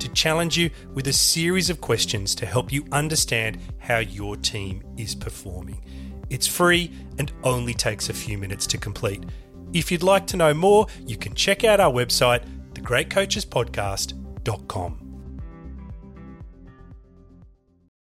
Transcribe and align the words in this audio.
to 0.00 0.08
challenge 0.08 0.56
you 0.56 0.70
with 0.92 1.06
a 1.08 1.12
series 1.12 1.70
of 1.70 1.80
questions 1.80 2.34
to 2.36 2.46
help 2.46 2.72
you 2.72 2.84
understand 2.92 3.58
how 3.78 3.98
your 3.98 4.36
team 4.36 4.82
is 4.96 5.14
performing. 5.14 5.84
It's 6.30 6.46
free 6.46 6.90
and 7.18 7.30
only 7.42 7.74
takes 7.74 8.08
a 8.08 8.14
few 8.14 8.38
minutes 8.38 8.66
to 8.68 8.78
complete. 8.78 9.24
If 9.72 9.92
you'd 9.92 10.02
like 10.02 10.26
to 10.28 10.36
know 10.36 10.54
more, 10.54 10.86
you 11.06 11.16
can 11.16 11.34
check 11.34 11.64
out 11.64 11.80
our 11.80 11.92
website, 11.92 12.44
thegreatcoachespodcast.com. 12.74 15.03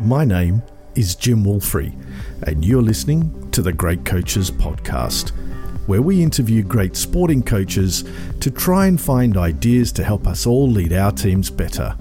My 0.00 0.24
name 0.24 0.62
is 0.94 1.16
Jim 1.16 1.44
Wolfrey, 1.44 1.92
and 2.44 2.64
you're 2.64 2.80
listening 2.80 3.50
to 3.50 3.62
the 3.62 3.72
Great 3.72 4.04
Coaches 4.04 4.48
Podcast, 4.48 5.30
where 5.88 6.00
we 6.00 6.22
interview 6.22 6.62
great 6.62 6.94
sporting 6.94 7.42
coaches 7.42 8.04
to 8.38 8.52
try 8.52 8.86
and 8.86 9.00
find 9.00 9.36
ideas 9.36 9.90
to 9.92 10.04
help 10.04 10.28
us 10.28 10.46
all 10.46 10.70
lead 10.70 10.92
our 10.92 11.10
teams 11.10 11.50
better. 11.50 11.96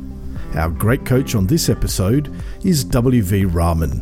Our 0.53 0.69
great 0.69 1.05
coach 1.05 1.33
on 1.33 1.47
this 1.47 1.69
episode 1.69 2.31
is 2.63 2.85
WV 2.85 3.51
Raman. 3.51 4.01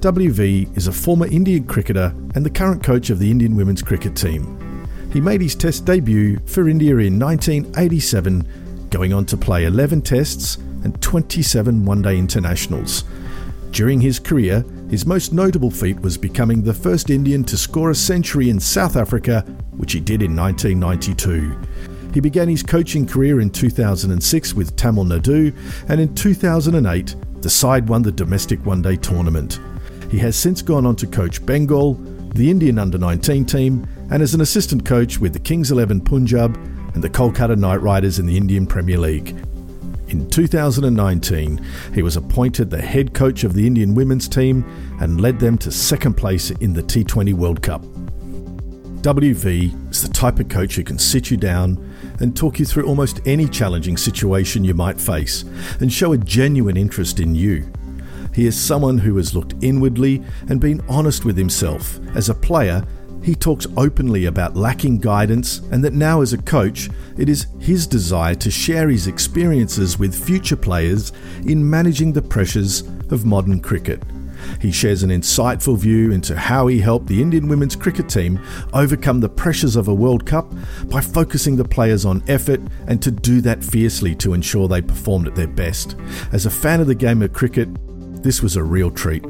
WV 0.00 0.76
is 0.76 0.88
a 0.88 0.92
former 0.92 1.28
Indian 1.28 1.62
cricketer 1.68 2.12
and 2.34 2.44
the 2.44 2.50
current 2.50 2.82
coach 2.82 3.10
of 3.10 3.20
the 3.20 3.30
Indian 3.30 3.54
women's 3.54 3.80
cricket 3.80 4.16
team. 4.16 4.88
He 5.12 5.20
made 5.20 5.40
his 5.40 5.54
Test 5.54 5.84
debut 5.84 6.40
for 6.46 6.68
India 6.68 6.96
in 6.96 7.16
1987, 7.20 8.88
going 8.90 9.12
on 9.12 9.24
to 9.26 9.36
play 9.36 9.66
11 9.66 10.02
Tests 10.02 10.56
and 10.82 11.00
27 11.00 11.84
one 11.84 12.02
day 12.02 12.18
internationals. 12.18 13.04
During 13.70 14.00
his 14.00 14.18
career, 14.18 14.64
his 14.90 15.06
most 15.06 15.32
notable 15.32 15.70
feat 15.70 16.00
was 16.00 16.18
becoming 16.18 16.62
the 16.62 16.74
first 16.74 17.08
Indian 17.08 17.44
to 17.44 17.56
score 17.56 17.90
a 17.90 17.94
century 17.94 18.50
in 18.50 18.58
South 18.58 18.96
Africa, 18.96 19.42
which 19.76 19.92
he 19.92 20.00
did 20.00 20.22
in 20.22 20.34
1992. 20.34 21.56
He 22.12 22.20
began 22.20 22.48
his 22.48 22.64
coaching 22.64 23.06
career 23.06 23.40
in 23.40 23.50
2006 23.50 24.54
with 24.54 24.74
Tamil 24.74 25.04
Nadu, 25.04 25.54
and 25.88 26.00
in 26.00 26.12
2008, 26.14 27.14
the 27.40 27.50
side 27.50 27.88
won 27.88 28.02
the 28.02 28.10
domestic 28.10 28.64
one 28.66 28.82
day 28.82 28.96
tournament. 28.96 29.60
He 30.10 30.18
has 30.18 30.34
since 30.34 30.60
gone 30.60 30.84
on 30.84 30.96
to 30.96 31.06
coach 31.06 31.44
Bengal, 31.46 31.94
the 32.34 32.50
Indian 32.50 32.78
under 32.78 32.98
19 32.98 33.44
team, 33.44 33.86
and 34.10 34.22
as 34.22 34.34
an 34.34 34.40
assistant 34.40 34.84
coach 34.84 35.20
with 35.20 35.32
the 35.32 35.38
Kings 35.38 35.70
11 35.70 36.00
Punjab 36.00 36.56
and 36.94 37.04
the 37.04 37.10
Kolkata 37.10 37.56
Knight 37.56 37.80
Riders 37.80 38.18
in 38.18 38.26
the 38.26 38.36
Indian 38.36 38.66
Premier 38.66 38.98
League. 38.98 39.36
In 40.10 40.28
2019, 40.28 41.64
he 41.94 42.02
was 42.02 42.16
appointed 42.16 42.68
the 42.68 42.82
head 42.82 43.14
coach 43.14 43.44
of 43.44 43.54
the 43.54 43.64
Indian 43.64 43.94
women's 43.94 44.26
team 44.26 44.64
and 45.00 45.20
led 45.20 45.38
them 45.38 45.56
to 45.58 45.70
second 45.70 46.14
place 46.14 46.50
in 46.50 46.72
the 46.72 46.82
T20 46.82 47.32
World 47.32 47.62
Cup. 47.62 47.82
WV 49.02 49.90
is 49.92 50.02
the 50.02 50.12
type 50.12 50.40
of 50.40 50.48
coach 50.48 50.74
who 50.74 50.82
can 50.82 50.98
sit 50.98 51.30
you 51.30 51.36
down 51.36 51.78
and 52.18 52.36
talk 52.36 52.58
you 52.58 52.66
through 52.66 52.86
almost 52.86 53.20
any 53.24 53.46
challenging 53.46 53.96
situation 53.96 54.64
you 54.64 54.74
might 54.74 55.00
face 55.00 55.44
and 55.78 55.92
show 55.92 56.12
a 56.12 56.18
genuine 56.18 56.76
interest 56.76 57.20
in 57.20 57.36
you. 57.36 57.72
He 58.34 58.46
is 58.46 58.60
someone 58.60 58.98
who 58.98 59.16
has 59.16 59.32
looked 59.32 59.54
inwardly 59.62 60.24
and 60.48 60.60
been 60.60 60.80
honest 60.88 61.24
with 61.24 61.36
himself. 61.36 62.00
As 62.16 62.28
a 62.28 62.34
player, 62.34 62.84
he 63.22 63.34
talks 63.34 63.66
openly 63.76 64.26
about 64.26 64.56
lacking 64.56 64.98
guidance 64.98 65.58
and 65.70 65.84
that 65.84 65.92
now, 65.92 66.20
as 66.20 66.32
a 66.32 66.38
coach, 66.38 66.88
it 67.18 67.28
is 67.28 67.46
his 67.58 67.86
desire 67.86 68.34
to 68.36 68.50
share 68.50 68.88
his 68.88 69.06
experiences 69.06 69.98
with 69.98 70.14
future 70.14 70.56
players 70.56 71.12
in 71.44 71.68
managing 71.68 72.12
the 72.12 72.22
pressures 72.22 72.80
of 73.10 73.24
modern 73.24 73.60
cricket. 73.60 74.02
He 74.60 74.72
shares 74.72 75.02
an 75.02 75.10
insightful 75.10 75.76
view 75.76 76.12
into 76.12 76.36
how 76.36 76.66
he 76.66 76.80
helped 76.80 77.08
the 77.08 77.20
Indian 77.20 77.46
women's 77.48 77.76
cricket 77.76 78.08
team 78.08 78.40
overcome 78.72 79.20
the 79.20 79.28
pressures 79.28 79.76
of 79.76 79.88
a 79.88 79.94
World 79.94 80.24
Cup 80.24 80.50
by 80.86 81.02
focusing 81.02 81.56
the 81.56 81.64
players 81.64 82.06
on 82.06 82.22
effort 82.26 82.60
and 82.86 83.02
to 83.02 83.10
do 83.10 83.40
that 83.42 83.62
fiercely 83.62 84.14
to 84.16 84.32
ensure 84.32 84.66
they 84.66 84.80
performed 84.80 85.26
at 85.26 85.34
their 85.34 85.46
best. 85.46 85.94
As 86.32 86.46
a 86.46 86.50
fan 86.50 86.80
of 86.80 86.86
the 86.86 86.94
game 86.94 87.20
of 87.20 87.32
cricket, 87.34 87.68
this 88.22 88.42
was 88.42 88.56
a 88.56 88.62
real 88.62 88.90
treat. 88.90 89.22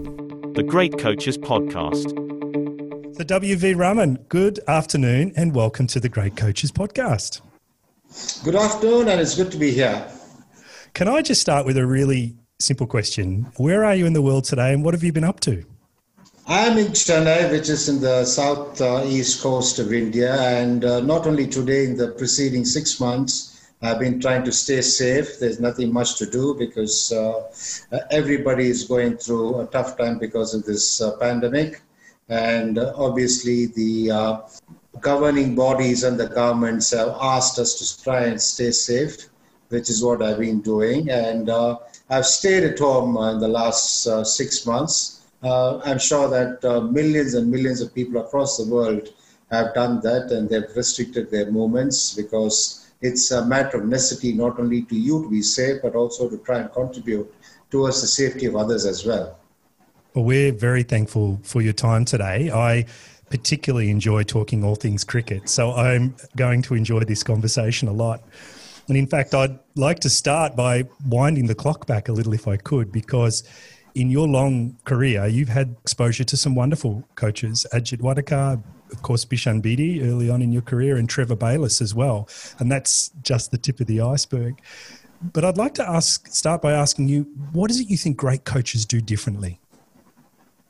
The 0.55 0.65
Great 0.67 0.99
Coaches 0.99 1.39
Podcast. 1.39 2.30
So, 3.21 3.25
WV 3.39 3.77
Raman, 3.77 4.15
good 4.31 4.61
afternoon 4.67 5.35
and 5.37 5.55
welcome 5.55 5.87
to 5.89 6.01
the 6.01 6.09
Great 6.09 6.39
Coaches 6.39 6.73
Podcast. 6.73 7.43
Good 8.43 8.57
afternoon, 8.57 9.09
and 9.09 9.21
it's 9.21 9.37
good 9.37 9.53
to 9.53 9.59
be 9.59 9.72
here. 9.72 10.11
Can 10.95 11.07
I 11.07 11.21
just 11.21 11.39
start 11.39 11.67
with 11.67 11.77
a 11.77 11.87
really 11.87 12.34
simple 12.61 12.87
question? 12.87 13.53
Where 13.59 13.84
are 13.84 13.95
you 13.95 14.07
in 14.07 14.15
the 14.15 14.22
world 14.22 14.45
today 14.45 14.72
and 14.72 14.83
what 14.83 14.95
have 14.95 15.05
you 15.05 15.13
been 15.13 15.25
up 15.25 15.39
to? 15.41 15.63
I'm 16.47 16.78
in 16.78 16.93
Chennai, 16.93 17.51
which 17.51 17.69
is 17.69 17.91
in 17.91 18.01
the 18.01 18.25
south 18.25 18.81
uh, 18.81 19.03
east 19.05 19.43
coast 19.43 19.78
of 19.78 19.93
India, 19.93 20.41
and 20.41 20.83
uh, 20.87 21.01
not 21.01 21.27
only 21.27 21.47
today, 21.47 21.84
in 21.84 21.99
the 21.99 22.13
preceding 22.13 22.65
six 22.65 22.99
months, 23.01 23.71
I've 23.83 23.99
been 23.99 24.19
trying 24.19 24.45
to 24.45 24.53
stay 24.53 24.81
safe. 24.81 25.39
There's 25.39 25.61
nothing 25.61 25.93
much 25.93 26.16
to 26.16 26.25
do 26.25 26.55
because 26.55 27.13
uh, 27.13 27.51
everybody 28.11 28.69
is 28.69 28.84
going 28.84 29.19
through 29.19 29.61
a 29.61 29.66
tough 29.66 29.99
time 29.99 30.19
because 30.19 30.55
of 30.55 30.65
this 30.65 31.03
uh, 31.03 31.19
pandemic. 31.19 31.83
And 32.30 32.78
uh, 32.78 32.92
obviously, 32.97 33.66
the 33.66 34.10
uh, 34.10 34.41
governing 35.00 35.54
bodies 35.56 36.04
and 36.04 36.18
the 36.18 36.28
governments 36.28 36.92
have 36.92 37.16
asked 37.21 37.59
us 37.59 37.74
to 37.78 38.04
try 38.04 38.24
and 38.27 38.41
stay 38.41 38.71
safe, 38.71 39.28
which 39.68 39.91
is 39.91 40.03
what 40.03 40.22
I've 40.22 40.38
been 40.38 40.60
doing. 40.60 41.10
And 41.10 41.50
uh, 41.50 41.78
I've 42.09 42.27
stayed 42.27 42.62
at 42.62 42.78
home 42.78 43.16
in 43.34 43.41
the 43.41 43.48
last 43.48 44.06
six 44.24 44.65
months. 44.65 45.27
I'm 45.42 45.98
sure 45.98 46.28
that 46.28 46.62
millions 46.92 47.34
and 47.34 47.50
millions 47.50 47.80
of 47.80 47.92
people 47.94 48.21
across 48.21 48.56
the 48.56 48.72
world 48.72 49.09
have 49.50 49.74
done 49.74 50.00
that 50.03 50.30
and 50.30 50.48
they've 50.48 50.77
restricted 50.77 51.30
their 51.30 51.50
movements 51.50 52.15
because 52.15 52.92
it's 53.00 53.30
a 53.32 53.44
matter 53.44 53.78
of 53.78 53.86
necessity 53.86 54.32
not 54.32 54.60
only 54.60 54.82
to 54.82 54.94
you 54.94 55.22
to 55.22 55.28
be 55.28 55.42
safe, 55.42 55.82
but 55.82 55.97
also 55.97 56.28
to 56.28 56.38
try 56.38 56.60
and 56.60 56.72
contribute 56.72 57.32
towards 57.71 58.00
the 58.00 58.06
safety 58.06 58.47
of 58.47 58.54
others 58.54 58.86
as 58.86 59.04
well. 59.04 59.36
Well, 60.15 60.24
we're 60.24 60.51
very 60.51 60.83
thankful 60.83 61.39
for 61.45 61.62
your 61.62 61.72
time 61.72 62.04
today. 62.04 62.51
I 62.51 62.86
particularly 63.30 63.91
enjoy 63.91 64.24
talking 64.24 64.65
all 64.65 64.74
things 64.74 65.04
cricket, 65.04 65.48
so 65.48 65.72
I'm 65.72 66.16
going 66.34 66.62
to 66.62 66.74
enjoy 66.74 67.04
this 67.04 67.22
conversation 67.22 67.86
a 67.86 67.92
lot. 67.92 68.21
And 68.89 68.97
in 68.97 69.07
fact, 69.07 69.34
I'd 69.34 69.57
like 69.77 70.01
to 70.01 70.10
start 70.10 70.57
by 70.57 70.89
winding 71.07 71.47
the 71.47 71.54
clock 71.54 71.86
back 71.86 72.09
a 72.09 72.12
little 72.12 72.33
if 72.33 72.48
I 72.48 72.57
could, 72.57 72.91
because 72.91 73.45
in 73.95 74.10
your 74.10 74.27
long 74.27 74.77
career, 74.84 75.28
you've 75.28 75.48
had 75.48 75.77
exposure 75.80 76.24
to 76.24 76.36
some 76.36 76.56
wonderful 76.56 77.04
coaches, 77.15 77.65
Ajit 77.72 78.01
Wadekar, 78.01 78.60
of 78.91 79.03
course, 79.03 79.24
Bishan 79.24 79.63
Bedi 79.63 80.04
early 80.04 80.28
on 80.28 80.42
in 80.42 80.51
your 80.51 80.63
career, 80.63 80.97
and 80.97 81.09
Trevor 81.09 81.36
Bayliss 81.36 81.80
as 81.80 81.95
well. 81.95 82.28
And 82.59 82.72
that's 82.72 83.10
just 83.22 83.53
the 83.53 83.59
tip 83.59 83.78
of 83.78 83.86
the 83.86 84.01
iceberg. 84.01 84.60
But 85.22 85.45
I'd 85.45 85.56
like 85.56 85.74
to 85.74 85.89
ask, 85.89 86.27
start 86.27 86.63
by 86.63 86.72
asking 86.72 87.06
you, 87.06 87.28
what 87.53 87.71
is 87.71 87.78
it 87.78 87.89
you 87.89 87.97
think 87.97 88.16
great 88.16 88.45
coaches 88.45 88.84
do 88.84 89.01
differently? 89.01 89.60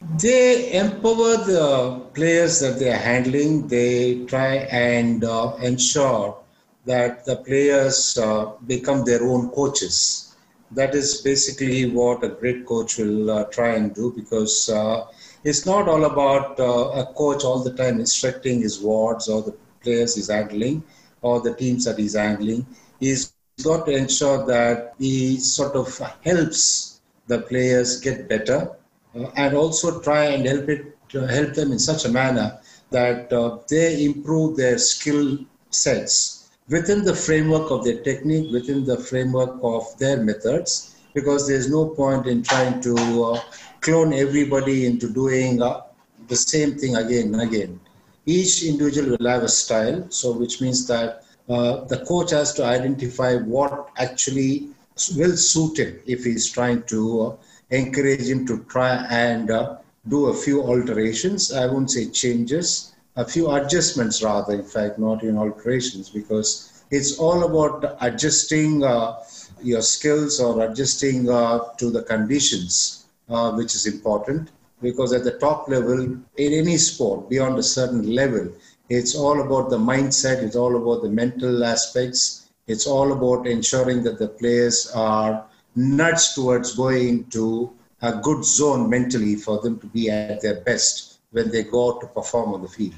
They 0.03 0.73
empower 0.73 1.37
the 1.39 2.01
players 2.15 2.61
that 2.61 2.79
they 2.79 2.91
are 2.91 2.97
handling. 2.99 3.69
They 3.69 4.25
try 4.27 4.57
and 4.71 5.25
uh, 5.25 5.57
ensure 5.63 6.39
that 6.87 7.25
the 7.27 7.37
players 7.37 8.17
uh, 8.17 8.53
become 8.67 9.05
their 9.05 9.23
own 9.23 9.51
coaches. 9.51 10.35
That 10.71 10.95
is 10.95 11.21
basically 11.23 11.91
what 11.91 12.25
a 12.25 12.29
great 12.29 12.67
coach 12.67 12.99
will 12.99 13.31
uh, 13.31 13.45
try 13.45 13.75
and 13.75 13.95
do 13.95 14.13
because 14.17 14.69
uh, 14.71 15.07
it's 15.45 15.67
not 15.67 15.89
all 15.89 16.05
about 16.05 16.59
uh, 16.61 16.91
a 17.03 17.05
coach 17.15 17.45
all 17.45 17.63
the 17.63 17.75
time 17.75 18.01
instructing 18.01 18.61
his 18.61 18.81
wards 18.81 19.29
or 19.29 19.43
the 19.43 19.55
players 19.83 20.15
he's 20.15 20.31
handling 20.31 20.83
or 21.23 21.41
the 21.41 21.55
teams 21.55 21.85
that 21.85 21.99
he's 21.99 22.17
handling. 22.17 22.67
He's 23.01 23.33
got 23.33 23.85
to 23.87 23.93
ensure 23.93 24.47
that 24.47 24.95
he 24.99 25.37
sort 25.39 25.75
of 25.77 25.99
helps 26.23 27.01
the 27.27 27.41
players 27.41 28.01
get 28.01 28.29
better 28.29 28.71
and 29.15 29.55
also 29.55 30.01
try 30.01 30.25
and 30.27 30.47
help 30.47 30.69
it 30.69 30.97
help 31.13 31.55
them 31.55 31.73
in 31.73 31.79
such 31.79 32.05
a 32.05 32.09
manner 32.09 32.59
that 32.91 33.33
uh, 33.33 33.59
they 33.69 34.05
improve 34.05 34.57
their 34.57 34.79
skill 34.79 35.39
sets 35.71 36.51
within 36.69 37.05
the 37.05 37.15
framework 37.15 37.71
of 37.71 37.85
their 37.85 38.01
technique, 38.03 38.51
within 38.53 38.85
the 38.85 38.97
framework 38.97 39.59
of 39.63 39.85
their 39.99 40.23
methods, 40.23 40.95
because 41.15 41.49
there's 41.49 41.69
no 41.69 41.89
point 41.89 42.27
in 42.27 42.43
trying 42.43 42.81
to 42.81 42.95
uh, 43.25 43.41
clone 43.81 44.13
everybody 44.13 44.87
into 44.87 45.13
doing 45.13 45.61
uh, 45.61 45.81
the 46.29 46.37
same 46.37 46.79
thing 46.79 46.95
again 46.97 47.35
and 47.35 47.43
again. 47.43 47.81
Each 48.27 48.63
individual 48.63 49.17
will 49.17 49.29
have 49.29 49.43
a 49.43 49.49
style, 49.49 50.07
so 50.11 50.33
which 50.33 50.61
means 50.61 50.87
that 50.87 51.25
uh, 51.49 51.85
the 51.87 52.05
coach 52.07 52.31
has 52.31 52.53
to 52.55 52.65
identify 52.65 53.35
what 53.37 53.91
actually 53.97 54.69
will 55.17 55.37
suit 55.37 55.79
him 55.79 55.99
if 56.07 56.25
he's 56.25 56.49
trying 56.49 56.83
to 56.85 57.23
uh, 57.23 57.37
encourage 57.71 58.29
him 58.29 58.47
to 58.47 58.65
try 58.65 59.07
and 59.11 59.51
uh, 59.51 59.77
do 60.09 60.27
a 60.27 60.35
few 60.35 60.63
alterations. 60.63 61.53
I 61.53 61.67
won't 61.67 61.91
say 61.91 62.09
changes, 62.11 62.93
a 63.17 63.25
few 63.25 63.51
adjustments 63.51 64.23
rather, 64.23 64.55
in 64.55 64.65
fact, 64.65 64.99
not 64.99 65.23
in 65.23 65.37
alterations, 65.37 66.09
because 66.09 66.85
it's 66.91 67.19
all 67.19 67.45
about 67.45 67.97
adjusting 68.01 68.83
uh, 68.83 69.23
your 69.63 69.83
skills 69.83 70.41
or 70.41 70.65
adjusting 70.65 71.29
uh, 71.29 71.59
to 71.79 71.91
the 71.91 72.03
conditions, 72.03 73.07
uh, 73.29 73.53
which 73.53 73.75
is 73.75 73.87
important. 73.87 74.51
Because 74.83 75.13
at 75.13 75.25
the 75.25 75.39
top 75.39 75.69
level, 75.69 76.01
in 76.01 76.23
any 76.37 76.79
sport, 76.79 77.29
beyond 77.29 77.59
a 77.59 77.63
certain 77.63 78.15
level, 78.15 78.51
it's 78.89 79.15
all 79.15 79.41
about 79.43 79.69
the 79.69 79.77
mindset, 79.77 80.43
it's 80.43 80.57
all 80.57 80.77
about 80.77 81.03
the 81.03 81.11
mental 81.11 81.63
aspects, 81.63 82.49
it's 82.67 82.87
all 82.87 83.13
about 83.13 83.47
ensuring 83.47 84.03
that 84.05 84.19
the 84.19 84.29
players 84.29 84.91
are 84.95 85.45
nudged 85.77 86.35
towards 86.35 86.77
going 86.77 87.25
to 87.27 87.73
a 88.03 88.13
good 88.17 88.45
zone 88.45 88.89
mentally 88.89 89.37
for 89.37 89.61
them 89.61 89.79
to 89.79 89.87
be 89.87 90.11
at 90.11 90.41
their 90.41 90.61
best 90.63 91.21
when 91.31 91.51
they 91.51 91.63
go 91.63 91.91
out 91.91 92.01
to 92.01 92.07
perform 92.07 92.55
on 92.55 92.63
the 92.63 92.69
field. 92.69 92.95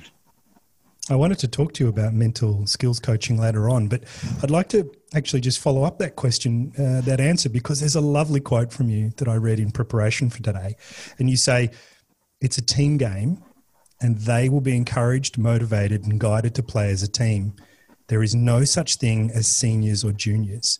I 1.10 1.16
wanted 1.16 1.38
to 1.40 1.48
talk 1.48 1.72
to 1.74 1.84
you 1.84 1.90
about 1.90 2.14
mental 2.14 2.64
skills 2.66 3.00
coaching 3.00 3.36
later 3.36 3.68
on, 3.68 3.88
but 3.88 4.04
I'd 4.42 4.52
like 4.52 4.68
to 4.68 4.90
actually 5.14 5.40
just 5.40 5.58
follow 5.58 5.82
up 5.82 5.98
that 5.98 6.14
question, 6.14 6.72
uh, 6.78 7.00
that 7.02 7.20
answer, 7.20 7.48
because 7.48 7.80
there's 7.80 7.96
a 7.96 8.00
lovely 8.00 8.38
quote 8.38 8.72
from 8.72 8.88
you 8.88 9.10
that 9.16 9.26
I 9.26 9.34
read 9.34 9.58
in 9.58 9.72
preparation 9.72 10.30
for 10.30 10.42
today. 10.42 10.76
And 11.18 11.28
you 11.28 11.36
say, 11.36 11.70
it's 12.40 12.56
a 12.56 12.62
team 12.62 12.98
game, 12.98 13.42
and 14.00 14.16
they 14.18 14.48
will 14.48 14.60
be 14.60 14.76
encouraged, 14.76 15.38
motivated, 15.38 16.04
and 16.04 16.20
guided 16.20 16.54
to 16.54 16.62
play 16.62 16.90
as 16.90 17.02
a 17.02 17.08
team. 17.08 17.54
There 18.06 18.22
is 18.22 18.34
no 18.34 18.64
such 18.64 18.96
thing 18.96 19.30
as 19.32 19.48
seniors 19.48 20.04
or 20.04 20.12
juniors. 20.12 20.78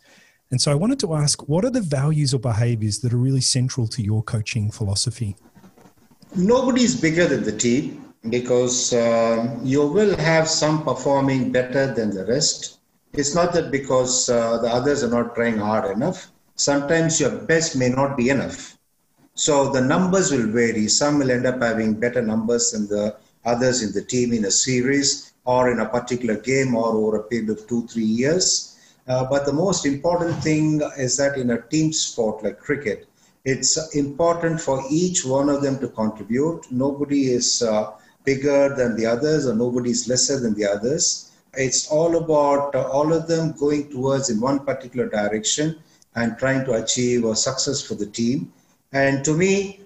And 0.53 0.61
so 0.61 0.71
I 0.71 0.75
wanted 0.75 0.99
to 0.99 1.15
ask, 1.15 1.49
what 1.49 1.65
are 1.65 1.71
the 1.71 1.81
values 1.81 2.31
or 2.31 2.37
behaviors 2.37 2.99
that 2.99 3.11
are 3.11 3.17
really 3.17 3.41
central 3.41 3.87
to 3.87 4.03
your 4.03 4.21
coaching 4.21 4.69
philosophy? 4.69 5.35
Nobody's 6.35 6.95
bigger 6.95 7.25
than 7.25 7.41
the 7.41 7.57
team 7.57 8.13
because 8.29 8.93
uh, 8.93 9.49
you 9.63 9.87
will 9.87 10.15
have 10.15 10.47
some 10.47 10.83
performing 10.83 11.51
better 11.51 11.91
than 11.91 12.11
the 12.11 12.27
rest. 12.27 12.77
It's 13.13 13.33
not 13.33 13.51
that 13.53 13.71
because 13.71 14.29
uh, 14.29 14.59
the 14.59 14.67
others 14.67 15.03
are 15.03 15.09
not 15.09 15.33
trying 15.33 15.57
hard 15.57 15.89
enough. 15.89 16.29
Sometimes 16.53 17.19
your 17.19 17.31
best 17.31 17.75
may 17.75 17.89
not 17.89 18.15
be 18.15 18.29
enough. 18.29 18.77
So 19.33 19.71
the 19.71 19.81
numbers 19.81 20.31
will 20.31 20.45
vary. 20.45 20.87
Some 20.87 21.17
will 21.17 21.31
end 21.31 21.47
up 21.47 21.63
having 21.63 21.99
better 21.99 22.21
numbers 22.21 22.73
than 22.73 22.87
the 22.87 23.17
others 23.43 23.81
in 23.81 23.91
the 23.91 24.03
team 24.03 24.33
in 24.33 24.45
a 24.45 24.51
series 24.51 25.33
or 25.45 25.71
in 25.71 25.79
a 25.79 25.89
particular 25.89 26.37
game 26.37 26.75
or 26.75 26.89
over 26.89 27.17
a 27.17 27.23
period 27.23 27.49
of 27.49 27.65
two, 27.65 27.87
three 27.87 28.03
years. 28.03 28.72
Uh, 29.07 29.25
but 29.29 29.45
the 29.45 29.53
most 29.53 29.85
important 29.85 30.35
thing 30.43 30.81
is 30.97 31.17
that 31.17 31.37
in 31.37 31.51
a 31.51 31.61
team 31.61 31.91
sport 31.91 32.43
like 32.43 32.59
cricket, 32.59 33.07
it's 33.45 33.95
important 33.95 34.61
for 34.61 34.81
each 34.89 35.25
one 35.25 35.49
of 35.49 35.61
them 35.61 35.77
to 35.79 35.89
contribute. 35.89 36.65
Nobody 36.71 37.31
is 37.33 37.61
uh, 37.61 37.91
bigger 38.23 38.73
than 38.75 38.95
the 38.95 39.05
others 39.05 39.45
or 39.45 39.55
nobody 39.55 39.91
is 39.91 40.07
lesser 40.07 40.39
than 40.39 40.53
the 40.53 40.65
others. 40.65 41.31
It's 41.53 41.89
all 41.89 42.15
about 42.15 42.73
uh, 42.73 42.89
all 42.89 43.11
of 43.11 43.27
them 43.27 43.51
going 43.53 43.89
towards 43.89 44.29
in 44.29 44.39
one 44.39 44.59
particular 44.65 45.09
direction 45.09 45.75
and 46.15 46.37
trying 46.37 46.63
to 46.65 46.73
achieve 46.73 47.25
a 47.25 47.35
success 47.35 47.81
for 47.81 47.95
the 47.95 48.05
team. 48.05 48.53
And 48.93 49.25
to 49.25 49.33
me, 49.33 49.81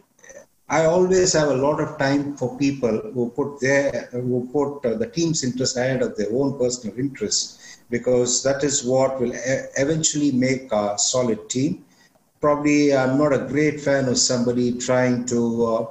I 0.70 0.86
always 0.86 1.32
have 1.34 1.48
a 1.48 1.56
lot 1.56 1.80
of 1.80 1.98
time 1.98 2.36
for 2.36 2.58
people 2.58 3.00
who 3.14 3.30
put 3.30 3.62
their 3.62 4.10
who 4.12 4.50
put 4.52 4.86
uh, 4.86 4.98
the 4.98 5.08
team's 5.08 5.44
interest 5.44 5.78
ahead 5.78 6.02
of 6.02 6.18
their 6.18 6.32
own 6.32 6.60
personal 6.60 7.00
interests, 7.00 7.67
because 7.90 8.44
that 8.44 8.64
is 8.64 8.84
what 8.84 9.20
will 9.20 9.32
eventually 9.78 10.32
make 10.32 10.72
a 10.72 10.98
solid 10.98 11.50
team. 11.50 11.86
Probably, 12.42 12.96
I'm 12.96 13.18
not 13.18 13.34
a 13.34 13.48
great 13.48 13.80
fan 13.82 14.08
of 14.08 14.18
somebody 14.18 14.78
trying 14.78 15.26
to 15.26 15.66
uh, 15.66 15.86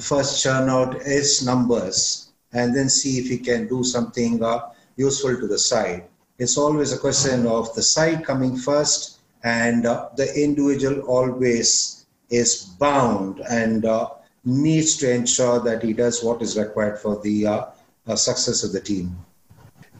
first 0.00 0.42
churn 0.42 0.68
out 0.68 0.96
its 1.06 1.44
numbers 1.44 2.32
and 2.52 2.74
then 2.74 2.88
see 2.88 3.18
if 3.18 3.28
he 3.28 3.38
can 3.38 3.68
do 3.68 3.84
something 3.84 4.42
uh, 4.42 4.70
useful 4.96 5.36
to 5.36 5.46
the 5.46 5.58
side. 5.58 6.04
It's 6.38 6.58
always 6.58 6.92
a 6.92 6.98
question 6.98 7.46
of 7.46 7.74
the 7.74 7.82
side 7.82 8.24
coming 8.24 8.56
first, 8.56 9.18
and 9.42 9.86
uh, 9.86 10.08
the 10.16 10.28
individual 10.34 11.00
always 11.02 12.06
is 12.30 12.64
bound 12.78 13.40
and 13.48 13.84
uh, 13.84 14.10
needs 14.44 14.96
to 14.98 15.10
ensure 15.10 15.60
that 15.60 15.82
he 15.82 15.92
does 15.92 16.22
what 16.22 16.42
is 16.42 16.58
required 16.58 16.98
for 16.98 17.20
the 17.22 17.46
uh, 17.46 17.64
uh, 18.06 18.16
success 18.16 18.64
of 18.64 18.72
the 18.72 18.80
team. 18.80 19.16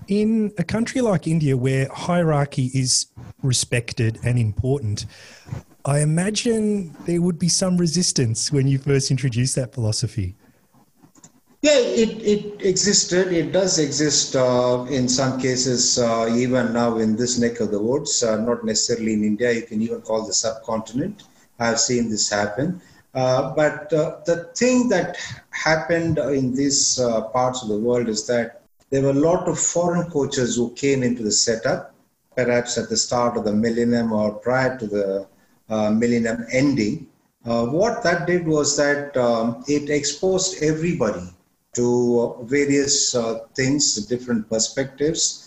In 0.08 0.52
a 0.56 0.62
country 0.62 1.00
like 1.00 1.26
India, 1.26 1.56
where 1.56 1.88
hierarchy 1.92 2.70
is 2.72 3.06
respected 3.42 4.20
and 4.22 4.38
important, 4.38 5.06
I 5.84 6.00
imagine 6.00 6.94
there 7.06 7.20
would 7.20 7.38
be 7.38 7.48
some 7.48 7.76
resistance 7.76 8.52
when 8.52 8.68
you 8.68 8.78
first 8.78 9.10
introduced 9.10 9.56
that 9.56 9.74
philosophy. 9.74 10.36
Yeah, 11.62 11.78
it, 11.78 12.22
it 12.22 12.64
existed. 12.64 13.32
It 13.32 13.50
does 13.50 13.80
exist 13.80 14.36
uh, 14.36 14.86
in 14.88 15.08
some 15.08 15.40
cases, 15.40 15.98
uh, 15.98 16.32
even 16.36 16.72
now 16.72 16.98
in 16.98 17.16
this 17.16 17.38
neck 17.38 17.58
of 17.58 17.72
the 17.72 17.80
woods, 17.80 18.22
uh, 18.22 18.36
not 18.36 18.64
necessarily 18.64 19.14
in 19.14 19.24
India. 19.24 19.50
You 19.50 19.62
can 19.62 19.82
even 19.82 20.02
call 20.02 20.24
the 20.24 20.32
subcontinent. 20.32 21.24
I've 21.58 21.80
seen 21.80 22.10
this 22.10 22.30
happen. 22.30 22.80
Uh, 23.14 23.54
but 23.54 23.92
uh, 23.92 24.18
the 24.26 24.50
thing 24.54 24.88
that 24.90 25.16
happened 25.50 26.18
in 26.18 26.54
these 26.54 27.00
uh, 27.00 27.22
parts 27.22 27.62
of 27.62 27.68
the 27.68 27.78
world 27.78 28.08
is 28.08 28.26
that 28.26 28.55
there 28.90 29.02
were 29.02 29.10
a 29.10 29.24
lot 29.30 29.48
of 29.48 29.58
foreign 29.58 30.10
coaches 30.10 30.56
who 30.56 30.72
came 30.74 31.02
into 31.02 31.22
the 31.22 31.32
setup, 31.32 31.94
perhaps 32.36 32.78
at 32.78 32.88
the 32.88 32.96
start 32.96 33.36
of 33.36 33.44
the 33.44 33.52
millennium 33.52 34.12
or 34.12 34.34
prior 34.34 34.78
to 34.78 34.86
the 34.86 35.26
uh, 35.68 35.90
millennium 35.90 36.46
ending. 36.52 37.06
Uh, 37.44 37.66
what 37.66 38.02
that 38.02 38.26
did 38.26 38.46
was 38.46 38.76
that 38.76 39.16
um, 39.16 39.64
it 39.68 39.90
exposed 39.90 40.62
everybody 40.62 41.28
to 41.74 42.36
various 42.44 43.14
uh, 43.14 43.40
things, 43.54 43.94
different 44.06 44.48
perspectives, 44.48 45.46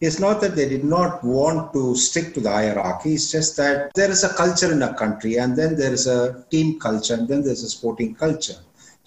it's 0.00 0.20
not 0.20 0.40
that 0.40 0.54
they 0.54 0.68
did 0.68 0.84
not 0.84 1.24
want 1.24 1.72
to 1.72 1.96
stick 1.96 2.32
to 2.34 2.40
the 2.40 2.50
hierarchy. 2.50 3.14
It's 3.14 3.32
just 3.32 3.56
that 3.56 3.92
there 3.94 4.10
is 4.10 4.22
a 4.22 4.32
culture 4.34 4.72
in 4.72 4.82
a 4.82 4.94
country, 4.94 5.38
and 5.38 5.56
then 5.56 5.74
there 5.76 5.92
is 5.92 6.06
a 6.06 6.44
team 6.50 6.78
culture, 6.78 7.14
and 7.14 7.26
then 7.26 7.42
there's 7.42 7.64
a 7.64 7.68
sporting 7.68 8.14
culture. 8.14 8.58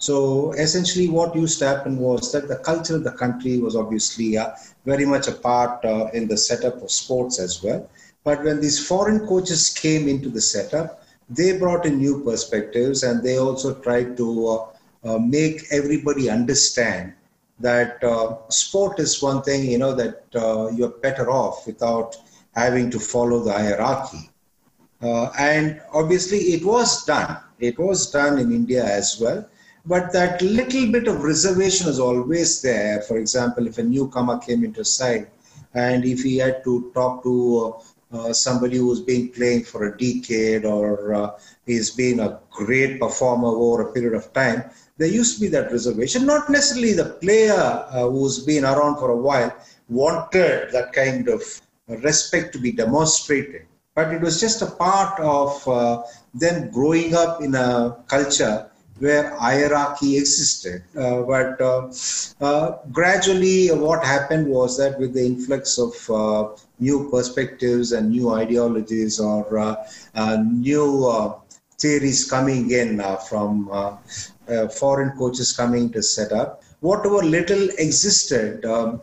So 0.02 0.50
essentially, 0.54 1.08
what 1.08 1.36
used 1.36 1.60
to 1.60 1.68
happen 1.68 1.96
was 1.96 2.32
that 2.32 2.48
the 2.48 2.56
culture 2.56 2.96
of 2.96 3.04
the 3.04 3.12
country 3.12 3.58
was 3.60 3.76
obviously 3.76 4.36
uh, 4.36 4.50
very 4.84 5.06
much 5.06 5.28
a 5.28 5.32
part 5.32 5.84
uh, 5.84 6.08
in 6.12 6.26
the 6.26 6.36
setup 6.36 6.82
of 6.82 6.90
sports 6.90 7.38
as 7.38 7.62
well. 7.62 7.88
But 8.24 8.42
when 8.42 8.60
these 8.60 8.84
foreign 8.84 9.28
coaches 9.28 9.70
came 9.70 10.08
into 10.08 10.28
the 10.28 10.40
setup, 10.40 11.04
they 11.30 11.56
brought 11.56 11.86
in 11.86 11.98
new 11.98 12.24
perspectives 12.24 13.04
and 13.04 13.22
they 13.22 13.38
also 13.38 13.74
tried 13.74 14.16
to 14.16 14.48
uh, 14.48 14.66
uh 15.04 15.18
make 15.20 15.62
everybody 15.70 16.28
understand 16.28 17.12
that 17.60 18.02
uh, 18.02 18.38
sport 18.48 18.98
is 18.98 19.22
one 19.22 19.40
thing, 19.42 19.70
you 19.70 19.78
know, 19.78 19.94
that 19.94 20.24
uh, 20.34 20.68
you're 20.74 20.98
better 21.06 21.30
off 21.30 21.64
without 21.64 22.16
having 22.56 22.90
to 22.90 22.98
follow 22.98 23.38
the 23.38 23.52
hierarchy. 23.52 24.28
and 25.38 25.80
obviously, 25.92 26.38
it 26.56 26.64
was 26.64 27.04
done. 27.04 27.36
It 27.60 27.78
was 27.78 28.10
done 28.10 28.40
in 28.40 28.50
India 28.50 28.84
as 28.84 29.20
well 29.20 29.48
but 29.84 30.12
that 30.12 30.40
little 30.42 30.90
bit 30.92 31.08
of 31.08 31.24
reservation 31.24 31.88
is 31.88 31.98
always 31.98 32.62
there. 32.62 33.00
For 33.02 33.18
example, 33.18 33.66
if 33.66 33.78
a 33.78 33.82
newcomer 33.82 34.38
came 34.38 34.64
into 34.64 34.84
side 34.84 35.28
and 35.74 36.04
if 36.04 36.22
he 36.22 36.38
had 36.38 36.62
to 36.64 36.90
talk 36.94 37.22
to 37.24 37.74
uh, 38.12 38.16
uh, 38.16 38.32
somebody 38.32 38.76
who's 38.76 39.00
been 39.00 39.28
playing 39.30 39.64
for 39.64 39.86
a 39.86 39.98
decade 39.98 40.64
or 40.64 41.14
uh, 41.14 41.30
he's 41.66 41.90
been 41.90 42.20
a 42.20 42.38
great 42.50 43.00
performer 43.00 43.48
over 43.48 43.82
a 43.82 43.92
period 43.92 44.14
of 44.14 44.32
time, 44.32 44.64
there 44.98 45.08
used 45.08 45.36
to 45.36 45.40
be 45.40 45.48
that 45.48 45.72
reservation. 45.72 46.26
Not 46.26 46.50
necessarily 46.50 46.92
the 46.92 47.16
player 47.22 47.54
uh, 47.54 48.08
who's 48.08 48.44
been 48.44 48.64
around 48.64 48.98
for 48.98 49.10
a 49.10 49.16
while 49.16 49.52
wanted 49.88 50.70
that 50.72 50.92
kind 50.92 51.28
of 51.28 51.42
respect 51.88 52.52
to 52.52 52.58
be 52.58 52.70
demonstrated, 52.70 53.66
but 53.94 54.12
it 54.12 54.20
was 54.20 54.40
just 54.40 54.62
a 54.62 54.66
part 54.66 55.18
of 55.18 55.66
uh, 55.66 56.02
them 56.34 56.70
growing 56.70 57.14
up 57.14 57.42
in 57.42 57.54
a 57.54 57.96
culture 58.06 58.70
where 59.02 59.36
hierarchy 59.36 60.16
existed. 60.16 60.84
Uh, 60.96 61.22
but 61.22 61.60
uh, 61.60 61.90
uh, 62.40 62.78
gradually, 62.92 63.66
what 63.86 64.04
happened 64.04 64.46
was 64.46 64.78
that 64.78 64.96
with 65.00 65.12
the 65.12 65.24
influx 65.26 65.76
of 65.76 65.92
uh, 66.08 66.56
new 66.78 67.10
perspectives 67.10 67.90
and 67.90 68.10
new 68.10 68.30
ideologies 68.30 69.18
or 69.18 69.58
uh, 69.58 70.36
new 70.44 71.34
theories 71.80 72.30
coming 72.30 72.70
in 72.70 73.02
from 73.28 73.50
foreign 74.78 75.10
coaches 75.18 75.52
coming 75.52 75.90
to 75.90 76.00
set 76.00 76.30
up, 76.30 76.62
whatever 76.78 77.22
little 77.22 77.68
existed, 77.78 78.64
um, 78.64 79.00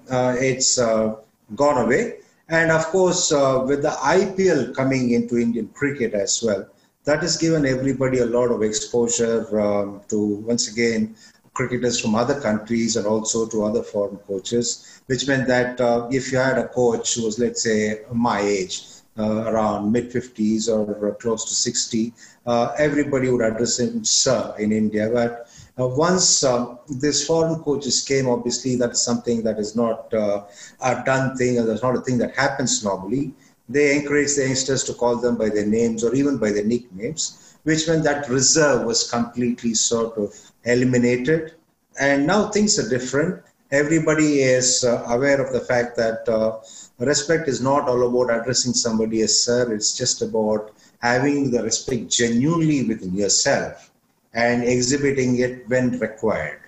it's 0.50 0.77
gone 0.77 1.77
away. 1.86 2.20
And 2.48 2.72
of 2.72 2.86
course, 2.86 3.32
with 3.32 3.82
the 3.82 3.96
IPL 4.20 4.74
coming 4.74 5.12
into 5.12 5.38
Indian 5.38 5.68
cricket 5.79 6.13
as 6.13 6.41
well, 6.41 6.65
that 7.10 7.24
has 7.24 7.38
given 7.38 7.66
everybody 7.66 8.20
a 8.20 8.25
lot 8.25 8.51
of 8.51 8.62
exposure 8.62 9.60
um, 9.60 10.00
to, 10.10 10.36
once 10.51 10.72
again, 10.72 11.16
cricketers 11.56 12.00
from 12.00 12.13
other 12.13 12.39
countries 12.39 12.98
and 12.98 13.08
also 13.08 13.48
to 13.48 13.63
other 13.63 13.82
foreign 13.82 14.18
coaches, 14.28 15.01
which 15.08 15.28
meant 15.28 15.48
that 15.48 15.82
uh, 15.82 16.08
if 16.12 16.32
you 16.32 16.38
had 16.38 16.60
a 16.60 16.68
coach 16.68 17.16
who 17.16 17.25
was, 17.25 17.39
let's 17.39 17.63
say, 17.63 18.01
my 18.12 18.39
age, 18.42 18.84
uh, 19.18 19.51
around 19.51 19.92
mid 19.92 20.12
50s 20.12 20.70
or 20.70 21.16
close 21.16 21.46
to 21.46 21.56
60, 21.56 22.13
uh, 22.46 22.74
everybody 22.78 23.28
would 23.30 23.42
address 23.42 23.80
him 23.80 24.04
sir 24.04 24.54
in 24.60 24.72
India. 24.72 25.10
But 25.12 25.50
uh, 25.80 25.88
once 25.88 26.44
um, 26.44 26.78
these 26.88 27.25
foreign 27.25 27.60
coaches 27.63 28.04
came, 28.04 28.30
obviously 28.30 28.75
that's 28.75 29.01
something 29.01 29.42
that 29.44 29.58
is 29.58 29.75
not 29.75 30.13
uh, 30.13 30.44
a 30.82 31.04
done 31.04 31.36
thing, 31.36 31.58
and 31.58 31.68
that's 31.68 31.82
not 31.82 31.96
a 31.96 32.01
thing 32.01 32.20
that 32.20 32.36
happens 32.36 32.84
normally 32.84 33.34
they 33.69 33.95
encouraged 33.95 34.35
the 34.35 34.45
youngsters 34.45 34.83
to 34.85 34.93
call 34.93 35.15
them 35.17 35.38
by 35.38 35.49
their 35.49 35.65
names 35.65 36.03
or 36.03 36.13
even 36.15 36.38
by 36.38 36.51
their 36.51 36.65
nicknames, 36.65 37.55
which 37.63 37.88
meant 37.88 38.03
that 38.03 38.27
reserve 38.27 38.85
was 38.85 39.09
completely 39.09 39.75
sort 39.75 40.17
of 40.17 40.33
eliminated. 40.63 41.53
And 41.99 42.25
now 42.25 42.49
things 42.49 42.79
are 42.79 42.89
different. 42.89 43.43
Everybody 43.71 44.41
is 44.41 44.83
uh, 44.83 45.03
aware 45.07 45.39
of 45.39 45.53
the 45.53 45.59
fact 45.59 45.95
that 45.97 46.27
uh, 46.27 46.59
respect 46.97 47.47
is 47.47 47.61
not 47.61 47.88
all 47.88 48.07
about 48.07 48.41
addressing 48.41 48.73
somebody 48.73 49.21
as 49.21 49.43
sir, 49.43 49.71
it's 49.71 49.95
just 49.95 50.23
about 50.23 50.71
having 50.99 51.51
the 51.51 51.61
respect 51.61 52.09
genuinely 52.09 52.83
within 52.83 53.13
yourself 53.13 53.91
and 54.33 54.63
exhibiting 54.63 55.39
it 55.39 55.69
when 55.69 55.99
required. 55.99 56.61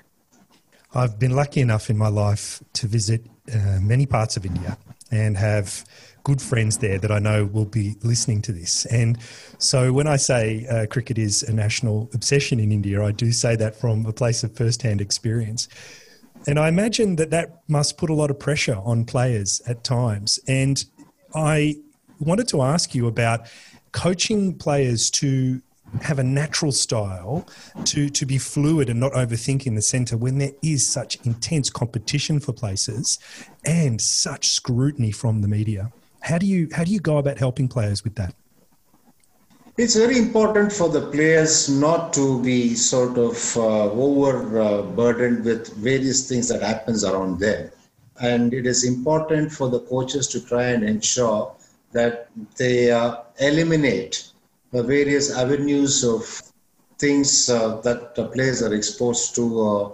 I've 0.93 1.17
been 1.17 1.31
lucky 1.31 1.61
enough 1.61 1.89
in 1.89 1.97
my 1.97 2.09
life 2.09 2.61
to 2.73 2.87
visit 2.87 3.25
uh, 3.51 3.79
many 3.81 4.05
parts 4.05 4.37
of 4.37 4.45
India 4.45 4.77
and 5.09 5.37
have 5.37 5.83
good 6.23 6.41
friends 6.41 6.77
there 6.77 6.99
that 6.99 7.11
I 7.11 7.19
know 7.19 7.45
will 7.45 7.65
be 7.65 7.95
listening 8.03 8.41
to 8.43 8.51
this. 8.51 8.85
And 8.85 9.17
so 9.57 9.91
when 9.93 10.07
I 10.07 10.17
say 10.17 10.65
uh, 10.67 10.85
cricket 10.87 11.17
is 11.17 11.43
a 11.43 11.53
national 11.53 12.09
obsession 12.13 12.59
in 12.59 12.71
India, 12.71 13.03
I 13.03 13.11
do 13.11 13.31
say 13.31 13.55
that 13.55 13.75
from 13.75 14.05
a 14.05 14.13
place 14.13 14.43
of 14.43 14.55
first-hand 14.55 15.01
experience. 15.01 15.67
And 16.47 16.57
I 16.57 16.67
imagine 16.67 17.15
that 17.17 17.29
that 17.31 17.61
must 17.67 17.97
put 17.97 18.09
a 18.09 18.13
lot 18.13 18.31
of 18.31 18.39
pressure 18.39 18.77
on 18.83 19.05
players 19.05 19.61
at 19.67 19.83
times. 19.83 20.39
And 20.47 20.83
I 21.35 21.75
wanted 22.19 22.47
to 22.49 22.61
ask 22.61 22.95
you 22.95 23.07
about 23.07 23.47
coaching 23.91 24.57
players 24.57 25.09
to 25.11 25.61
have 26.01 26.19
a 26.19 26.23
natural 26.23 26.71
style 26.71 27.45
to 27.83 28.09
to 28.09 28.25
be 28.25 28.37
fluid 28.37 28.89
and 28.89 28.97
not 28.97 29.11
overthinking 29.11 29.75
the 29.75 29.81
center 29.81 30.15
when 30.15 30.37
there 30.37 30.53
is 30.61 30.87
such 30.87 31.17
intense 31.25 31.69
competition 31.69 32.39
for 32.39 32.53
places 32.53 33.19
and 33.65 33.99
such 33.99 34.47
scrutiny 34.47 35.11
from 35.11 35.41
the 35.41 35.49
media 35.49 35.91
how 36.21 36.37
do 36.37 36.45
you 36.45 36.69
how 36.73 36.83
do 36.83 36.91
you 36.91 36.99
go 36.99 37.17
about 37.17 37.37
helping 37.37 37.67
players 37.67 38.03
with 38.03 38.15
that? 38.15 38.33
It's 39.77 39.95
very 39.95 40.17
important 40.17 40.71
for 40.71 40.89
the 40.89 41.01
players 41.09 41.69
not 41.69 42.13
to 42.13 42.41
be 42.43 42.75
sort 42.75 43.17
of 43.17 43.57
uh, 43.57 43.91
overburdened 43.91 45.39
uh, 45.39 45.43
with 45.43 45.73
various 45.75 46.27
things 46.27 46.47
that 46.49 46.61
happens 46.61 47.03
around 47.03 47.39
them, 47.39 47.71
and 48.21 48.53
it 48.53 48.65
is 48.65 48.83
important 48.83 49.51
for 49.51 49.69
the 49.69 49.79
coaches 49.79 50.27
to 50.27 50.45
try 50.45 50.65
and 50.65 50.83
ensure 50.83 51.55
that 51.91 52.29
they 52.57 52.91
uh, 52.91 53.17
eliminate 53.39 54.31
the 54.71 54.83
various 54.83 55.35
avenues 55.35 56.03
of 56.03 56.41
things 56.99 57.49
uh, 57.49 57.81
that 57.81 58.15
the 58.15 58.25
players 58.27 58.61
are 58.61 58.73
exposed 58.73 59.35
to 59.35 59.45
uh, 59.61 59.89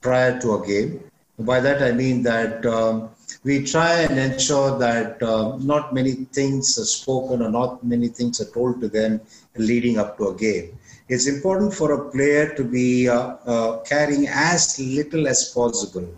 prior 0.00 0.40
to 0.40 0.54
a 0.54 0.66
game. 0.66 1.04
By 1.38 1.60
that 1.60 1.82
I 1.82 1.92
mean 1.92 2.22
that 2.22 2.64
um, 2.66 3.10
we 3.44 3.64
try 3.64 4.00
and 4.00 4.18
ensure 4.18 4.78
that 4.78 5.22
uh, 5.22 5.56
not 5.58 5.94
many 5.94 6.12
things 6.38 6.78
are 6.78 6.84
spoken 6.84 7.42
or 7.42 7.50
not 7.50 7.84
many 7.84 8.08
things 8.08 8.40
are 8.40 8.50
told 8.50 8.80
to 8.80 8.88
them 8.88 9.20
leading 9.56 9.98
up 9.98 10.16
to 10.18 10.28
a 10.28 10.34
game. 10.34 10.78
It's 11.08 11.26
important 11.26 11.74
for 11.74 11.92
a 11.92 12.10
player 12.10 12.54
to 12.54 12.64
be 12.64 13.08
uh, 13.08 13.36
uh, 13.44 13.80
carrying 13.80 14.26
as 14.28 14.78
little 14.78 15.26
as 15.28 15.50
possible. 15.50 16.08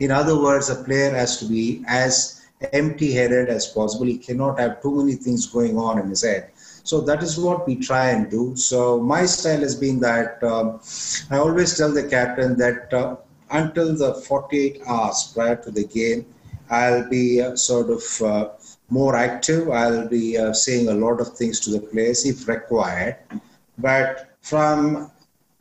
In 0.00 0.10
other 0.10 0.40
words, 0.40 0.68
a 0.68 0.82
player 0.82 1.10
has 1.10 1.38
to 1.38 1.44
be 1.46 1.84
as 1.86 2.42
empty 2.72 3.12
headed 3.12 3.48
as 3.48 3.66
possible. 3.66 4.06
He 4.06 4.18
cannot 4.18 4.58
have 4.58 4.82
too 4.82 4.96
many 4.96 5.14
things 5.14 5.46
going 5.46 5.76
on 5.78 5.98
in 5.98 6.08
his 6.08 6.22
head. 6.22 6.50
So 6.84 7.00
that 7.02 7.22
is 7.22 7.38
what 7.38 7.66
we 7.66 7.76
try 7.76 8.10
and 8.10 8.30
do. 8.30 8.56
So 8.56 9.00
my 9.00 9.26
style 9.26 9.60
has 9.60 9.76
been 9.76 10.00
that 10.00 10.42
um, 10.42 10.80
I 11.30 11.38
always 11.38 11.76
tell 11.76 11.92
the 11.92 12.08
captain 12.08 12.56
that 12.58 12.92
uh, 12.92 13.16
until 13.50 13.96
the 13.96 14.14
48 14.14 14.82
hours 14.86 15.30
prior 15.34 15.56
to 15.56 15.70
the 15.70 15.84
game, 15.84 16.26
I'll 16.72 17.06
be 17.06 17.42
uh, 17.42 17.54
sort 17.54 17.90
of 17.90 18.02
uh, 18.22 18.48
more 18.88 19.14
active. 19.14 19.68
I'll 19.68 20.08
be 20.08 20.38
uh, 20.38 20.54
saying 20.54 20.88
a 20.88 20.94
lot 20.94 21.20
of 21.20 21.36
things 21.36 21.60
to 21.60 21.70
the 21.70 21.80
players 21.80 22.24
if 22.24 22.48
required. 22.48 23.16
But 23.76 24.36
from 24.40 25.10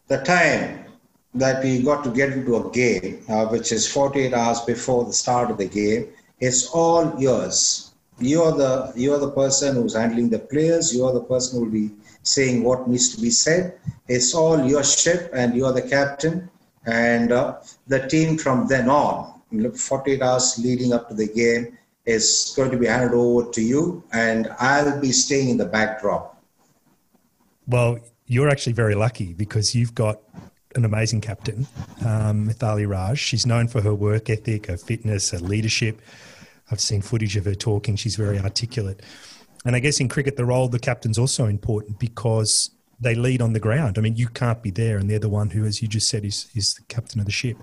the 0.07 0.19
time 0.19 0.85
that 1.33 1.61
we 1.63 1.81
got 1.83 2.05
to 2.05 2.11
get 2.11 2.31
into 2.31 2.55
a 2.55 2.71
game, 2.71 3.25
uh, 3.27 3.45
which 3.47 3.73
is 3.73 3.91
48 3.91 4.33
hours 4.33 4.61
before 4.61 5.03
the 5.03 5.11
start 5.11 5.51
of 5.51 5.57
the 5.57 5.67
game, 5.67 6.07
it's 6.39 6.69
all 6.69 7.13
yours. 7.19 7.91
You're 8.19 8.53
the 8.53 8.93
you're 8.95 9.19
the 9.19 9.31
person 9.31 9.75
who's 9.75 9.95
handling 9.95 10.29
the 10.29 10.39
players. 10.39 10.95
You're 10.95 11.11
the 11.11 11.23
person 11.33 11.59
who 11.59 11.65
will 11.65 11.71
be 11.71 11.91
saying 12.23 12.63
what 12.63 12.87
needs 12.87 13.13
to 13.15 13.21
be 13.21 13.31
said. 13.31 13.77
It's 14.07 14.33
all 14.33 14.63
your 14.63 14.83
ship, 14.83 15.29
and 15.33 15.55
you're 15.55 15.73
the 15.73 15.81
captain. 15.81 16.49
And 16.85 17.31
uh, 17.31 17.57
the 17.87 18.07
team 18.07 18.37
from 18.37 18.67
then 18.67 18.89
on 18.89 19.40
48 19.51 20.21
hours 20.21 20.59
leading 20.63 20.93
up 20.93 21.09
to 21.09 21.13
the 21.13 21.27
game 21.27 21.77
is 22.05 22.53
going 22.55 22.71
to 22.71 22.77
be 22.77 22.87
handed 22.87 23.13
over 23.13 23.51
to 23.51 23.61
you, 23.61 24.03
and 24.11 24.53
I'll 24.59 24.99
be 24.99 25.11
staying 25.11 25.49
in 25.49 25.57
the 25.57 25.65
backdrop. 25.65 26.41
Well, 27.67 27.99
you're 28.25 28.49
actually 28.49 28.73
very 28.73 28.95
lucky 28.95 29.33
because 29.33 29.75
you've 29.75 29.93
got 29.93 30.19
an 30.75 30.85
amazing 30.85 31.21
captain, 31.21 31.67
um, 32.05 32.47
Mithali 32.47 32.89
Raj. 32.89 33.19
She's 33.19 33.45
known 33.45 33.67
for 33.67 33.81
her 33.81 33.93
work 33.93 34.29
ethic, 34.29 34.67
her 34.67 34.77
fitness, 34.77 35.31
her 35.31 35.39
leadership. 35.39 36.01
I've 36.71 36.79
seen 36.79 37.01
footage 37.01 37.35
of 37.35 37.45
her 37.45 37.55
talking. 37.55 37.97
She's 37.97 38.15
very 38.15 38.39
articulate. 38.39 39.01
And 39.65 39.75
I 39.75 39.79
guess 39.79 39.99
in 39.99 40.09
cricket, 40.09 40.37
the 40.37 40.45
role 40.45 40.65
of 40.65 40.71
the 40.71 40.79
captain's 40.79 41.19
also 41.19 41.45
important 41.45 41.99
because 41.99 42.71
they 42.99 43.15
lead 43.15 43.41
on 43.41 43.53
the 43.53 43.59
ground. 43.59 43.97
I 43.97 44.01
mean, 44.01 44.15
you 44.15 44.27
can't 44.27 44.61
be 44.61 44.71
there, 44.71 44.97
and 44.97 45.09
they're 45.09 45.19
the 45.19 45.29
one 45.29 45.49
who, 45.49 45.65
as 45.65 45.81
you 45.81 45.87
just 45.87 46.07
said, 46.07 46.23
is, 46.23 46.49
is 46.55 46.75
the 46.75 46.83
captain 46.83 47.19
of 47.19 47.25
the 47.25 47.31
ship. 47.31 47.57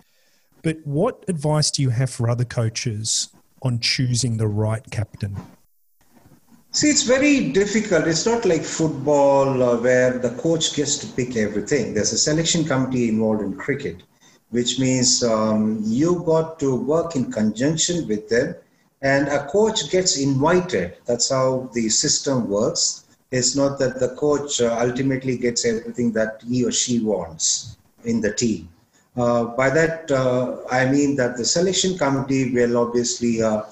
But 0.63 0.79
what 0.85 1.25
advice 1.29 1.71
do 1.71 1.83
you 1.83 1.91
have 1.91 2.11
for 2.11 2.29
other 2.29 2.45
coaches 2.45 3.29
on 3.63 3.79
choosing 3.81 4.37
the 4.37 4.49
right 4.49 4.83
captain? 4.91 5.37
See, 6.71 6.91
it's 6.91 7.03
very 7.03 7.51
difficult. 7.51 8.07
It's 8.07 8.27
not 8.27 8.45
like 8.45 8.63
football 8.63 9.63
uh, 9.63 9.81
where 9.81 10.19
the 10.19 10.31
coach 10.31 10.77
gets 10.77 10.99
to 10.99 11.07
pick 11.07 11.37
everything. 11.37 11.95
There's 11.95 12.13
a 12.13 12.19
selection 12.19 12.65
committee 12.65 13.09
involved 13.09 13.43
in 13.43 13.57
cricket, 13.57 14.03
which 14.51 14.79
means 14.79 15.25
um, 15.25 15.81
you 15.85 16.23
got 16.27 16.59
to 16.61 16.77
work 16.77 17.17
in 17.17 17.33
conjunction 17.33 18.07
with 18.07 18.29
them, 18.29 18.55
and 19.01 19.29
a 19.29 19.47
coach 19.47 19.91
gets 19.91 20.19
invited. 20.19 20.99
That's 21.07 21.31
how 21.31 21.71
the 21.73 21.89
system 21.89 22.49
works. 22.49 23.07
It's 23.31 23.57
not 23.57 23.79
that 23.79 23.99
the 23.99 24.11
coach 24.17 24.61
uh, 24.61 24.77
ultimately 24.79 25.39
gets 25.39 25.65
everything 25.65 26.13
that 26.13 26.43
he 26.47 26.65
or 26.65 26.73
she 26.73 27.01
wants 27.01 27.79
in 28.05 28.21
the 28.21 28.33
team. 28.33 28.69
Uh, 29.19 29.47
by 29.57 29.69
that, 29.69 30.09
uh, 30.13 30.59
I 30.71 30.87
mean 30.87 31.17
that 31.17 31.37
the 31.37 31.45
selection 31.45 31.99
committee 31.99 32.53
will 32.55 32.77
obviously 32.77 33.43
uh, 33.43 33.63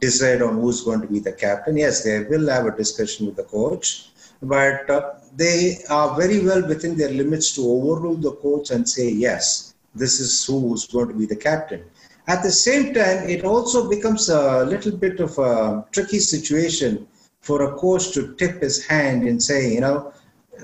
decide 0.00 0.40
on 0.40 0.54
who's 0.58 0.80
going 0.82 1.02
to 1.02 1.06
be 1.06 1.18
the 1.18 1.32
captain. 1.32 1.76
Yes, 1.76 2.02
they 2.02 2.24
will 2.24 2.48
have 2.48 2.64
a 2.64 2.74
discussion 2.74 3.26
with 3.26 3.36
the 3.36 3.44
coach, 3.44 4.08
but 4.40 4.88
uh, 4.88 5.14
they 5.36 5.80
are 5.90 6.16
very 6.16 6.42
well 6.42 6.66
within 6.66 6.96
their 6.96 7.10
limits 7.10 7.54
to 7.56 7.60
overrule 7.60 8.14
the 8.14 8.32
coach 8.36 8.70
and 8.70 8.88
say, 8.88 9.10
yes, 9.10 9.74
this 9.94 10.18
is 10.18 10.46
who's 10.46 10.86
going 10.86 11.08
to 11.08 11.14
be 11.14 11.26
the 11.26 11.36
captain. 11.36 11.84
At 12.26 12.42
the 12.42 12.50
same 12.50 12.94
time, 12.94 13.28
it 13.28 13.44
also 13.44 13.90
becomes 13.90 14.30
a 14.30 14.64
little 14.64 14.96
bit 14.96 15.20
of 15.20 15.38
a 15.38 15.84
tricky 15.92 16.20
situation 16.20 17.06
for 17.42 17.64
a 17.64 17.76
coach 17.76 18.12
to 18.12 18.34
tip 18.36 18.62
his 18.62 18.86
hand 18.86 19.28
and 19.28 19.42
say, 19.42 19.74
you 19.74 19.82
know, 19.82 20.14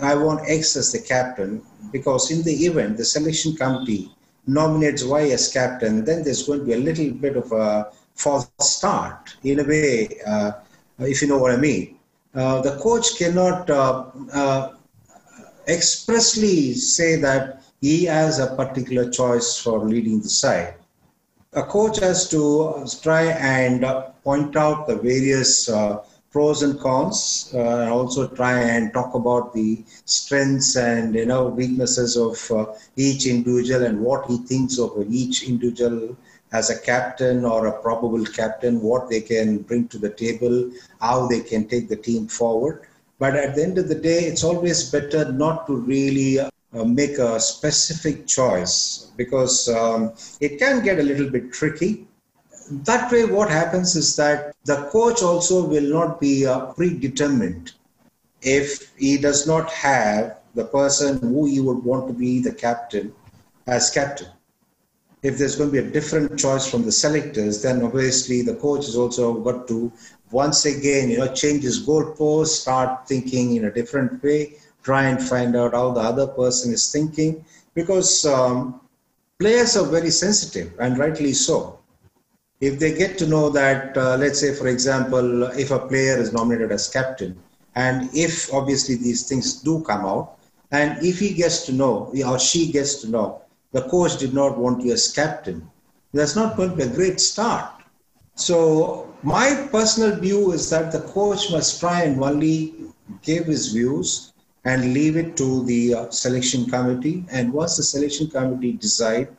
I 0.02 0.14
want 0.14 0.48
X 0.48 0.74
as 0.76 0.90
the 0.90 1.00
captain, 1.00 1.62
because 1.92 2.30
in 2.30 2.42
the 2.42 2.64
event, 2.64 2.96
the 2.96 3.04
selection 3.04 3.54
committee 3.54 4.10
nominates 4.46 5.04
Y 5.04 5.30
as 5.30 5.52
captain, 5.52 6.04
then 6.04 6.22
there's 6.22 6.46
going 6.46 6.60
to 6.60 6.64
be 6.64 6.72
a 6.72 6.78
little 6.78 7.10
bit 7.10 7.36
of 7.36 7.50
a 7.52 7.90
false 8.14 8.50
start 8.60 9.36
in 9.42 9.60
a 9.60 9.64
way, 9.64 10.08
uh, 10.26 10.52
if 10.98 11.22
you 11.22 11.28
know 11.28 11.38
what 11.38 11.52
I 11.52 11.56
mean. 11.56 11.98
Uh, 12.34 12.62
the 12.62 12.76
coach 12.78 13.18
cannot 13.18 13.68
uh, 13.68 14.06
uh, 14.32 14.72
expressly 15.68 16.74
say 16.74 17.16
that 17.16 17.62
he 17.80 18.04
has 18.04 18.38
a 18.38 18.54
particular 18.56 19.10
choice 19.10 19.58
for 19.58 19.80
leading 19.80 20.20
the 20.20 20.28
side. 20.28 20.74
A 21.52 21.62
coach 21.62 21.98
has 22.00 22.28
to 22.30 22.86
try 23.02 23.24
and 23.24 23.84
point 24.24 24.56
out 24.56 24.86
the 24.86 24.96
various 24.96 25.68
pros 26.32 26.62
and 26.62 26.80
cons 26.80 27.52
uh, 27.54 27.58
and 27.58 27.90
also 27.90 28.26
try 28.26 28.58
and 28.58 28.92
talk 28.92 29.14
about 29.14 29.52
the 29.52 29.84
strengths 30.04 30.76
and 30.76 31.14
you 31.14 31.26
know 31.26 31.46
weaknesses 31.46 32.16
of 32.16 32.50
uh, 32.50 32.66
each 32.96 33.26
individual 33.26 33.84
and 33.84 34.00
what 34.00 34.26
he 34.26 34.38
thinks 34.38 34.78
of 34.78 34.90
each 35.10 35.48
individual 35.48 36.16
as 36.52 36.68
a 36.70 36.78
captain 36.80 37.44
or 37.44 37.66
a 37.66 37.82
probable 37.82 38.24
captain, 38.24 38.80
what 38.80 39.08
they 39.08 39.20
can 39.20 39.58
bring 39.58 39.88
to 39.88 39.98
the 39.98 40.10
table, 40.10 40.70
how 41.00 41.26
they 41.26 41.40
can 41.40 41.66
take 41.66 41.88
the 41.88 41.96
team 41.96 42.28
forward. 42.28 42.82
But 43.18 43.36
at 43.36 43.54
the 43.54 43.62
end 43.62 43.78
of 43.78 43.88
the 43.88 43.94
day, 43.94 44.20
it's 44.24 44.44
always 44.44 44.90
better 44.90 45.32
not 45.32 45.66
to 45.66 45.76
really 45.76 46.40
uh, 46.40 46.50
make 46.84 47.18
a 47.18 47.40
specific 47.40 48.26
choice 48.26 49.10
because 49.16 49.68
um, 49.68 50.12
it 50.40 50.58
can 50.58 50.82
get 50.82 50.98
a 50.98 51.02
little 51.02 51.30
bit 51.30 51.52
tricky. 51.52 52.06
That 52.70 53.10
way, 53.10 53.24
what 53.24 53.50
happens 53.50 53.96
is 53.96 54.16
that 54.16 54.54
the 54.64 54.88
coach 54.90 55.22
also 55.22 55.64
will 55.64 55.88
not 55.88 56.20
be 56.20 56.46
uh, 56.46 56.66
predetermined. 56.72 57.72
If 58.40 58.92
he 58.96 59.18
does 59.18 59.46
not 59.46 59.70
have 59.70 60.38
the 60.54 60.64
person 60.64 61.18
who 61.18 61.46
he 61.46 61.60
would 61.60 61.82
want 61.84 62.08
to 62.08 62.12
be 62.12 62.40
the 62.40 62.52
captain 62.52 63.14
as 63.66 63.90
captain. 63.90 64.28
If 65.22 65.38
there's 65.38 65.56
going 65.56 65.70
to 65.70 65.82
be 65.82 65.86
a 65.86 65.90
different 65.90 66.38
choice 66.38 66.68
from 66.68 66.82
the 66.82 66.92
selectors, 66.92 67.62
then 67.62 67.82
obviously 67.82 68.42
the 68.42 68.56
coach 68.56 68.86
has 68.86 68.96
also 68.96 69.34
got 69.34 69.68
to 69.68 69.92
once 70.32 70.64
again, 70.64 71.10
you 71.10 71.18
know, 71.18 71.32
change 71.32 71.62
his 71.62 71.86
goalposts, 71.86 72.60
start 72.62 73.06
thinking 73.06 73.56
in 73.56 73.66
a 73.66 73.70
different 73.70 74.22
way, 74.22 74.54
try 74.82 75.04
and 75.04 75.22
find 75.22 75.54
out 75.54 75.74
how 75.74 75.92
the 75.92 76.00
other 76.00 76.26
person 76.26 76.72
is 76.72 76.90
thinking, 76.90 77.44
because 77.74 78.24
um, 78.26 78.80
players 79.38 79.76
are 79.76 79.86
very 79.86 80.10
sensitive 80.10 80.72
and 80.80 80.98
rightly 80.98 81.32
so. 81.32 81.78
If 82.62 82.78
they 82.78 82.94
get 82.94 83.18
to 83.18 83.26
know 83.26 83.50
that, 83.50 83.96
uh, 83.96 84.16
let's 84.16 84.38
say, 84.38 84.54
for 84.54 84.68
example, 84.68 85.42
if 85.64 85.72
a 85.72 85.80
player 85.80 86.16
is 86.16 86.32
nominated 86.32 86.70
as 86.70 86.86
captain, 86.86 87.36
and 87.74 88.08
if 88.14 88.54
obviously 88.54 88.94
these 88.94 89.28
things 89.28 89.60
do 89.62 89.82
come 89.82 90.06
out, 90.06 90.38
and 90.70 91.04
if 91.04 91.18
he 91.18 91.34
gets 91.34 91.66
to 91.66 91.72
know, 91.72 92.12
or 92.24 92.38
she 92.38 92.70
gets 92.70 93.02
to 93.02 93.10
know 93.10 93.42
the 93.72 93.82
coach 93.88 94.16
did 94.16 94.32
not 94.32 94.56
want 94.56 94.84
you 94.84 94.92
as 94.92 95.10
captain, 95.10 95.68
that's 96.12 96.36
not 96.36 96.56
going 96.56 96.70
to 96.70 96.76
be 96.76 96.84
a 96.84 96.94
great 96.94 97.20
start. 97.20 97.82
So 98.36 99.12
my 99.24 99.66
personal 99.72 100.14
view 100.20 100.52
is 100.52 100.70
that 100.70 100.92
the 100.92 101.00
coach 101.00 101.50
must 101.50 101.80
try 101.80 102.02
and 102.02 102.22
only 102.22 102.74
give 103.22 103.46
his 103.46 103.72
views 103.72 104.34
and 104.64 104.94
leave 104.94 105.16
it 105.16 105.36
to 105.38 105.64
the 105.64 105.94
uh, 105.94 106.10
selection 106.10 106.66
committee. 106.66 107.24
And 107.32 107.52
once 107.52 107.76
the 107.76 107.82
selection 107.82 108.28
committee 108.28 108.74
decide, 108.74 109.34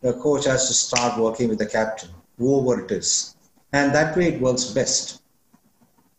the 0.00 0.14
coach 0.14 0.44
has 0.46 0.66
to 0.66 0.74
start 0.74 1.20
working 1.20 1.48
with 1.48 1.58
the 1.58 1.66
captain, 1.66 2.10
whoever 2.38 2.84
it 2.84 2.90
is. 2.90 3.36
And 3.72 3.94
that 3.94 4.16
way 4.16 4.28
it 4.28 4.40
works 4.40 4.64
best. 4.66 5.20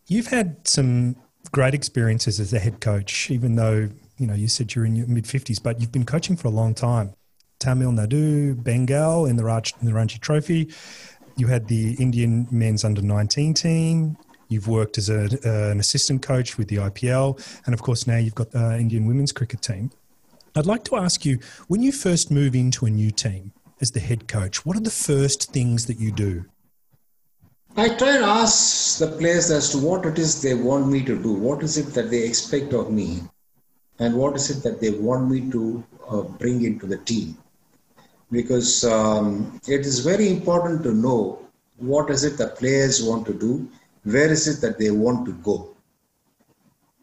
You've 0.08 0.26
had 0.28 0.66
some 0.66 1.16
great 1.52 1.74
experiences 1.74 2.38
as 2.38 2.52
a 2.52 2.58
head 2.58 2.80
coach, 2.80 3.30
even 3.30 3.56
though, 3.56 3.88
you 4.18 4.26
know, 4.26 4.34
you 4.34 4.48
said 4.48 4.74
you're 4.74 4.84
in 4.84 4.94
your 4.94 5.06
mid 5.06 5.24
50s, 5.24 5.62
but 5.62 5.80
you've 5.80 5.92
been 5.92 6.04
coaching 6.04 6.36
for 6.36 6.48
a 6.48 6.50
long 6.50 6.74
time. 6.74 7.14
Tamil 7.58 7.90
Nadu, 7.92 8.62
Bengal 8.62 9.26
in 9.26 9.36
the, 9.36 9.44
Raj, 9.44 9.74
in 9.80 9.86
the 9.86 9.94
Ranji 9.94 10.18
Trophy. 10.18 10.72
You 11.36 11.46
had 11.46 11.68
the 11.68 11.94
Indian 11.94 12.46
men's 12.50 12.84
under 12.84 13.02
19 13.02 13.54
team. 13.54 14.16
You've 14.48 14.68
worked 14.68 14.98
as 14.98 15.08
a, 15.08 15.24
uh, 15.24 15.70
an 15.70 15.80
assistant 15.80 16.22
coach 16.22 16.56
with 16.56 16.68
the 16.68 16.76
IPL. 16.76 17.40
And 17.66 17.74
of 17.74 17.82
course, 17.82 18.06
now 18.06 18.16
you've 18.16 18.34
got 18.34 18.52
the 18.52 18.78
Indian 18.78 19.06
women's 19.06 19.32
cricket 19.32 19.62
team. 19.62 19.90
I'd 20.54 20.66
like 20.66 20.84
to 20.84 20.96
ask 20.96 21.24
you 21.26 21.38
when 21.68 21.82
you 21.82 21.92
first 21.92 22.30
move 22.30 22.54
into 22.54 22.86
a 22.86 22.90
new 22.90 23.10
team 23.10 23.52
as 23.80 23.90
the 23.90 24.00
head 24.00 24.28
coach, 24.28 24.64
what 24.64 24.76
are 24.76 24.80
the 24.80 24.90
first 24.90 25.52
things 25.52 25.86
that 25.86 25.98
you 25.98 26.12
do? 26.12 26.44
I 27.76 27.90
try 27.90 28.16
and 28.16 28.24
ask 28.24 28.98
the 28.98 29.08
players 29.08 29.50
as 29.50 29.70
to 29.70 29.78
what 29.78 30.06
it 30.06 30.18
is 30.18 30.40
they 30.40 30.54
want 30.54 30.88
me 30.88 31.02
to 31.04 31.20
do. 31.22 31.32
What 31.32 31.62
is 31.62 31.76
it 31.76 31.92
that 31.94 32.10
they 32.10 32.22
expect 32.24 32.72
of 32.72 32.90
me? 32.90 33.22
And 33.98 34.14
what 34.14 34.34
is 34.36 34.50
it 34.50 34.62
that 34.62 34.80
they 34.80 34.90
want 34.90 35.30
me 35.30 35.50
to 35.50 35.84
uh, 36.08 36.22
bring 36.22 36.64
into 36.64 36.86
the 36.86 36.98
team? 36.98 37.36
because 38.30 38.84
um, 38.84 39.60
it 39.68 39.80
is 39.80 40.00
very 40.00 40.28
important 40.28 40.82
to 40.82 40.92
know 40.92 41.38
what 41.76 42.10
is 42.10 42.24
it 42.24 42.38
the 42.38 42.48
players 42.48 43.02
want 43.02 43.26
to 43.26 43.34
do, 43.34 43.68
where 44.04 44.30
is 44.30 44.48
it 44.48 44.60
that 44.60 44.78
they 44.78 44.90
want 44.90 45.26
to 45.26 45.32
go. 45.34 45.68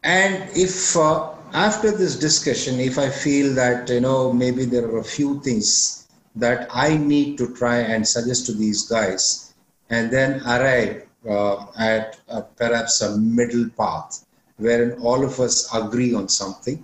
And 0.03 0.49
if 0.55 0.97
uh, 0.97 1.31
after 1.53 1.91
this 1.91 2.17
discussion, 2.17 2.79
if 2.79 2.97
I 2.97 3.09
feel 3.09 3.53
that, 3.55 3.89
you 3.89 4.01
know, 4.01 4.33
maybe 4.33 4.65
there 4.65 4.85
are 4.85 4.97
a 4.97 5.03
few 5.03 5.39
things 5.41 6.02
that 6.35 6.67
I 6.73 6.97
need 6.97 7.37
to 7.37 7.53
try 7.55 7.77
and 7.77 8.07
suggest 8.07 8.45
to 8.47 8.53
these 8.53 8.87
guys, 8.87 9.53
and 9.89 10.11
then 10.11 10.41
arrive 10.41 11.07
uh, 11.29 11.65
at 11.77 12.19
perhaps 12.57 13.01
a 13.01 13.17
middle 13.17 13.69
path 13.77 14.25
wherein 14.57 14.93
all 15.01 15.23
of 15.23 15.39
us 15.39 15.67
agree 15.73 16.13
on 16.13 16.29
something 16.29 16.83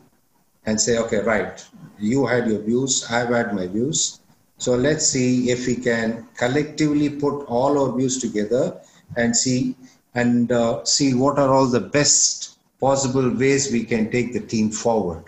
and 0.66 0.80
say, 0.80 0.98
okay, 0.98 1.20
right, 1.20 1.66
you 1.98 2.26
had 2.26 2.48
your 2.48 2.62
views, 2.62 3.06
I've 3.10 3.30
had 3.30 3.54
my 3.54 3.68
views, 3.68 4.20
so 4.58 4.76
let's 4.76 5.08
see 5.08 5.50
if 5.50 5.68
we 5.68 5.76
can 5.76 6.28
collectively 6.36 7.10
put 7.10 7.46
all 7.46 7.80
our 7.80 7.98
views 7.98 8.20
together 8.20 8.80
and 9.16 9.36
see 9.36 9.76
and 10.16 10.52
uh, 10.52 10.84
see 10.84 11.14
what 11.14 11.40
are 11.40 11.54
all 11.54 11.68
the 11.68 11.80
best 11.80 12.60
possible 12.80 13.30
ways 13.30 13.72
we 13.72 13.84
can 13.84 14.12
take 14.12 14.34
the 14.34 14.40
team 14.40 14.70
forward. 14.70 15.24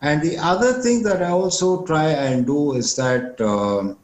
And 0.00 0.22
the 0.22 0.36
other 0.38 0.74
thing 0.82 1.02
that 1.04 1.22
I 1.22 1.30
also 1.30 1.84
try 1.84 2.08
and 2.10 2.46
do 2.46 2.74
is 2.74 2.94
that 2.96 3.40
uh, 3.40 3.94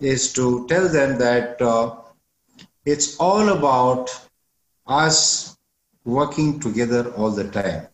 is 0.00 0.32
to 0.34 0.66
tell 0.68 0.88
them 0.88 1.18
that 1.18 1.60
uh, 1.62 1.96
it's 2.84 3.16
all 3.18 3.48
about 3.48 4.10
us 4.86 5.56
working 6.04 6.60
together 6.60 7.12
all 7.14 7.30
the 7.30 7.48
time. 7.48 7.86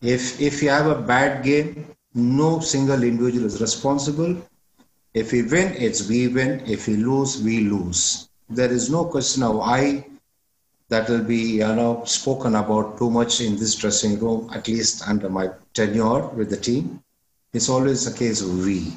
If 0.00 0.40
if 0.40 0.62
you 0.62 0.70
have 0.70 0.86
a 0.86 1.00
bad 1.00 1.44
game, 1.44 1.86
no 2.14 2.60
single 2.60 3.02
individual 3.02 3.46
is 3.46 3.60
responsible 3.60 4.42
if 5.14 5.32
we 5.32 5.42
win, 5.42 5.74
it's 5.76 6.08
we 6.08 6.28
win. 6.28 6.62
If 6.66 6.86
we 6.86 6.96
lose, 6.96 7.42
we 7.42 7.60
lose. 7.60 8.28
There 8.48 8.70
is 8.70 8.90
no 8.90 9.04
question 9.06 9.42
of 9.42 9.60
I 9.60 10.06
that 10.88 11.08
will 11.08 11.24
be 11.24 11.58
you 11.62 11.74
know 11.74 12.02
spoken 12.04 12.54
about 12.54 12.98
too 12.98 13.10
much 13.10 13.40
in 13.40 13.56
this 13.56 13.74
dressing 13.74 14.18
room, 14.18 14.50
at 14.54 14.68
least 14.68 15.06
under 15.08 15.28
my 15.28 15.50
tenure 15.74 16.26
with 16.28 16.50
the 16.50 16.56
team. 16.56 17.02
It's 17.52 17.68
always 17.68 18.06
a 18.06 18.16
case 18.16 18.40
of 18.40 18.58
we. 18.64 18.92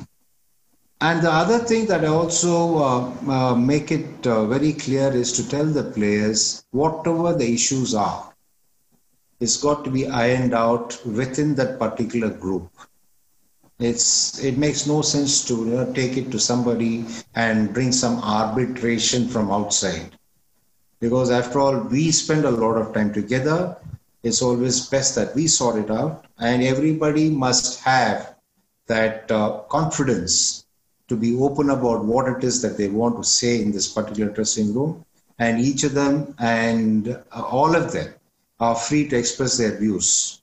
And 1.02 1.22
the 1.24 1.32
other 1.32 1.58
thing 1.58 1.88
that 1.88 2.06
I 2.06 2.10
also 2.10 2.78
uh, 2.78 3.14
uh, 3.28 3.56
make 3.56 3.92
it 3.92 4.28
uh, 4.28 4.46
very 4.46 4.74
clear 4.74 5.12
is 5.12 5.32
to 5.34 5.50
tell 5.50 5.66
the 5.66 5.84
players 5.84 6.64
whatever 6.72 7.34
the 7.34 7.52
issues 7.52 7.96
are, 7.96 8.32
it's 9.40 9.58
got 9.58 9.84
to 9.84 9.90
be 9.90 10.08
ironed 10.08 10.54
out 10.54 11.04
within 11.06 11.56
that 11.56 11.80
particular 11.80 12.30
group. 12.30 12.70
It's 13.80 14.44
it 14.44 14.60
makes 14.60 14.86
no 14.86 15.02
sense 15.02 15.44
to 15.46 15.56
you 15.56 15.66
know, 15.78 15.92
take 15.92 16.18
it 16.18 16.30
to 16.32 16.40
somebody 16.40 17.08
and 17.34 17.74
bring 17.74 17.92
some 17.92 18.20
arbitration 18.20 19.28
from 19.28 19.50
outside. 19.50 20.16
Because 21.02 21.32
after 21.32 21.60
all, 21.60 21.78
we 21.80 22.12
spend 22.12 22.46
a 22.46 22.52
lot 22.52 22.78
of 22.78 22.94
time 22.94 23.12
together. 23.12 23.76
It's 24.24 24.42
always 24.42 24.86
best 24.86 25.16
that 25.16 25.36
we 25.36 25.48
sort 25.48 25.78
it 25.78 25.92
out, 25.92 26.26
and 26.38 26.64
everybody 26.64 27.30
must 27.30 27.82
have 27.82 28.36
that 28.88 29.30
uh, 29.32 29.62
confidence 29.68 30.66
to 31.08 31.16
be 31.18 31.36
open 31.36 31.72
about 31.72 32.06
what 32.06 32.28
it 32.30 32.44
is 32.44 32.62
that 32.62 32.78
they 32.78 32.88
want 32.88 33.18
to 33.18 33.24
say 33.24 33.62
in 33.62 33.72
this 33.72 33.88
particular 33.88 34.32
dressing 34.32 34.74
room. 34.74 35.04
And 35.40 35.60
each 35.60 35.84
of 35.84 35.94
them 35.94 36.36
and 36.38 37.10
uh, 37.10 37.42
all 37.42 37.76
of 37.76 37.92
them 37.92 38.14
are 38.60 38.76
free 38.76 39.08
to 39.10 39.18
express 39.18 39.58
their 39.58 39.76
views 39.78 40.42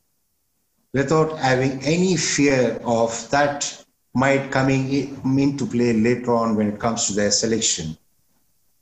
without 0.92 1.38
having 1.38 1.80
any 1.84 2.16
fear 2.16 2.80
of 2.84 3.30
that 3.30 3.84
might 4.14 4.50
coming 4.50 4.92
into 5.38 5.66
play 5.66 5.92
later 5.92 6.34
on 6.34 6.56
when 6.56 6.68
it 6.68 6.80
comes 6.80 7.06
to 7.06 7.12
their 7.12 7.30
selection. 7.30 7.96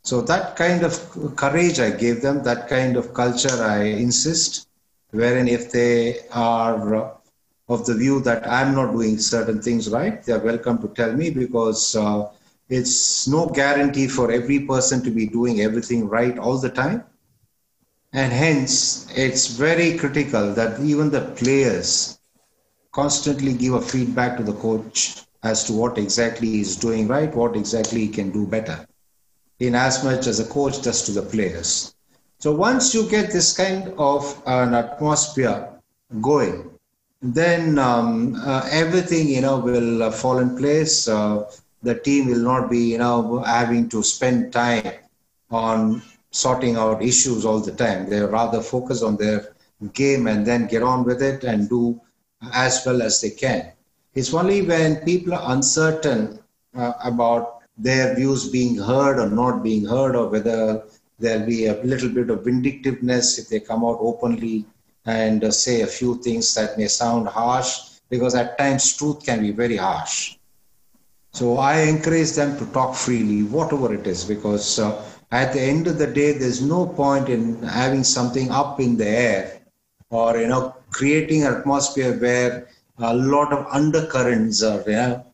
So 0.07 0.23
that 0.23 0.57
kind 0.57 0.85
of 0.85 1.37
courage 1.37 1.81
I 1.81 1.91
gave 1.91 2.23
them, 2.23 2.45
that 2.45 2.69
kind 2.69 2.97
of 2.97 3.13
culture 3.13 3.63
I 3.63 3.83
insist, 3.85 4.69
wherein 5.11 5.49
if 5.49 5.73
they 5.73 6.21
are 6.33 7.13
of 7.69 7.87
the 7.87 7.95
view 7.95 8.21
that 8.21 8.49
I'm 8.49 8.75
not 8.75 8.93
doing 8.93 9.19
certain 9.19 9.61
things 9.61 9.91
right, 9.91 10.23
they 10.23 10.33
are 10.33 10.39
welcome 10.39 10.79
to 10.83 10.89
tell 10.89 11.13
me 11.13 11.31
because 11.31 11.97
uh, 11.97 12.29
it's 12.69 13.27
no 13.27 13.49
guarantee 13.49 14.07
for 14.07 14.31
every 14.31 14.61
person 14.61 15.03
to 15.03 15.11
be 15.11 15.27
doing 15.27 15.61
everything 15.61 16.09
right 16.09 16.39
all 16.39 16.59
the 16.59 16.71
time. 16.71 17.05
And 18.13 18.33
hence, 18.33 19.09
it's 19.17 19.49
very 19.49 19.99
critical 19.99 20.55
that 20.55 20.81
even 20.81 21.11
the 21.11 21.23
players 21.23 22.19
constantly 22.93 23.55
give 23.55 23.75
a 23.75 23.81
feedback 23.81 24.37
to 24.39 24.45
the 24.45 24.55
coach 24.55 25.23
as 25.43 25.65
to 25.65 25.73
what 25.73 25.99
exactly 25.99 26.49
he's 26.49 26.77
doing 26.77 27.09
right, 27.09 27.35
what 27.35 27.57
exactly 27.57 28.03
he 28.03 28.09
can 28.09 28.31
do 28.31 28.47
better, 28.47 28.87
in 29.59 29.75
as 29.75 30.05
much 30.05 30.27
as 30.27 30.41
a 30.41 30.45
coach 30.45 30.83
does 30.83 31.03
to 31.05 31.13
the 31.13 31.23
players. 31.23 31.95
So 32.39 32.53
once 32.55 32.95
you 32.95 33.09
get 33.09 33.33
this 33.33 33.57
kind 33.57 33.93
of 33.99 34.43
an 34.47 34.75
atmosphere 34.75 35.69
going, 36.21 36.71
then 37.23 37.79
um, 37.79 38.35
uh, 38.45 38.69
everything 38.71 39.29
you 39.29 39.41
know 39.41 39.59
will 39.59 40.03
uh, 40.03 40.11
fall 40.11 40.39
in 40.39 40.57
place. 40.57 41.09
Uh, 41.09 41.51
the 41.83 41.95
team 41.95 42.27
will 42.27 42.45
not 42.53 42.71
be 42.71 42.93
you 42.93 42.99
know 42.99 43.39
having 43.47 43.89
to 43.89 44.03
spend 44.03 44.53
time 44.53 44.93
on 45.51 46.03
sorting 46.31 46.77
out 46.77 47.03
issues 47.03 47.45
all 47.45 47.61
the 47.61 47.73
time. 47.73 48.11
They 48.11 48.21
rather 48.21 48.61
focus 48.61 49.03
on 49.03 49.17
their 49.17 49.55
game 49.93 50.27
and 50.27 50.47
then 50.47 50.67
get 50.67 50.83
on 50.83 51.05
with 51.05 51.23
it 51.23 51.45
and 51.45 51.69
do 51.69 52.01
as 52.53 52.83
well 52.85 53.03
as 53.03 53.21
they 53.21 53.31
can. 53.31 53.73
It's 54.15 54.33
only 54.35 54.63
when 54.63 54.97
people 54.97 55.35
are 55.35 55.53
uncertain 55.53 56.39
uh, 56.75 56.93
about 57.03 57.56
their 57.77 58.15
views 58.15 58.49
being 58.49 58.77
heard 58.77 59.19
or 59.19 59.29
not 59.29 59.63
being 59.63 59.85
heard, 59.85 60.17
or 60.17 60.29
whether 60.29 60.83
there'll 61.19 61.47
be 61.47 61.67
a 61.67 61.83
little 61.83 62.09
bit 62.09 62.31
of 62.31 62.45
vindictiveness 62.45 63.39
if 63.39 63.49
they 63.49 63.61
come 63.61 63.85
out 63.85 63.99
openly 64.01 64.65
and 65.05 65.45
uh, 65.45 65.51
say 65.51 65.83
a 65.83 65.87
few 65.87 66.21
things 66.23 66.55
that 66.55 66.77
may 66.77 66.89
sound 66.89 67.29
harsh, 67.29 67.99
because 68.09 68.35
at 68.35 68.59
times 68.59 68.97
truth 68.97 69.25
can 69.25 69.41
be 69.41 69.51
very 69.53 69.77
harsh. 69.77 70.37
So 71.33 71.59
I 71.59 71.81
encourage 71.81 72.33
them 72.33 72.59
to 72.59 72.67
talk 72.73 72.95
freely, 72.95 73.43
whatever 73.43 73.93
it 73.95 74.07
is, 74.07 74.25
because 74.25 74.79
uh, 74.79 75.05
at 75.31 75.53
the 75.53 75.61
end 75.61 75.87
of 75.87 75.99
the 75.99 76.07
day, 76.07 76.33
there's 76.33 76.63
no 76.63 76.87
point 76.87 77.29
in 77.29 77.63
having 77.63 78.05
something 78.05 78.51
up 78.51 78.81
in 78.81 78.97
the 78.97 79.07
air 79.09 79.57
or 80.11 80.37
you 80.37 80.47
know 80.47 80.75
creating 80.91 81.45
an 81.45 81.55
atmosphere 81.55 82.17
where 82.19 82.69
a 82.99 83.15
lot 83.15 83.53
of 83.53 83.67
undercurrents 83.71 84.63
are 84.63 84.83
you 84.87 84.93
know, 84.93 85.25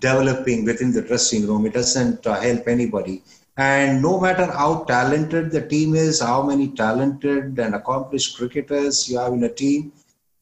developing 0.00 0.64
within 0.64 0.92
the 0.92 1.02
dressing 1.02 1.46
room. 1.46 1.66
It 1.66 1.74
doesn't 1.74 2.26
uh, 2.26 2.40
help 2.40 2.66
anybody. 2.66 3.22
And 3.56 4.00
no 4.00 4.20
matter 4.20 4.46
how 4.46 4.84
talented 4.84 5.50
the 5.50 5.66
team 5.66 5.94
is, 5.94 6.20
how 6.20 6.42
many 6.42 6.68
talented 6.68 7.58
and 7.58 7.74
accomplished 7.74 8.36
cricketers 8.36 9.08
you 9.08 9.18
have 9.18 9.32
in 9.32 9.42
a 9.42 9.48
team, 9.48 9.92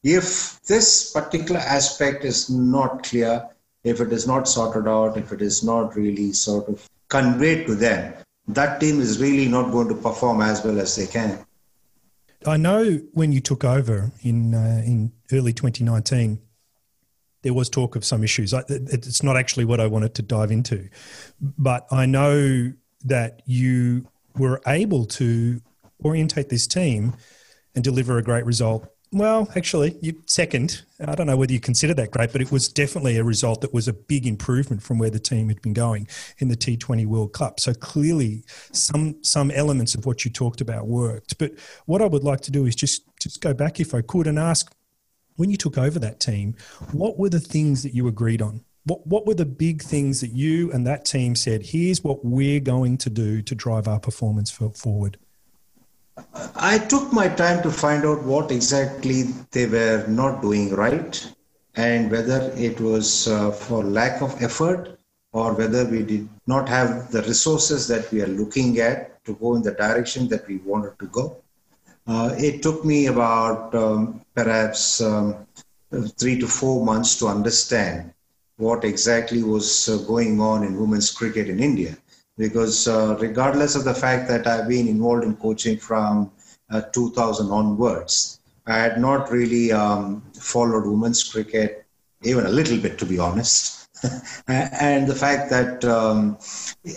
if 0.03 0.61
this 0.63 1.11
particular 1.11 1.59
aspect 1.59 2.23
is 2.23 2.49
not 2.49 3.03
clear, 3.03 3.47
if 3.83 4.01
it 4.01 4.11
is 4.13 4.27
not 4.27 4.47
sorted 4.47 4.87
out, 4.87 5.17
if 5.17 5.31
it 5.31 5.41
is 5.41 5.63
not 5.63 5.95
really 5.95 6.31
sort 6.33 6.67
of 6.67 6.87
conveyed 7.09 7.65
to 7.67 7.75
them, 7.75 8.13
that 8.47 8.79
team 8.79 9.01
is 9.01 9.19
really 9.19 9.47
not 9.47 9.71
going 9.71 9.87
to 9.87 9.95
perform 9.95 10.41
as 10.41 10.63
well 10.63 10.79
as 10.79 10.95
they 10.95 11.07
can. 11.07 11.43
I 12.45 12.57
know 12.57 12.99
when 13.13 13.31
you 13.31 13.41
took 13.41 13.63
over 13.63 14.11
in 14.21 14.53
uh, 14.53 14.83
in 14.85 15.11
early 15.31 15.53
2019, 15.53 16.39
there 17.47 17.53
was 17.53 17.69
talk 17.69 17.95
of 17.95 18.03
some 18.03 18.25
issues. 18.25 18.53
It's 18.67 19.23
not 19.23 19.37
actually 19.37 19.63
what 19.63 19.79
I 19.79 19.87
wanted 19.87 20.13
to 20.15 20.21
dive 20.21 20.51
into, 20.51 20.89
but 21.39 21.87
I 21.91 22.05
know 22.05 22.73
that 23.05 23.41
you 23.45 24.05
were 24.35 24.61
able 24.67 25.05
to 25.05 25.61
orientate 26.03 26.49
this 26.49 26.67
team 26.67 27.13
and 27.73 27.85
deliver 27.85 28.17
a 28.17 28.21
great 28.21 28.45
result 28.45 28.91
well, 29.13 29.47
actually, 29.55 29.97
you 30.01 30.21
second. 30.25 30.83
I 30.99 31.15
don't 31.15 31.27
know 31.27 31.37
whether 31.37 31.53
you 31.53 31.61
consider 31.61 31.93
that 31.93 32.11
great, 32.11 32.33
but 32.33 32.41
it 32.41 32.51
was 32.51 32.67
definitely 32.67 33.17
a 33.17 33.23
result 33.23 33.61
that 33.61 33.73
was 33.73 33.87
a 33.87 33.93
big 33.93 34.27
improvement 34.27 34.83
from 34.83 34.97
where 34.99 35.09
the 35.09 35.19
team 35.19 35.47
had 35.47 35.61
been 35.61 35.73
going 35.73 36.09
in 36.39 36.49
the 36.49 36.57
T20 36.57 37.05
World 37.05 37.31
Cup. 37.31 37.61
So 37.61 37.73
clearly, 37.73 38.43
some 38.73 39.15
some 39.23 39.49
elements 39.51 39.95
of 39.95 40.05
what 40.05 40.25
you 40.25 40.31
talked 40.31 40.59
about 40.59 40.87
worked. 40.87 41.37
But 41.37 41.53
what 41.85 42.01
I 42.01 42.05
would 42.05 42.25
like 42.25 42.41
to 42.41 42.51
do 42.51 42.65
is 42.65 42.75
just 42.75 43.03
just 43.17 43.39
go 43.39 43.53
back, 43.53 43.79
if 43.79 43.93
I 43.93 44.01
could, 44.01 44.27
and 44.27 44.37
ask 44.37 44.75
when 45.37 45.49
you 45.49 45.57
took 45.57 45.77
over 45.77 45.97
that 45.99 46.19
team, 46.19 46.55
what 46.91 47.17
were 47.17 47.29
the 47.29 47.39
things 47.39 47.83
that 47.83 47.93
you 47.95 48.07
agreed 48.07 48.41
on? 48.41 48.61
What 48.83 49.05
what 49.07 49.25
were 49.25 49.33
the 49.33 49.45
big 49.45 49.81
things 49.81 50.21
that 50.21 50.31
you 50.31 50.71
and 50.71 50.85
that 50.85 51.05
team 51.05 51.35
said? 51.35 51.61
Here's 51.63 52.03
what 52.03 52.25
we're 52.25 52.59
going 52.59 52.97
to 52.99 53.09
do 53.09 53.41
to 53.41 53.55
drive 53.55 53.87
our 53.87 53.99
performance 53.99 54.51
forward. 54.51 55.17
I 56.55 56.79
took 56.79 57.13
my 57.13 57.27
time 57.27 57.61
to 57.63 57.71
find 57.71 58.03
out 58.05 58.23
what 58.23 58.49
exactly 58.51 59.23
they 59.51 59.67
were 59.67 60.05
not 60.07 60.41
doing 60.41 60.73
right 60.73 61.33
and 61.75 62.09
whether 62.09 62.51
it 62.55 62.79
was 62.79 63.27
uh, 63.27 63.51
for 63.51 63.83
lack 63.83 64.21
of 64.21 64.41
effort 64.41 64.97
or 65.31 65.53
whether 65.53 65.85
we 65.85 66.01
did 66.01 66.27
not 66.47 66.67
have 66.67 67.11
the 67.11 67.21
resources 67.23 67.87
that 67.87 68.11
we 68.11 68.23
are 68.23 68.33
looking 68.41 68.79
at 68.79 69.23
to 69.25 69.35
go 69.35 69.55
in 69.55 69.61
the 69.61 69.73
direction 69.73 70.27
that 70.29 70.47
we 70.47 70.57
wanted 70.57 70.97
to 70.97 71.05
go. 71.07 71.37
Uh, 72.07 72.33
it 72.37 72.63
took 72.63 72.85
me 72.85 73.07
about 73.07 73.75
um, 73.75 74.21
perhaps 74.33 75.01
um, 75.01 75.35
three 76.17 76.39
to 76.39 76.47
four 76.47 76.85
months 76.85 77.17
to 77.17 77.27
understand 77.27 78.13
what 78.57 78.83
exactly 78.85 79.43
was 79.43 79.89
uh, 79.89 79.97
going 80.07 80.39
on 80.39 80.63
in 80.63 80.79
women's 80.79 81.11
cricket 81.11 81.49
in 81.49 81.59
India 81.59 81.97
because 82.37 82.87
uh, 82.87 83.17
regardless 83.19 83.75
of 83.75 83.83
the 83.83 83.93
fact 83.93 84.27
that 84.29 84.47
I've 84.47 84.67
been 84.67 84.87
involved 84.87 85.23
in 85.23 85.35
coaching 85.35 85.77
from 85.77 86.31
uh, 86.69 86.81
2000 86.81 87.51
onwards, 87.51 88.39
I 88.65 88.77
had 88.77 88.99
not 88.99 89.31
really 89.31 89.71
um, 89.71 90.21
followed 90.39 90.85
women's 90.85 91.23
cricket 91.23 91.85
even 92.23 92.45
a 92.45 92.49
little 92.49 92.77
bit, 92.77 92.97
to 92.99 93.05
be 93.05 93.19
honest. 93.19 93.87
and 94.47 95.07
the 95.07 95.15
fact 95.15 95.49
that 95.49 95.83
um, 95.85 96.37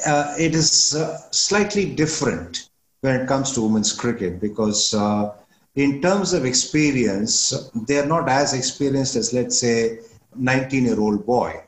uh, 0.07 0.35
it 0.39 0.55
is 0.55 0.95
uh, 0.95 1.19
slightly 1.31 1.95
different 1.95 2.70
when 3.01 3.21
it 3.21 3.27
comes 3.27 3.53
to 3.53 3.63
women's 3.63 3.93
cricket 3.93 4.41
because 4.41 4.95
uh, 4.95 5.33
in 5.77 6.03
terms 6.03 6.33
of 6.33 6.45
experience, 6.45 7.71
they're 7.87 8.07
not 8.07 8.29
as 8.29 8.55
experienced 8.55 9.17
as, 9.17 9.33
let's 9.33 9.59
say, 9.59 10.01
19 10.37 10.85
year 10.85 11.01
old 11.01 11.25
boy. 11.25 11.63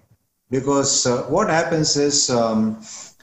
Because 0.50 1.06
uh, 1.06 1.22
what 1.22 1.48
happens 1.48 1.96
is 1.96 2.28
um, 2.30 2.82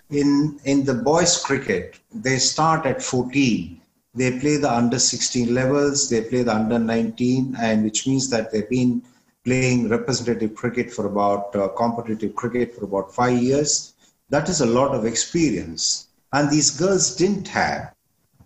in 0.09 0.59
in 0.65 0.83
the 0.85 0.93
boys 0.93 1.43
cricket 1.43 1.99
they 2.13 2.37
start 2.39 2.85
at 2.87 2.99
14 2.99 3.79
they 4.15 4.39
play 4.39 4.57
the 4.57 4.71
under 4.71 4.97
16 4.97 5.53
levels 5.53 6.09
they 6.09 6.21
play 6.21 6.41
the 6.41 6.53
under 6.53 6.79
19 6.79 7.55
and 7.61 7.83
which 7.83 8.07
means 8.07 8.27
that 8.29 8.51
they've 8.51 8.69
been 8.69 9.03
playing 9.45 9.87
representative 9.87 10.55
cricket 10.55 10.91
for 10.91 11.05
about 11.05 11.55
uh, 11.55 11.67
competitive 11.69 12.35
cricket 12.35 12.73
for 12.73 12.85
about 12.85 13.13
5 13.13 13.37
years. 13.37 13.93
That 14.29 14.49
is 14.49 14.61
a 14.61 14.65
lot 14.65 14.95
of 14.95 15.05
experience. 15.05 16.07
And 16.33 16.49
these 16.49 16.71
girls 16.71 17.15
didn't 17.15 17.47
have 17.49 17.93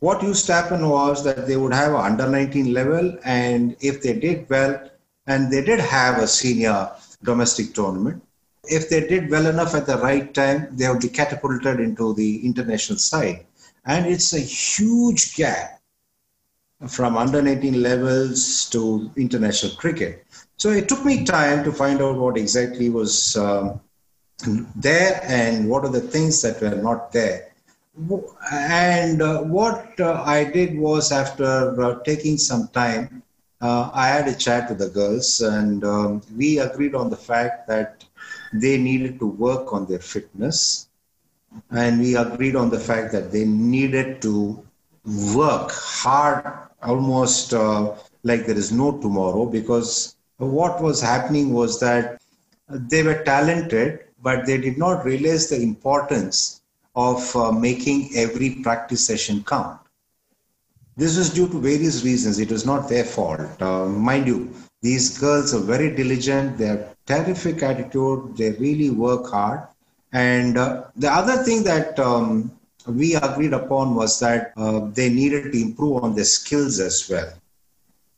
what 0.05 0.23
used 0.31 0.45
to 0.47 0.53
happen 0.53 0.89
was 0.89 1.23
that 1.23 1.45
they 1.47 1.57
would 1.61 1.73
have 1.73 1.93
an 1.93 2.05
under 2.09 2.27
19 2.27 2.73
level 2.79 3.17
and 3.23 3.75
if 3.79 4.01
they 4.03 4.13
did 4.27 4.49
well 4.49 4.75
and 5.27 5.51
they 5.51 5.63
did 5.71 5.79
have 5.79 6.17
a 6.19 6.27
senior 6.27 6.79
domestic 7.23 7.73
tournament 7.73 8.21
if 8.65 8.89
they 8.89 9.05
did 9.07 9.29
well 9.29 9.47
enough 9.47 9.75
at 9.75 9.85
the 9.85 9.97
right 9.97 10.33
time, 10.33 10.67
they 10.71 10.87
would 10.87 11.01
be 11.01 11.09
catapulted 11.09 11.79
into 11.79 12.13
the 12.13 12.45
international 12.45 12.97
side. 12.97 13.45
And 13.85 14.05
it's 14.05 14.33
a 14.33 14.39
huge 14.39 15.35
gap 15.35 15.81
from 16.87 17.17
under 17.17 17.41
19 17.41 17.81
levels 17.81 18.69
to 18.69 19.11
international 19.17 19.75
cricket. 19.75 20.25
So 20.57 20.69
it 20.69 20.87
took 20.87 21.03
me 21.03 21.25
time 21.25 21.63
to 21.65 21.71
find 21.71 22.01
out 22.01 22.17
what 22.17 22.37
exactly 22.37 22.89
was 22.89 23.35
um, 23.35 23.81
there 24.75 25.21
and 25.23 25.69
what 25.69 25.83
are 25.83 25.91
the 25.91 26.01
things 26.01 26.41
that 26.41 26.61
were 26.61 26.81
not 26.81 27.11
there. 27.11 27.52
And 27.95 29.21
uh, 29.21 29.43
what 29.43 29.99
uh, 29.99 30.23
I 30.25 30.45
did 30.45 30.77
was, 30.77 31.11
after 31.11 31.79
uh, 31.79 31.99
taking 32.03 32.37
some 32.37 32.67
time, 32.69 33.21
uh, 33.61 33.91
I 33.93 34.07
had 34.07 34.27
a 34.27 34.35
chat 34.35 34.69
with 34.69 34.79
the 34.79 34.89
girls, 34.89 35.41
and 35.41 35.83
um, 35.83 36.21
we 36.35 36.57
agreed 36.59 36.95
on 36.95 37.11
the 37.11 37.17
fact 37.17 37.67
that 37.67 38.03
they 38.51 38.77
needed 38.77 39.19
to 39.19 39.27
work 39.27 39.71
on 39.73 39.85
their 39.85 39.99
fitness. 39.99 40.87
And 41.69 41.99
we 41.99 42.15
agreed 42.15 42.55
on 42.55 42.71
the 42.71 42.79
fact 42.79 43.11
that 43.11 43.31
they 43.31 43.45
needed 43.45 44.23
to 44.23 44.63
work 45.35 45.71
hard, 45.71 46.51
almost 46.81 47.53
uh, 47.53 47.93
like 48.23 48.47
there 48.47 48.57
is 48.57 48.71
no 48.71 48.99
tomorrow, 48.99 49.45
because 49.45 50.15
what 50.37 50.81
was 50.81 50.99
happening 50.99 51.53
was 51.53 51.79
that 51.79 52.19
they 52.67 53.03
were 53.03 53.23
talented, 53.23 54.05
but 54.21 54.47
they 54.47 54.57
did 54.57 54.79
not 54.79 55.05
realize 55.05 55.47
the 55.47 55.61
importance 55.61 56.62
of 56.95 57.35
uh, 57.35 57.51
making 57.51 58.09
every 58.15 58.55
practice 58.63 59.05
session 59.05 59.43
count. 59.43 59.79
This 60.95 61.17
was 61.17 61.31
due 61.31 61.47
to 61.47 61.59
various 61.59 62.03
reasons. 62.03 62.39
It 62.39 62.51
was 62.51 62.65
not 62.65 62.87
their 62.87 63.03
fault. 63.03 63.61
Uh, 63.61 63.87
mind 63.87 64.27
you, 64.27 64.53
these 64.81 65.17
girls 65.17 65.53
are 65.53 65.59
very 65.59 65.95
diligent. 65.95 66.57
They 66.57 66.67
have 66.67 66.95
terrific 67.05 67.63
attitude. 67.63 68.37
They 68.37 68.51
really 68.51 68.91
work 68.91 69.31
hard. 69.31 69.61
And 70.11 70.57
uh, 70.57 70.83
the 70.95 71.11
other 71.11 71.43
thing 71.43 71.63
that 71.63 71.97
um, 71.97 72.51
we 72.85 73.15
agreed 73.15 73.53
upon 73.53 73.95
was 73.95 74.19
that 74.19 74.53
uh, 74.55 74.81
they 74.93 75.09
needed 75.09 75.51
to 75.51 75.61
improve 75.61 76.03
on 76.03 76.15
their 76.15 76.25
skills 76.25 76.79
as 76.79 77.09
well. 77.09 77.33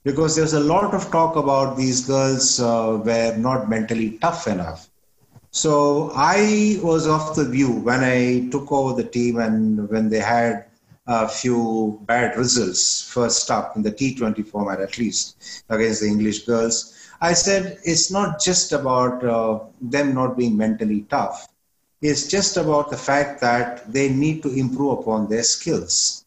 Because 0.04 0.36
there's 0.36 0.54
a 0.54 0.60
lot 0.60 0.94
of 0.94 1.10
talk 1.12 1.36
about 1.36 1.78
these 1.78 2.06
girls 2.06 2.60
uh, 2.60 3.02
were 3.04 3.36
not 3.38 3.70
mentally 3.70 4.18
tough 4.20 4.48
enough. 4.48 4.90
So 5.56 6.12
I 6.14 6.82
was 6.84 7.08
of 7.08 7.34
the 7.38 7.46
view 7.46 7.72
when 7.72 8.04
I 8.04 8.50
took 8.50 8.70
over 8.74 9.02
the 9.02 9.08
team 9.08 9.38
and 9.38 9.90
when 9.90 10.10
they 10.10 10.20
had 10.20 10.66
a 11.08 11.30
few 11.30 11.98
bad 12.02 12.36
results, 12.36 13.02
first 13.02 13.50
up 13.50 13.78
in 13.78 13.82
the 13.82 13.92
T20 13.94 14.46
format 14.46 14.82
at 14.82 14.98
least, 14.98 15.64
against 15.70 16.02
the 16.02 16.08
English 16.08 16.40
girls. 16.46 16.94
I 17.22 17.32
said 17.32 17.80
it's 17.86 18.12
not 18.12 18.42
just 18.42 18.74
about 18.74 19.24
uh, 19.24 19.60
them 19.82 20.14
not 20.14 20.36
being 20.36 20.58
mentally 20.58 21.06
tough, 21.10 21.48
it's 22.02 22.28
just 22.28 22.58
about 22.58 22.90
the 22.90 22.98
fact 22.98 23.40
that 23.40 23.90
they 23.94 24.10
need 24.10 24.44
to 24.44 24.50
improve 24.50 25.00
upon 25.00 25.30
their 25.30 25.44
skills. 25.44 26.26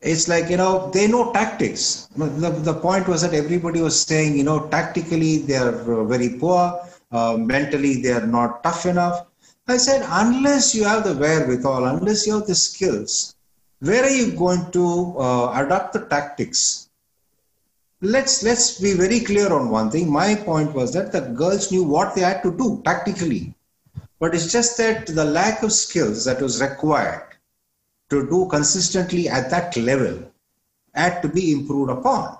It's 0.00 0.28
like, 0.28 0.48
you 0.48 0.56
know, 0.56 0.90
they 0.92 1.06
know 1.06 1.30
tactics. 1.34 2.08
The, 2.16 2.48
the 2.48 2.72
point 2.72 3.06
was 3.06 3.20
that 3.20 3.34
everybody 3.34 3.82
was 3.82 4.00
saying, 4.00 4.38
you 4.38 4.44
know, 4.44 4.66
tactically 4.68 5.42
they're 5.42 5.74
uh, 5.74 6.04
very 6.04 6.30
poor, 6.30 6.80
uh, 7.10 7.36
mentally 7.36 8.00
they 8.02 8.12
are 8.12 8.26
not 8.26 8.62
tough 8.62 8.86
enough. 8.86 9.26
I 9.66 9.76
said, 9.76 10.04
unless 10.08 10.74
you 10.74 10.84
have 10.84 11.04
the 11.04 11.14
wherewithal, 11.14 11.84
unless 11.84 12.26
you 12.26 12.34
have 12.34 12.46
the 12.46 12.54
skills, 12.54 13.36
where 13.80 14.04
are 14.04 14.10
you 14.10 14.32
going 14.32 14.70
to 14.72 15.18
uh, 15.18 15.52
adopt 15.64 15.92
the 15.92 16.00
tactics? 16.00 16.88
Let's 18.02 18.42
let's 18.42 18.80
be 18.80 18.94
very 18.94 19.20
clear 19.20 19.52
on 19.52 19.68
one 19.68 19.90
thing. 19.90 20.10
My 20.10 20.34
point 20.34 20.72
was 20.74 20.92
that 20.94 21.12
the 21.12 21.20
girls 21.20 21.70
knew 21.70 21.84
what 21.84 22.14
they 22.14 22.22
had 22.22 22.42
to 22.42 22.50
do 22.50 22.82
tactically, 22.84 23.54
but 24.18 24.34
it's 24.34 24.50
just 24.50 24.76
that 24.78 25.06
the 25.06 25.24
lack 25.24 25.62
of 25.62 25.72
skills 25.72 26.24
that 26.24 26.40
was 26.40 26.60
required 26.60 27.26
to 28.08 28.28
do 28.28 28.46
consistently 28.46 29.28
at 29.28 29.50
that 29.50 29.76
level 29.76 30.32
had 30.94 31.20
to 31.22 31.28
be 31.28 31.52
improved 31.52 31.90
upon. 31.90 32.36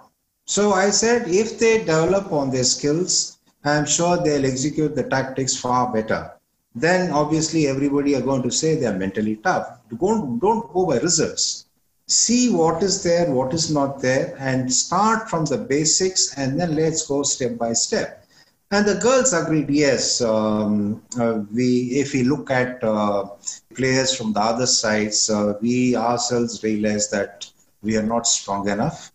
So 0.47 0.73
I 0.73 0.91
said, 0.91 1.29
if 1.29 1.59
they 1.59 1.79
develop 1.79 2.33
on 2.33 2.51
their 2.51 2.65
skills, 2.65 3.39
I'm 3.65 3.87
sure 3.87 4.17
they'll 4.17 4.47
execute 4.47 4.95
the 4.95 5.05
tactics 5.05 5.57
far 5.57 5.93
better 5.93 6.33
then 6.75 7.11
obviously 7.11 7.67
everybody 7.67 8.15
are 8.15 8.21
going 8.21 8.43
to 8.43 8.51
say 8.51 8.77
they 8.77 8.87
are 8.87 8.97
mentally 8.97 9.37
tough. 9.37 9.79
Don't, 9.99 10.39
don't 10.39 10.73
go 10.73 10.87
by 10.87 10.99
results. 10.99 11.67
See 12.07 12.53
what 12.53 12.83
is 12.83 13.03
there, 13.03 13.31
what 13.31 13.53
is 13.55 13.71
not 13.73 14.01
there, 14.01 14.37
and 14.39 14.73
start 14.73 15.29
from 15.29 15.45
the 15.45 15.59
basics, 15.59 16.37
and 16.37 16.59
then 16.59 16.75
let's 16.75 17.07
go 17.07 17.23
step 17.23 17.57
by 17.57 17.73
step. 17.73 18.25
And 18.73 18.87
the 18.87 18.97
girls 18.97 19.33
agreed, 19.33 19.69
yes. 19.69 20.21
Um, 20.21 21.03
uh, 21.19 21.41
we, 21.53 21.91
if 21.93 22.13
we 22.13 22.23
look 22.23 22.51
at 22.51 22.83
uh, 22.83 23.29
players 23.75 24.17
from 24.17 24.33
the 24.33 24.41
other 24.41 24.67
sides, 24.67 25.29
uh, 25.29 25.55
we 25.61 25.97
ourselves 25.97 26.63
realize 26.63 27.11
that 27.11 27.51
we 27.83 27.97
are 27.97 28.03
not 28.03 28.27
strong 28.27 28.69
enough, 28.69 29.13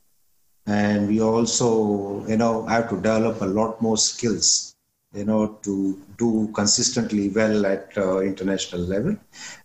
and 0.65 1.07
we 1.07 1.21
also, 1.21 2.25
you 2.27 2.37
know, 2.37 2.65
have 2.65 2.89
to 2.89 2.95
develop 2.95 3.41
a 3.41 3.45
lot 3.45 3.81
more 3.81 3.97
skills 3.97 4.75
you 5.15 5.23
know, 5.23 5.57
to 5.63 5.99
do 6.17 6.49
consistently 6.53 7.29
well 7.29 7.65
at 7.65 7.91
uh, 7.97 8.19
international 8.19 8.81
level. 8.81 9.15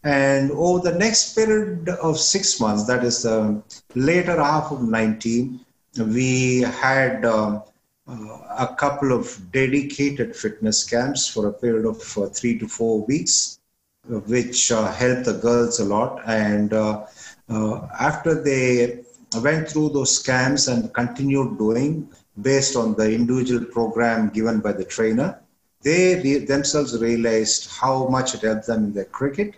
And 0.05 0.51
over 0.53 0.91
the 0.91 0.97
next 0.97 1.35
period 1.35 1.89
of 1.89 2.19
six 2.19 2.61
months, 2.61 2.87
that 2.87 3.05
is 3.05 3.23
the 3.25 3.61
later 3.95 4.43
half 4.43 4.71
of 4.71 4.83
19, 4.83 5.61
we 5.99 6.61
had 6.61 7.25
uh, 7.25 7.61
uh, 8.07 8.39
a 8.59 8.75
couple 8.79 9.13
of 9.13 9.39
dedicated 9.51 10.37
fitness 10.37 10.85
camps 10.85 11.27
for 11.27 11.49
a 11.49 11.53
period 11.53 11.85
of 11.85 12.19
uh, 12.19 12.27
three 12.27 12.59
to 12.59 12.69
four 12.69 13.05
weeks, 13.07 13.59
which 14.09 14.71
uh, 14.71 14.91
helped 14.93 15.25
the 15.25 15.35
girls 15.35 15.81
a 15.81 15.85
lot. 15.85 16.23
And 16.27 16.73
uh, 16.73 17.07
after 17.99 18.41
they 18.41 19.00
went 19.37 19.69
through 19.69 19.91
those 19.91 20.19
camps 20.19 20.69
and 20.69 20.93
continued 20.93 21.59
doing, 21.59 22.09
based 22.43 22.77
on 22.77 22.95
the 22.95 23.13
individual 23.13 23.65
program 23.65 24.31
given 24.31 24.61
by 24.61 24.73
the 24.73 24.85
trainer. 24.85 25.39
They 25.83 26.21
re- 26.23 26.45
themselves 26.45 26.99
realized 26.99 27.71
how 27.71 28.09
much 28.09 28.35
it 28.35 28.43
helped 28.43 28.67
them 28.67 28.85
in 28.85 28.93
their 28.93 29.07
cricket. 29.07 29.57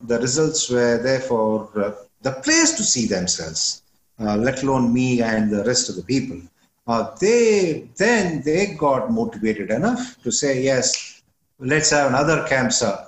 The 0.00 0.18
results 0.20 0.70
were 0.70 0.98
there 1.02 1.20
for 1.20 1.68
uh, 1.76 1.92
the 2.22 2.32
players 2.32 2.72
to 2.74 2.84
see 2.84 3.06
themselves, 3.06 3.82
uh, 4.20 4.36
let 4.36 4.62
alone 4.62 4.92
me 4.92 5.22
and 5.22 5.50
the 5.50 5.64
rest 5.64 5.88
of 5.88 5.96
the 5.96 6.02
people. 6.02 6.40
Uh, 6.86 7.14
they 7.18 7.88
then 7.96 8.42
they 8.42 8.74
got 8.74 9.10
motivated 9.10 9.70
enough 9.70 10.22
to 10.22 10.30
say, 10.30 10.62
yes, 10.62 11.22
let's 11.58 11.90
have 11.90 12.08
another 12.08 12.46
camp, 12.46 12.72
sir. 12.72 12.98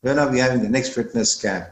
When 0.00 0.18
are 0.18 0.30
we 0.30 0.38
having 0.38 0.62
the 0.62 0.68
next 0.68 0.94
fitness 0.94 1.40
camp? 1.40 1.68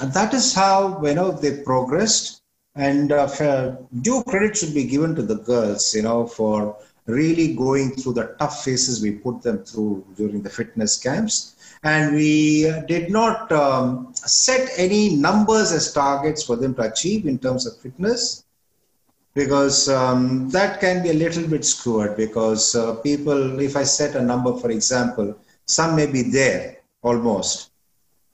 And 0.00 0.12
that 0.12 0.34
is 0.34 0.52
how 0.54 1.00
you 1.04 1.14
know 1.14 1.30
they 1.30 1.62
progressed 1.62 2.39
and 2.74 3.12
uh, 3.12 3.76
due 4.02 4.22
credit 4.24 4.56
should 4.56 4.74
be 4.74 4.84
given 4.84 5.14
to 5.14 5.22
the 5.22 5.36
girls, 5.36 5.94
you 5.94 6.02
know, 6.02 6.26
for 6.26 6.76
really 7.06 7.54
going 7.54 7.90
through 7.96 8.12
the 8.12 8.36
tough 8.38 8.64
phases 8.64 9.02
we 9.02 9.12
put 9.12 9.42
them 9.42 9.64
through 9.64 10.04
during 10.16 10.42
the 10.42 10.50
fitness 10.50 10.98
camps. 10.98 11.56
And 11.82 12.14
we 12.14 12.70
did 12.86 13.10
not 13.10 13.50
um, 13.52 14.12
set 14.14 14.70
any 14.76 15.16
numbers 15.16 15.72
as 15.72 15.92
targets 15.92 16.42
for 16.42 16.56
them 16.56 16.74
to 16.74 16.82
achieve 16.82 17.26
in 17.26 17.38
terms 17.38 17.66
of 17.66 17.76
fitness 17.78 18.44
because 19.34 19.88
um, 19.88 20.48
that 20.50 20.80
can 20.80 21.02
be 21.02 21.10
a 21.10 21.14
little 21.14 21.46
bit 21.46 21.64
skewed 21.64 22.16
because 22.16 22.74
uh, 22.74 22.96
people, 22.96 23.60
if 23.60 23.76
I 23.76 23.84
set 23.84 24.14
a 24.16 24.22
number, 24.22 24.56
for 24.56 24.70
example, 24.70 25.36
some 25.66 25.96
may 25.96 26.06
be 26.06 26.22
there 26.22 26.78
almost, 27.02 27.70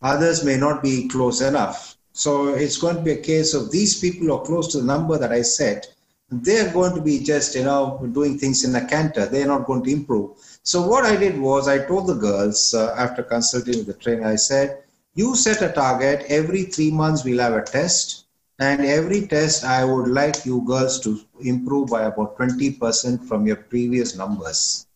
others 0.02 0.44
may 0.44 0.56
not 0.56 0.82
be 0.82 1.08
close 1.08 1.40
enough. 1.40 1.95
So 2.16 2.54
it's 2.54 2.78
going 2.78 2.96
to 2.96 3.02
be 3.02 3.10
a 3.10 3.20
case 3.20 3.52
of 3.52 3.70
these 3.70 4.00
people 4.00 4.32
are 4.32 4.42
close 4.42 4.72
to 4.72 4.78
the 4.78 4.86
number 4.86 5.18
that 5.18 5.32
I 5.32 5.42
set. 5.42 5.94
They're 6.30 6.72
going 6.72 6.94
to 6.94 7.02
be 7.02 7.22
just, 7.22 7.54
you 7.54 7.64
know, 7.64 8.00
doing 8.10 8.38
things 8.38 8.64
in 8.64 8.74
a 8.74 8.86
canter. 8.88 9.26
They're 9.26 9.46
not 9.46 9.66
going 9.66 9.84
to 9.84 9.90
improve. 9.90 10.30
So 10.62 10.86
what 10.86 11.04
I 11.04 11.14
did 11.16 11.38
was 11.38 11.68
I 11.68 11.84
told 11.84 12.06
the 12.06 12.14
girls 12.14 12.72
uh, 12.72 12.94
after 12.96 13.22
consulting 13.22 13.76
with 13.76 13.86
the 13.88 13.92
trainer, 13.92 14.26
I 14.26 14.36
said, 14.36 14.82
you 15.14 15.36
set 15.36 15.60
a 15.60 15.70
target. 15.70 16.24
Every 16.30 16.62
three 16.62 16.90
months 16.90 17.22
we'll 17.22 17.40
have 17.40 17.52
a 17.52 17.62
test. 17.62 18.24
And 18.58 18.80
every 18.80 19.26
test, 19.26 19.64
I 19.64 19.84
would 19.84 20.08
like 20.08 20.46
you 20.46 20.62
girls 20.66 20.98
to 21.00 21.20
improve 21.40 21.90
by 21.90 22.04
about 22.04 22.38
20% 22.38 23.28
from 23.28 23.46
your 23.46 23.56
previous 23.56 24.16
numbers, 24.16 24.86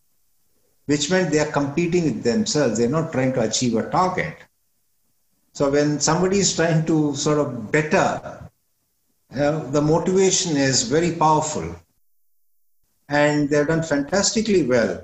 which 0.87 1.11
meant 1.11 1.31
they 1.31 1.41
are 1.41 1.53
competing 1.53 2.05
with 2.05 2.23
themselves. 2.23 2.79
They're 2.79 2.89
not 2.89 3.13
trying 3.13 3.35
to 3.35 3.43
achieve 3.43 3.77
a 3.77 3.91
target. 3.91 4.39
So 5.53 5.71
when 5.71 6.01
somebody 6.01 6.39
is 6.39 6.55
trying 6.55 6.87
to 6.87 7.15
sort 7.15 7.39
of 7.39 7.73
better, 7.73 8.49
the 9.31 9.83
motivation 9.83 10.57
is 10.57 10.83
very 10.85 11.13
powerful. 11.13 11.75
And 13.09 13.49
they've 13.49 13.67
done 13.67 13.83
fantastically 13.83 14.63
well. 14.65 15.03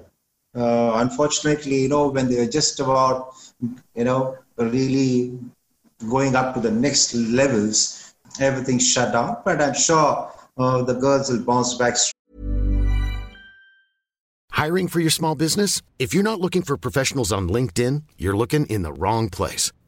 Uh, 0.54 0.92
unfortunately, 0.94 1.82
you 1.82 1.88
know, 1.88 2.08
when 2.08 2.28
they 2.28 2.36
were 2.36 2.46
just 2.46 2.80
about, 2.80 3.34
you 3.94 4.04
know, 4.04 4.38
really 4.56 5.38
going 6.08 6.34
up 6.34 6.54
to 6.54 6.60
the 6.60 6.70
next 6.70 7.14
levels, 7.14 8.14
everything 8.40 8.78
shut 8.78 9.12
down. 9.12 9.36
But 9.44 9.60
I'm 9.60 9.74
sure 9.74 10.32
uh, 10.56 10.82
the 10.82 10.94
girls 10.94 11.30
will 11.30 11.42
bounce 11.42 11.74
back. 11.74 11.96
Hiring 14.52 14.88
for 14.88 15.00
your 15.00 15.10
small 15.10 15.34
business? 15.34 15.82
If 15.98 16.14
you're 16.14 16.22
not 16.22 16.40
looking 16.40 16.62
for 16.62 16.78
professionals 16.78 17.30
on 17.32 17.48
LinkedIn, 17.50 18.04
you're 18.16 18.36
looking 18.36 18.64
in 18.66 18.82
the 18.82 18.92
wrong 18.92 19.28
place. 19.28 19.72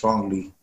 Strongly. 0.00 0.54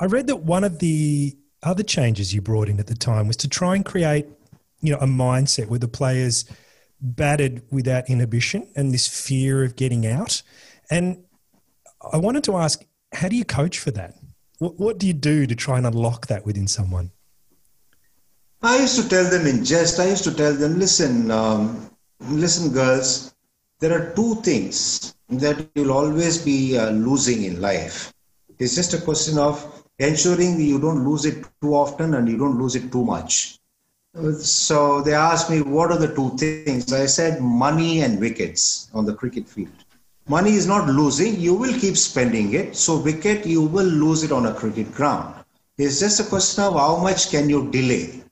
I 0.00 0.06
read 0.06 0.26
that 0.26 0.42
one 0.42 0.64
of 0.64 0.80
the 0.80 1.36
other 1.62 1.84
changes 1.84 2.34
you 2.34 2.42
brought 2.42 2.68
in 2.68 2.80
at 2.80 2.88
the 2.88 2.96
time 2.96 3.28
was 3.28 3.36
to 3.36 3.48
try 3.48 3.76
and 3.76 3.84
create, 3.84 4.26
you 4.80 4.90
know, 4.90 4.98
a 4.98 5.06
mindset 5.06 5.68
where 5.68 5.78
the 5.78 5.86
players 5.86 6.44
batted 7.00 7.62
without 7.70 8.10
inhibition 8.10 8.66
and 8.74 8.92
this 8.92 9.06
fear 9.06 9.62
of 9.62 9.76
getting 9.76 10.08
out. 10.08 10.42
And 10.90 11.22
I 12.12 12.16
wanted 12.16 12.42
to 12.44 12.56
ask, 12.56 12.84
how 13.12 13.28
do 13.28 13.36
you 13.36 13.44
coach 13.44 13.78
for 13.78 13.92
that? 13.92 14.16
What, 14.58 14.76
what 14.76 14.98
do 14.98 15.06
you 15.06 15.12
do 15.12 15.46
to 15.46 15.54
try 15.54 15.78
and 15.78 15.86
unlock 15.86 16.26
that 16.26 16.44
within 16.44 16.66
someone? 16.66 17.12
I 18.60 18.80
used 18.80 19.00
to 19.00 19.08
tell 19.08 19.30
them 19.30 19.46
in 19.46 19.64
jest, 19.64 20.00
I 20.00 20.08
used 20.08 20.24
to 20.24 20.34
tell 20.34 20.52
them, 20.52 20.80
listen, 20.80 21.30
um, 21.30 21.92
listen, 22.18 22.72
girls, 22.72 23.32
there 23.78 23.92
are 23.92 24.12
two 24.16 24.34
things 24.42 25.14
that 25.28 25.64
you'll 25.76 25.92
always 25.92 26.42
be 26.42 26.76
uh, 26.76 26.90
losing 26.90 27.44
in 27.44 27.60
life. 27.60 28.12
It's 28.58 28.74
just 28.74 28.94
a 28.94 29.00
question 29.00 29.38
of 29.38 29.84
ensuring 29.98 30.60
you 30.60 30.80
don't 30.80 31.04
lose 31.04 31.24
it 31.24 31.44
too 31.62 31.74
often 31.74 32.14
and 32.14 32.28
you 32.28 32.36
don't 32.36 32.58
lose 32.58 32.74
it 32.74 32.90
too 32.90 33.04
much. 33.04 33.58
So 34.40 35.00
they 35.02 35.14
asked 35.14 35.50
me, 35.50 35.62
what 35.62 35.92
are 35.92 35.98
the 35.98 36.14
two 36.14 36.36
things? 36.36 36.92
I 36.92 37.06
said, 37.06 37.40
money 37.40 38.02
and 38.02 38.18
wickets 38.18 38.90
on 38.92 39.04
the 39.04 39.14
cricket 39.14 39.48
field. 39.48 39.84
Money 40.26 40.54
is 40.54 40.66
not 40.66 40.88
losing, 40.88 41.38
you 41.40 41.54
will 41.54 41.72
keep 41.78 41.96
spending 41.96 42.52
it. 42.52 42.76
So, 42.76 42.98
wicket, 42.98 43.46
you 43.46 43.62
will 43.62 43.86
lose 43.86 44.22
it 44.22 44.32
on 44.32 44.46
a 44.46 44.52
cricket 44.52 44.92
ground. 44.92 45.34
It's 45.78 46.00
just 46.00 46.20
a 46.20 46.24
question 46.24 46.64
of 46.64 46.74
how 46.74 46.96
much 46.96 47.30
can 47.30 47.48
you 47.48 47.70
delay. 47.70 48.22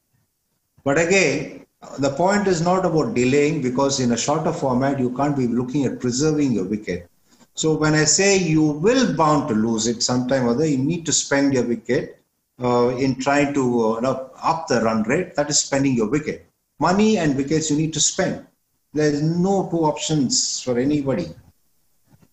But 0.84 0.98
again, 0.98 1.64
the 1.98 2.10
point 2.10 2.48
is 2.48 2.60
not 2.60 2.84
about 2.84 3.14
delaying 3.14 3.62
because 3.62 4.00
in 4.00 4.12
a 4.12 4.16
shorter 4.16 4.52
format, 4.52 4.98
you 4.98 5.10
can't 5.16 5.36
be 5.36 5.46
looking 5.46 5.86
at 5.86 6.00
preserving 6.00 6.52
your 6.52 6.64
wicket. 6.64 7.08
So 7.56 7.74
when 7.74 7.94
I 7.94 8.04
say 8.04 8.36
you 8.36 8.62
will 8.62 9.14
bound 9.16 9.48
to 9.48 9.54
lose 9.54 9.86
it 9.86 10.02
sometime 10.02 10.44
or 10.44 10.50
other, 10.50 10.66
you 10.66 10.76
need 10.76 11.06
to 11.06 11.12
spend 11.12 11.54
your 11.54 11.64
wicket 11.64 12.20
uh, 12.62 12.88
in 12.88 13.18
trying 13.18 13.54
to 13.54 13.96
uh, 13.96 14.28
up 14.42 14.68
the 14.68 14.82
run 14.82 15.02
rate. 15.04 15.34
That 15.36 15.48
is 15.48 15.58
spending 15.58 15.94
your 15.94 16.08
wicket. 16.08 16.46
Money 16.78 17.16
and 17.16 17.34
wickets 17.34 17.70
you 17.70 17.78
need 17.78 17.94
to 17.94 18.00
spend. 18.00 18.46
There 18.92 19.08
is 19.08 19.22
no 19.22 19.68
two 19.70 19.84
options 19.84 20.60
for 20.60 20.78
anybody. 20.78 21.28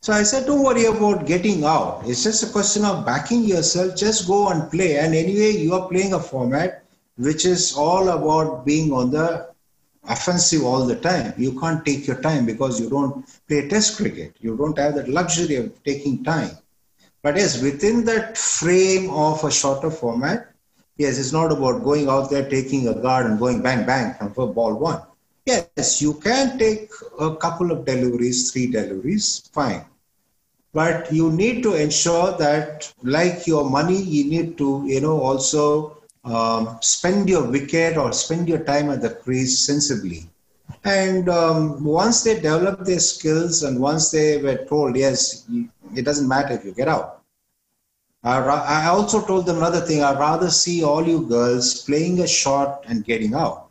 So 0.02 0.12
I 0.12 0.24
said, 0.24 0.46
don't 0.46 0.62
worry 0.62 0.86
about 0.86 1.26
getting 1.26 1.64
out. 1.64 2.04
It's 2.06 2.24
just 2.24 2.44
a 2.44 2.52
question 2.52 2.84
of 2.84 3.06
backing 3.06 3.46
yourself. 3.46 3.96
Just 3.96 4.28
go 4.28 4.50
and 4.50 4.70
play. 4.70 4.98
And 4.98 5.16
anyway, 5.16 5.52
you 5.52 5.74
are 5.74 5.88
playing 5.88 6.14
a 6.14 6.20
format 6.20 6.84
which 7.16 7.46
is 7.46 7.74
all 7.78 8.10
about 8.10 8.66
being 8.66 8.92
on 8.92 9.12
the 9.12 9.53
offensive 10.08 10.64
all 10.64 10.86
the 10.86 10.96
time. 10.96 11.34
You 11.38 11.60
can't 11.60 11.86
take 11.86 12.08
your 12.08 12.22
time 12.22 12.46
because 12.46 12.80
you 12.80 12.90
don't 12.90 13.26
play 13.48 13.68
test 13.68 13.98
cricket. 13.98 14.36
You 14.40 14.58
don't 14.58 14.78
have 14.78 14.96
that 14.96 15.10
luxury 15.10 15.56
of 15.56 15.84
taking 15.84 16.24
time. 16.24 16.52
But 17.22 17.38
yes, 17.38 17.62
within 17.62 18.06
that 18.06 18.38
frame 18.38 19.10
of 19.12 19.44
a 19.44 19.52
shorter 19.52 19.90
format, 19.92 20.48
yes, 20.98 21.18
it's 21.20 21.34
not 21.34 21.52
about 21.52 21.84
going 21.84 22.10
out 22.10 22.30
there, 22.30 22.50
taking 22.50 22.88
a 22.88 22.94
guard 22.94 23.26
and 23.26 23.40
going 23.40 23.62
bang, 23.62 23.86
bang 23.86 24.16
for 24.34 24.48
ball 24.48 24.76
one. 24.76 25.02
Yes, 25.46 25.86
you 26.02 26.14
can 26.16 26.58
take 26.58 26.90
a 27.20 27.36
couple 27.36 27.72
of 27.72 27.86
deliveries, 27.86 28.52
three 28.52 28.68
deliveries, 28.68 29.44
fine. 29.54 29.84
But 30.74 31.12
you 31.12 31.32
need 31.32 31.64
to 31.64 31.74
ensure 31.74 32.36
that, 32.38 32.92
like 33.04 33.48
your 33.48 33.70
money, 33.70 34.02
you 34.02 34.26
need 34.30 34.58
to, 34.58 34.84
you 34.86 35.02
know, 35.02 35.20
also 35.22 35.98
um, 36.24 36.78
spend 36.82 37.30
your 37.30 37.50
wicket 37.50 37.98
or 37.98 38.14
spend 38.14 38.48
your 38.48 38.64
time 38.64 38.90
at 38.90 39.02
the 39.02 39.10
crease 39.10 39.60
sensibly. 39.60 40.30
And 40.84 41.30
um, 41.30 41.84
once 41.84 42.24
they 42.24 42.36
develop 42.36 42.86
their 42.86 43.00
skills 43.00 43.64
and 43.64 43.80
once 43.80 44.12
they 44.12 44.42
were 44.42 44.66
told, 44.66 44.96
yes, 44.96 45.46
it 45.96 46.04
doesn't 46.04 46.28
matter 46.28 46.54
if 46.54 46.66
you 46.66 46.74
get 46.74 46.88
out. 46.88 47.22
I 48.26 48.88
also 48.88 49.22
told 49.26 49.46
them 49.46 49.58
another 49.58 49.82
thing. 49.82 50.02
I'd 50.02 50.18
rather 50.18 50.50
see 50.50 50.82
all 50.82 51.06
you 51.06 51.26
girls 51.28 51.82
playing 51.82 52.22
a 52.22 52.28
shot 52.28 52.86
and 52.88 53.04
getting 53.04 53.34
out 53.34 53.70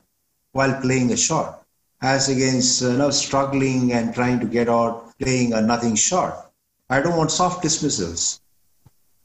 while 0.52 0.78
playing 0.82 1.10
a 1.10 1.16
shot, 1.16 1.64
as 2.02 2.28
against 2.28 2.82
you 2.82 2.92
know, 2.92 3.10
struggling 3.10 3.94
and 3.94 4.14
trying 4.14 4.40
to 4.40 4.46
get 4.46 4.68
out 4.68 5.18
playing 5.18 5.54
a 5.54 5.62
nothing 5.62 5.94
shot. 5.94 6.50
I 6.90 7.00
don't 7.00 7.16
want 7.16 7.30
soft 7.30 7.62
dismissals. 7.62 8.42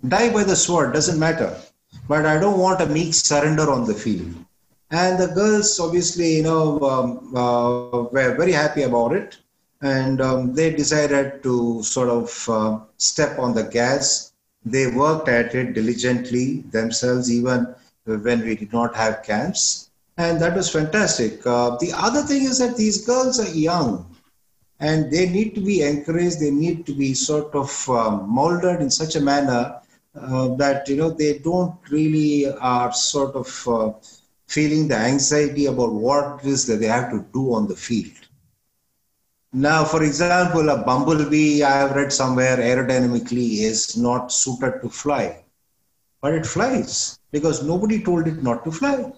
Die 0.07 0.31
by 0.31 0.45
the 0.45 0.55
sword, 0.55 0.93
doesn't 0.93 1.19
matter 1.19 1.59
but 2.07 2.25
I 2.25 2.39
don't 2.39 2.59
want 2.59 2.81
a 2.81 2.85
meek 2.85 3.13
surrender 3.13 3.69
on 3.69 3.85
the 3.85 3.93
field. 3.93 4.33
And 4.89 5.19
the 5.19 5.27
girls, 5.27 5.79
obviously, 5.79 6.37
you 6.37 6.43
know, 6.43 6.79
um, 6.79 7.35
uh, 7.35 8.07
were 8.09 8.35
very 8.35 8.53
happy 8.53 8.83
about 8.83 9.13
it, 9.13 9.37
and 9.81 10.21
um, 10.21 10.53
they 10.53 10.73
decided 10.73 11.43
to 11.43 11.83
sort 11.83 12.09
of 12.09 12.49
uh, 12.49 12.79
step 12.97 13.37
on 13.37 13.53
the 13.53 13.63
gas. 13.63 14.31
They 14.65 14.87
worked 14.87 15.27
at 15.27 15.53
it 15.53 15.73
diligently 15.73 16.61
themselves, 16.71 17.29
even 17.31 17.75
when 18.05 18.41
we 18.45 18.55
did 18.55 18.71
not 18.71 18.95
have 18.95 19.23
camps, 19.23 19.89
and 20.17 20.41
that 20.41 20.55
was 20.55 20.69
fantastic. 20.69 21.45
Uh, 21.45 21.75
the 21.77 21.91
other 21.93 22.21
thing 22.21 22.43
is 22.43 22.57
that 22.59 22.77
these 22.77 23.05
girls 23.05 23.41
are 23.41 23.53
young, 23.53 24.15
and 24.79 25.11
they 25.11 25.27
need 25.27 25.53
to 25.55 25.61
be 25.61 25.81
encouraged. 25.81 26.39
They 26.39 26.51
need 26.51 26.85
to 26.85 26.93
be 26.93 27.13
sort 27.13 27.53
of 27.53 27.89
um, 27.89 28.29
molded 28.29 28.79
in 28.79 28.89
such 28.89 29.17
a 29.17 29.21
manner 29.21 29.81
uh, 30.21 30.55
that 30.55 30.87
you 30.89 30.95
know 30.97 31.09
they 31.09 31.39
don't 31.39 31.75
really 31.89 32.47
are 32.59 32.91
sort 32.93 33.35
of 33.35 33.67
uh, 33.67 33.91
feeling 34.47 34.87
the 34.87 34.95
anxiety 34.95 35.65
about 35.65 35.93
what 35.93 36.39
it 36.43 36.47
is 36.47 36.65
that 36.67 36.77
they 36.77 36.87
have 36.87 37.11
to 37.11 37.25
do 37.33 37.53
on 37.53 37.67
the 37.67 37.75
field. 37.75 38.13
Now, 39.53 39.83
for 39.85 40.03
example, 40.03 40.69
a 40.69 40.77
bumblebee 40.83 41.63
I 41.63 41.71
have 41.79 41.95
read 41.95 42.11
somewhere 42.11 42.57
aerodynamically 42.57 43.59
is 43.61 43.97
not 43.97 44.31
suited 44.31 44.81
to 44.81 44.89
fly, 44.89 45.43
but 46.21 46.33
it 46.33 46.45
flies 46.45 47.17
because 47.31 47.63
nobody 47.63 48.03
told 48.03 48.27
it 48.27 48.43
not 48.43 48.63
to 48.65 48.71
fly. 48.71 49.11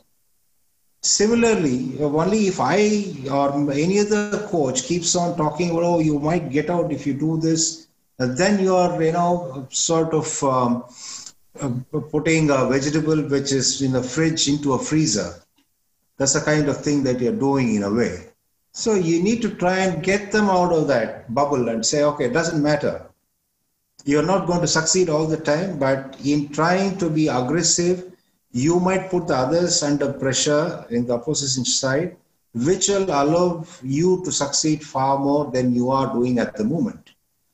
Similarly, 1.01 1.97
only 2.01 2.47
if 2.47 2.59
I 2.59 3.15
or 3.31 3.71
any 3.71 3.99
other 3.99 4.45
coach 4.47 4.83
keeps 4.83 5.15
on 5.15 5.37
talking 5.37 5.71
oh, 5.73 5.99
you 5.99 6.19
might 6.19 6.49
get 6.49 6.69
out 6.69 6.91
if 6.91 7.07
you 7.07 7.13
do 7.13 7.37
this, 7.37 7.88
then 8.19 8.59
you 8.59 8.75
are, 8.75 9.01
you 9.01 9.13
know, 9.13 9.65
sort 9.69 10.13
of 10.13 10.43
um, 10.43 10.83
uh, 11.61 11.99
putting 12.11 12.49
a 12.49 12.65
vegetable 12.65 13.21
which 13.21 13.53
is 13.53 13.81
in 13.81 13.95
a 13.95 14.03
fridge 14.03 14.49
into 14.49 14.73
a 14.73 14.79
freezer. 14.79 15.33
That's 16.17 16.33
the 16.33 16.41
kind 16.41 16.67
of 16.67 16.83
thing 16.83 17.03
that 17.03 17.21
you're 17.21 17.31
doing 17.31 17.75
in 17.75 17.83
a 17.83 17.91
way. 17.91 18.29
So 18.73 18.93
you 18.93 19.23
need 19.23 19.41
to 19.43 19.49
try 19.55 19.79
and 19.79 20.03
get 20.03 20.31
them 20.31 20.49
out 20.49 20.73
of 20.73 20.87
that 20.89 21.33
bubble 21.33 21.69
and 21.69 21.85
say, 21.85 22.03
okay, 22.03 22.25
it 22.25 22.33
doesn't 22.33 22.61
matter. 22.61 23.05
You're 24.05 24.25
not 24.25 24.47
going 24.47 24.61
to 24.61 24.67
succeed 24.67 25.09
all 25.09 25.25
the 25.25 25.37
time, 25.37 25.79
but 25.79 26.17
in 26.23 26.49
trying 26.49 26.97
to 26.97 27.09
be 27.09 27.27
aggressive, 27.27 28.11
you 28.51 28.79
might 28.79 29.09
put 29.09 29.27
the 29.27 29.35
others 29.35 29.81
under 29.83 30.11
pressure 30.11 30.85
in 30.89 31.05
the 31.05 31.13
opposition 31.13 31.63
side, 31.65 32.17
which 32.53 32.89
will 32.89 33.05
allow 33.05 33.65
you 33.83 34.21
to 34.25 34.31
succeed 34.31 34.83
far 34.85 35.19
more 35.19 35.51
than 35.51 35.73
you 35.73 35.89
are 35.91 36.11
doing 36.13 36.39
at 36.39 36.55
the 36.55 36.63
moment. 36.63 37.08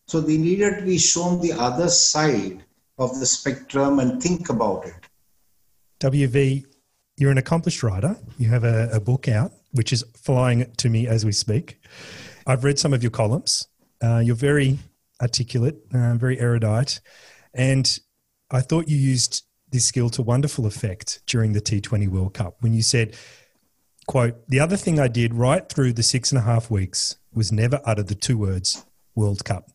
So 0.07 0.21
they 0.21 0.37
needed 0.37 0.79
to 0.79 0.85
be 0.85 0.97
shown 0.97 1.41
the 1.41 1.53
other 1.53 1.89
side 1.89 2.63
of 2.97 3.19
the 3.19 3.25
spectrum 3.25 3.99
and 3.99 4.21
think 4.21 4.49
about 4.49 4.85
it. 4.85 4.93
WV, 5.99 6.65
you're 7.17 7.31
an 7.31 7.37
accomplished 7.37 7.81
writer. 7.83 8.15
You 8.37 8.49
have 8.49 8.63
a, 8.63 8.89
a 8.91 8.99
book 8.99 9.27
out, 9.27 9.51
which 9.71 9.91
is 9.91 10.03
flying 10.15 10.71
to 10.77 10.89
me 10.89 11.07
as 11.07 11.25
we 11.25 11.31
speak. 11.31 11.79
I've 12.45 12.63
read 12.63 12.77
some 12.77 12.93
of 12.93 13.01
your 13.01 13.11
columns. 13.11 13.67
Uh, 14.03 14.19
you're 14.19 14.35
very 14.35 14.77
articulate, 15.21 15.77
uh, 15.93 16.15
very 16.15 16.39
erudite. 16.39 16.99
And 17.53 17.97
I 18.51 18.61
thought 18.61 18.87
you 18.87 18.97
used 18.97 19.43
this 19.71 19.85
skill 19.85 20.09
to 20.11 20.21
wonderful 20.21 20.65
effect 20.65 21.21
during 21.25 21.53
the 21.53 21.61
T20 21.61 22.07
World 22.09 22.33
Cup 22.33 22.57
when 22.59 22.73
you 22.73 22.81
said, 22.81 23.15
quote, 24.07 24.47
the 24.47 24.59
other 24.59 24.77
thing 24.77 24.99
I 24.99 25.07
did 25.07 25.33
right 25.33 25.67
through 25.67 25.93
the 25.93 26.03
six 26.03 26.31
and 26.31 26.39
a 26.39 26.43
half 26.43 26.69
weeks 26.69 27.17
was 27.33 27.51
never 27.51 27.81
utter 27.85 28.03
the 28.03 28.15
two 28.15 28.37
words 28.37 28.85
World 29.15 29.43
Cup. 29.43 29.71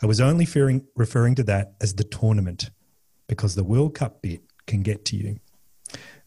I 0.00 0.06
was 0.06 0.20
only 0.20 0.44
referring, 0.44 0.86
referring 0.94 1.34
to 1.36 1.42
that 1.44 1.74
as 1.80 1.94
the 1.94 2.04
tournament 2.04 2.70
because 3.26 3.54
the 3.54 3.64
World 3.64 3.94
Cup 3.94 4.22
bit 4.22 4.42
can 4.66 4.82
get 4.82 5.04
to 5.06 5.16
you. 5.16 5.40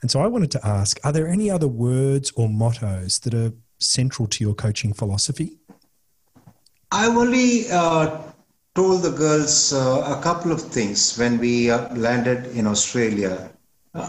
And 0.02 0.12
so 0.12 0.20
I 0.20 0.28
wanted 0.28 0.52
to 0.52 0.68
ask 0.68 1.00
are 1.04 1.12
there 1.12 1.28
any 1.28 1.50
other 1.50 1.68
words 1.68 2.32
or 2.36 2.50
mottos 2.50 3.20
that 3.20 3.34
are 3.34 3.54
central 3.80 4.28
to 4.28 4.44
your 4.44 4.56
coaching 4.56 4.94
philosophy? 4.94 5.58
I've 6.92 7.16
only 7.16 7.72
uh, 7.72 8.20
told 8.76 9.04
the 9.04 9.12
girls 9.12 9.72
uh, 9.72 10.18
a 10.18 10.22
couple 10.22 10.52
of 10.52 10.62
things 10.62 11.18
when 11.18 11.38
we 11.38 11.72
uh, 11.72 11.94
landed 11.96 12.48
in 12.48 12.68
Australia. 12.68 13.52
I, 13.94 14.04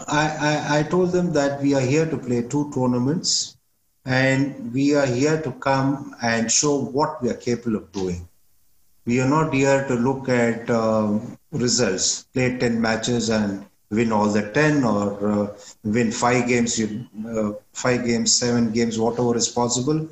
I, 0.67 0.79
I 0.79 0.83
told 0.83 1.11
them 1.11 1.31
that 1.33 1.61
we 1.61 1.73
are 1.73 1.81
here 1.81 2.09
to 2.09 2.17
play 2.17 2.41
two 2.41 2.71
tournaments 2.73 3.57
and 4.05 4.73
we 4.73 4.95
are 4.95 5.05
here 5.05 5.41
to 5.41 5.51
come 5.51 6.15
and 6.21 6.51
show 6.51 6.75
what 6.77 7.21
we 7.21 7.29
are 7.29 7.35
capable 7.35 7.77
of 7.77 7.91
doing. 7.91 8.27
We 9.05 9.19
are 9.19 9.27
not 9.27 9.53
here 9.53 9.85
to 9.87 9.95
look 9.95 10.29
at 10.29 10.69
um, 10.69 11.37
results, 11.51 12.23
play 12.33 12.57
10 12.57 12.79
matches 12.79 13.29
and 13.29 13.65
win 13.89 14.11
all 14.11 14.27
the 14.29 14.49
10 14.51 14.83
or 14.83 15.29
uh, 15.29 15.47
win 15.83 16.11
five 16.11 16.47
games, 16.47 16.79
uh, 16.79 17.51
five 17.73 18.05
games, 18.05 18.33
seven 18.33 18.71
games, 18.71 18.97
whatever 18.97 19.35
is 19.35 19.49
possible. 19.49 20.07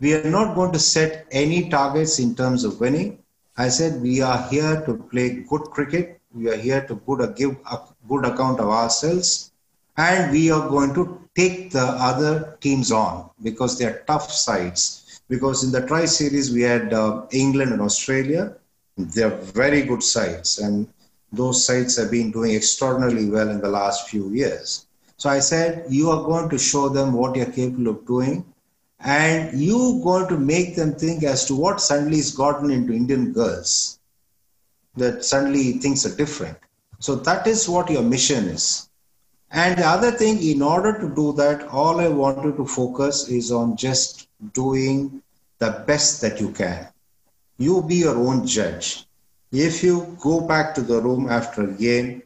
We 0.00 0.14
are 0.14 0.30
not 0.30 0.54
going 0.54 0.72
to 0.72 0.78
set 0.78 1.26
any 1.32 1.68
targets 1.68 2.20
in 2.20 2.36
terms 2.36 2.62
of 2.62 2.80
winning. 2.80 3.18
I 3.56 3.68
said 3.68 4.00
we 4.00 4.22
are 4.22 4.48
here 4.48 4.82
to 4.86 4.94
play 4.94 5.44
good 5.48 5.62
cricket. 5.62 6.20
We 6.32 6.48
are 6.48 6.56
here 6.56 6.86
to 6.86 6.94
a, 7.20 7.28
give 7.32 7.56
a 7.68 7.80
good 8.08 8.24
account 8.24 8.60
of 8.60 8.68
ourselves. 8.68 9.50
And 9.96 10.30
we 10.30 10.52
are 10.52 10.68
going 10.68 10.94
to 10.94 11.28
take 11.34 11.72
the 11.72 11.82
other 11.82 12.56
teams 12.60 12.92
on 12.92 13.30
because 13.42 13.76
they 13.78 13.86
are 13.86 14.04
tough 14.06 14.30
sides. 14.30 14.97
Because 15.28 15.64
in 15.64 15.70
the 15.72 15.86
Tri 15.86 16.06
Series, 16.06 16.52
we 16.52 16.62
had 16.62 16.92
uh, 16.92 17.26
England 17.30 17.72
and 17.72 17.82
Australia. 17.82 18.54
They're 18.96 19.36
very 19.36 19.82
good 19.82 20.02
sides. 20.02 20.58
And 20.58 20.88
those 21.32 21.64
sites 21.64 21.96
have 21.96 22.10
been 22.10 22.30
doing 22.30 22.54
extraordinarily 22.54 23.28
well 23.28 23.50
in 23.50 23.60
the 23.60 23.68
last 23.68 24.08
few 24.08 24.30
years. 24.30 24.86
So 25.18 25.28
I 25.28 25.40
said, 25.40 25.84
you 25.90 26.10
are 26.10 26.22
going 26.22 26.48
to 26.48 26.58
show 26.58 26.88
them 26.88 27.12
what 27.12 27.36
you're 27.36 27.46
capable 27.46 27.88
of 27.88 28.06
doing, 28.06 28.46
and 29.00 29.58
you 29.58 30.00
going 30.02 30.28
to 30.28 30.38
make 30.38 30.76
them 30.76 30.94
think 30.94 31.24
as 31.24 31.44
to 31.46 31.56
what 31.56 31.80
suddenly 31.80 32.18
has 32.18 32.30
gotten 32.30 32.70
into 32.70 32.92
Indian 32.92 33.32
girls, 33.32 33.98
that 34.96 35.24
suddenly 35.24 35.72
things 35.72 36.06
are 36.06 36.16
different. 36.16 36.56
So 37.00 37.16
that 37.16 37.46
is 37.46 37.68
what 37.68 37.90
your 37.90 38.02
mission 38.02 38.44
is. 38.44 38.88
And 39.50 39.78
the 39.78 39.86
other 39.86 40.10
thing, 40.12 40.42
in 40.42 40.62
order 40.62 40.98
to 41.00 41.14
do 41.14 41.32
that, 41.34 41.68
all 41.68 42.00
I 42.00 42.08
wanted 42.08 42.56
to 42.56 42.66
focus 42.66 43.28
is 43.28 43.50
on 43.50 43.76
just 43.76 44.27
doing 44.54 45.22
the 45.58 45.84
best 45.86 46.20
that 46.22 46.40
you 46.40 46.50
can. 46.52 46.88
You 47.58 47.82
be 47.82 47.96
your 47.96 48.16
own 48.16 48.46
judge 48.46 49.08
if 49.52 49.82
you 49.82 50.16
go 50.20 50.40
back 50.46 50.74
to 50.74 50.82
the 50.82 51.00
room 51.00 51.28
after 51.28 51.62
a 51.62 51.72
game 51.72 52.22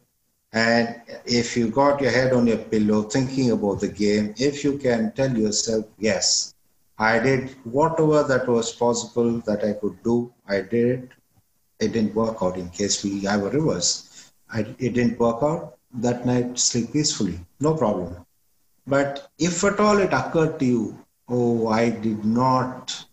and 0.53 1.01
if 1.25 1.57
you 1.57 1.69
got 1.71 2.01
your 2.01 2.11
head 2.11 2.33
on 2.33 2.47
your 2.47 2.59
pillow 2.59 3.03
thinking 3.03 3.53
about 3.53 3.81
the 3.81 3.89
game, 3.89 4.35
if 4.37 4.65
you 4.65 4.77
can 4.77 5.13
tell 5.13 5.35
yourself, 5.37 5.87
yes, 5.99 6.55
I 6.99 7.19
did 7.21 7.51
whatever 7.65 8.23
that 8.25 8.49
was 8.49 8.73
possible 8.73 9.39
that 9.47 9.65
I 9.65 9.73
could 9.75 10.03
do, 10.03 10.33
I 10.47 10.61
did 10.61 10.87
it. 10.99 11.09
It 11.81 11.93
didn't 11.93 12.15
work 12.15 12.39
out 12.43 12.57
in 12.57 12.69
case 12.71 13.03
we 13.03 13.21
have 13.21 13.43
a 13.45 13.51
reverse. 13.51 14.31
I, 14.53 14.61
it 14.79 14.95
didn't 14.95 15.19
work 15.19 15.43
out. 15.43 15.79
That 15.95 16.27
night, 16.27 16.59
sleep 16.59 16.93
peacefully, 16.93 17.41
no 17.61 17.75
problem. 17.75 18.17
But 18.87 19.29
if 19.39 19.63
at 19.65 19.79
all 19.81 19.99
it 19.99 20.13
occurred 20.13 20.59
to 20.59 20.65
you, 20.65 21.02
oh, 21.29 21.69
I 21.69 21.91
did 21.91 22.25
not 22.25 23.07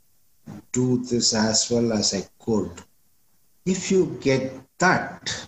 do 0.72 0.98
this 1.04 1.34
as 1.34 1.70
well 1.70 1.94
as 1.94 2.14
I 2.14 2.24
could, 2.44 2.72
if 3.66 3.92
you 3.92 4.18
get 4.22 4.54
that 4.80 5.48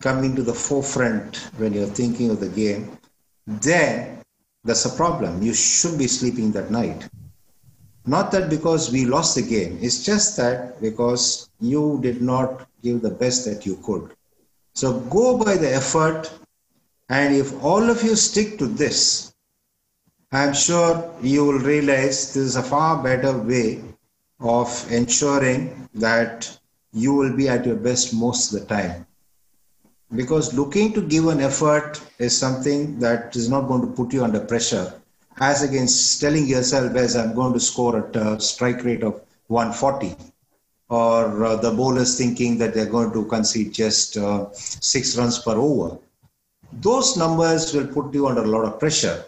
coming 0.00 0.34
to 0.34 0.42
the 0.42 0.54
forefront 0.54 1.36
when 1.56 1.72
you're 1.72 1.86
thinking 1.86 2.30
of 2.30 2.40
the 2.40 2.48
game, 2.48 2.98
then 3.46 4.20
that's 4.64 4.84
a 4.84 4.96
problem. 4.96 5.42
You 5.42 5.54
should 5.54 5.98
be 5.98 6.06
sleeping 6.06 6.52
that 6.52 6.70
night. 6.70 7.08
Not 8.04 8.32
that 8.32 8.50
because 8.50 8.90
we 8.90 9.04
lost 9.04 9.36
the 9.36 9.42
game, 9.42 9.78
it's 9.80 10.04
just 10.04 10.36
that 10.36 10.80
because 10.80 11.48
you 11.60 12.00
did 12.02 12.20
not 12.20 12.68
give 12.82 13.00
the 13.00 13.10
best 13.10 13.44
that 13.44 13.64
you 13.64 13.76
could. 13.84 14.14
So 14.74 15.00
go 15.00 15.38
by 15.38 15.56
the 15.56 15.72
effort, 15.72 16.32
and 17.08 17.34
if 17.34 17.62
all 17.62 17.90
of 17.90 18.02
you 18.02 18.16
stick 18.16 18.58
to 18.58 18.66
this, 18.66 19.31
I'm 20.34 20.54
sure 20.54 21.14
you 21.20 21.44
will 21.44 21.58
realize 21.58 22.32
this 22.32 22.36
is 22.36 22.56
a 22.56 22.62
far 22.62 23.02
better 23.02 23.36
way 23.36 23.84
of 24.40 24.90
ensuring 24.90 25.90
that 25.92 26.58
you 26.94 27.12
will 27.12 27.36
be 27.36 27.50
at 27.50 27.66
your 27.66 27.76
best 27.76 28.14
most 28.14 28.50
of 28.50 28.60
the 28.60 28.66
time. 28.66 29.06
Because 30.16 30.54
looking 30.54 30.94
to 30.94 31.02
give 31.02 31.26
an 31.26 31.42
effort 31.42 32.00
is 32.18 32.34
something 32.34 32.98
that 33.00 33.36
is 33.36 33.50
not 33.50 33.68
going 33.68 33.82
to 33.82 33.88
put 33.88 34.14
you 34.14 34.24
under 34.24 34.40
pressure, 34.40 34.94
as 35.38 35.62
against 35.62 36.18
telling 36.18 36.46
yourself, 36.46 36.96
as 36.96 37.14
I'm 37.14 37.34
going 37.34 37.52
to 37.52 37.60
score 37.60 37.98
at 37.98 38.16
a 38.16 38.40
strike 38.40 38.84
rate 38.84 39.02
of 39.02 39.20
140, 39.48 40.16
or 40.88 41.44
uh, 41.44 41.56
the 41.56 41.72
bowlers 41.72 42.16
thinking 42.16 42.56
that 42.56 42.72
they're 42.72 42.86
going 42.86 43.12
to 43.12 43.26
concede 43.26 43.74
just 43.74 44.16
uh, 44.16 44.50
six 44.54 45.14
runs 45.14 45.40
per 45.40 45.56
over. 45.56 45.98
Those 46.72 47.18
numbers 47.18 47.74
will 47.74 47.86
put 47.86 48.14
you 48.14 48.28
under 48.28 48.44
a 48.44 48.46
lot 48.46 48.64
of 48.64 48.80
pressure. 48.80 49.26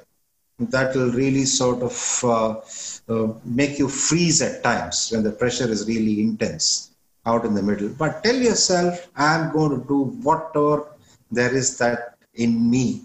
That 0.59 0.95
will 0.95 1.11
really 1.11 1.45
sort 1.45 1.83
of 1.83 2.21
uh, 2.23 3.13
uh, 3.13 3.35
make 3.45 3.79
you 3.79 3.89
freeze 3.89 4.41
at 4.41 4.63
times 4.63 5.11
when 5.11 5.25
the 5.25 5.33
pressure 5.33 5.69
is 5.69 5.87
really 5.89 6.21
intense 6.21 6.91
out 7.27 7.45
in 7.45 7.55
the 7.55 7.63
middle. 7.63 7.89
But 7.89 8.23
tell 8.23 8.37
yourself, 8.37 9.09
I'm 9.17 9.53
going 9.53 9.81
to 9.81 9.87
do 9.87 10.05
whatever 10.23 10.89
there 11.31 11.55
is 11.55 11.77
that 11.79 12.17
in 12.35 12.71
me 12.71 13.03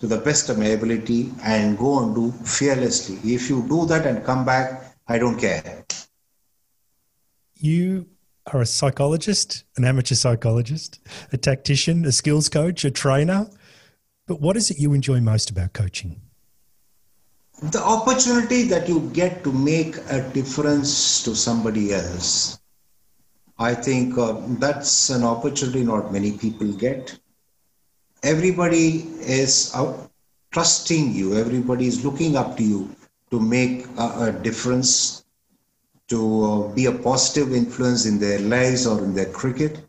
to 0.00 0.06
the 0.06 0.18
best 0.18 0.48
of 0.48 0.58
my 0.58 0.66
ability 0.66 1.32
and 1.42 1.76
go 1.76 2.04
and 2.04 2.14
do 2.14 2.30
fearlessly. 2.44 3.16
If 3.34 3.50
you 3.50 3.66
do 3.68 3.86
that 3.86 4.06
and 4.06 4.24
come 4.24 4.44
back, 4.44 4.94
I 5.08 5.18
don't 5.18 5.38
care. 5.38 5.84
You 7.56 8.06
are 8.46 8.60
a 8.60 8.66
psychologist, 8.66 9.64
an 9.76 9.84
amateur 9.84 10.14
psychologist, 10.14 11.00
a 11.32 11.36
tactician, 11.36 12.04
a 12.04 12.12
skills 12.12 12.48
coach, 12.48 12.84
a 12.84 12.90
trainer. 12.90 13.48
But 14.26 14.40
what 14.40 14.56
is 14.56 14.70
it 14.70 14.78
you 14.78 14.92
enjoy 14.92 15.20
most 15.20 15.50
about 15.50 15.72
coaching? 15.72 16.20
The 17.60 17.82
opportunity 17.82 18.62
that 18.68 18.88
you 18.88 19.10
get 19.12 19.42
to 19.42 19.52
make 19.52 19.96
a 20.10 20.20
difference 20.30 21.24
to 21.24 21.34
somebody 21.34 21.92
else. 21.92 22.60
I 23.58 23.74
think 23.74 24.16
uh, 24.16 24.40
that's 24.60 25.10
an 25.10 25.24
opportunity 25.24 25.82
not 25.82 26.12
many 26.12 26.38
people 26.38 26.72
get. 26.72 27.18
Everybody 28.22 29.08
is 29.20 29.72
out 29.74 30.08
trusting 30.52 31.12
you, 31.12 31.36
everybody 31.36 31.88
is 31.88 32.04
looking 32.04 32.36
up 32.36 32.56
to 32.58 32.62
you 32.62 32.94
to 33.32 33.40
make 33.40 33.86
a, 33.98 34.28
a 34.28 34.32
difference, 34.32 35.24
to 36.06 36.44
uh, 36.44 36.68
be 36.74 36.86
a 36.86 36.92
positive 36.92 37.52
influence 37.52 38.06
in 38.06 38.20
their 38.20 38.38
lives 38.38 38.86
or 38.86 39.02
in 39.02 39.14
their 39.14 39.30
cricket. 39.32 39.80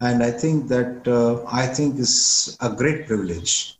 And 0.00 0.22
I 0.22 0.30
think 0.30 0.68
that 0.68 1.06
uh, 1.06 1.44
I 1.52 1.66
think 1.66 1.98
is 1.98 2.56
a 2.60 2.70
great 2.70 3.06
privilege. 3.06 3.77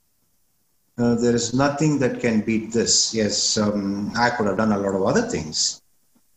Uh, 0.99 1.15
there 1.15 1.35
is 1.35 1.55
nothing 1.55 1.99
that 2.01 2.19
can 2.19 2.41
beat 2.41 2.73
this. 2.73 3.15
Yes, 3.15 3.57
um, 3.57 4.11
I 4.17 4.31
could 4.31 4.49
have 4.49 4.57
done 4.57 4.73
a 4.73 4.79
lot 4.79 4.97
of 4.97 5.03
other 5.03 5.23
things. 5.23 5.81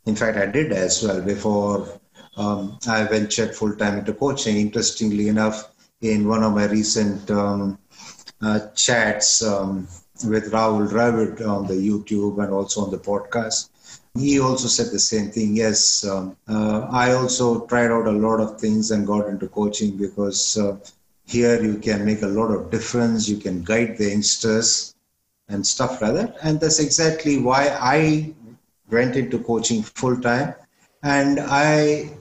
In 0.06 0.16
fact, 0.16 0.38
I 0.38 0.46
did 0.46 0.72
as 0.72 1.02
well 1.04 1.20
before 1.20 2.00
um, 2.38 2.78
I 2.88 3.04
ventured 3.06 3.56
full 3.56 3.76
time 3.76 3.98
into 3.98 4.14
coaching. 4.14 4.58
Interestingly 4.58 5.30
enough, 5.30 5.72
in 6.02 6.28
one 6.28 6.44
of 6.44 6.54
my 6.54 6.66
recent 6.66 7.30
um, 7.32 7.80
uh, 8.42 8.68
chats 8.76 9.44
um, 9.44 9.88
with 10.26 10.52
Rahul 10.52 10.88
Dravid 10.88 11.48
on 11.48 11.66
the 11.66 11.74
YouTube 11.74 12.44
and 12.44 12.54
also 12.54 12.82
on 12.82 12.92
the 12.92 13.00
podcast, 13.00 13.70
he 14.14 14.40
also 14.40 14.68
said 14.68 14.92
the 14.92 15.00
same 15.00 15.32
thing. 15.32 15.56
Yes, 15.56 16.06
um, 16.06 16.38
uh, 16.48 16.88
I 16.92 17.14
also 17.14 17.66
tried 17.66 17.90
out 17.90 18.06
a 18.06 18.12
lot 18.12 18.40
of 18.40 18.60
things 18.60 18.92
and 18.92 19.08
got 19.08 19.28
into 19.28 19.48
coaching 19.48 19.98
because 19.98 20.58
uh, 20.58 20.78
here 21.32 21.62
you 21.64 21.78
can 21.78 22.06
make 22.06 22.22
a 22.22 22.28
lot 22.28 22.52
of 22.52 22.70
difference. 22.72 23.30
You 23.30 23.38
can 23.38 23.64
guide 23.64 23.98
the 23.98 24.10
youngsters 24.10 24.96
and 25.50 25.66
stuff 25.66 26.02
like 26.02 26.14
that. 26.16 26.38
And 26.44 26.60
that's 26.60 26.80
exactly 26.80 27.38
why 27.38 27.70
I 27.80 28.34
went 28.90 29.16
into 29.16 29.40
coaching 29.40 29.84
full 29.84 30.20
time. 30.20 30.56
And 31.04 31.40
I 31.40 32.12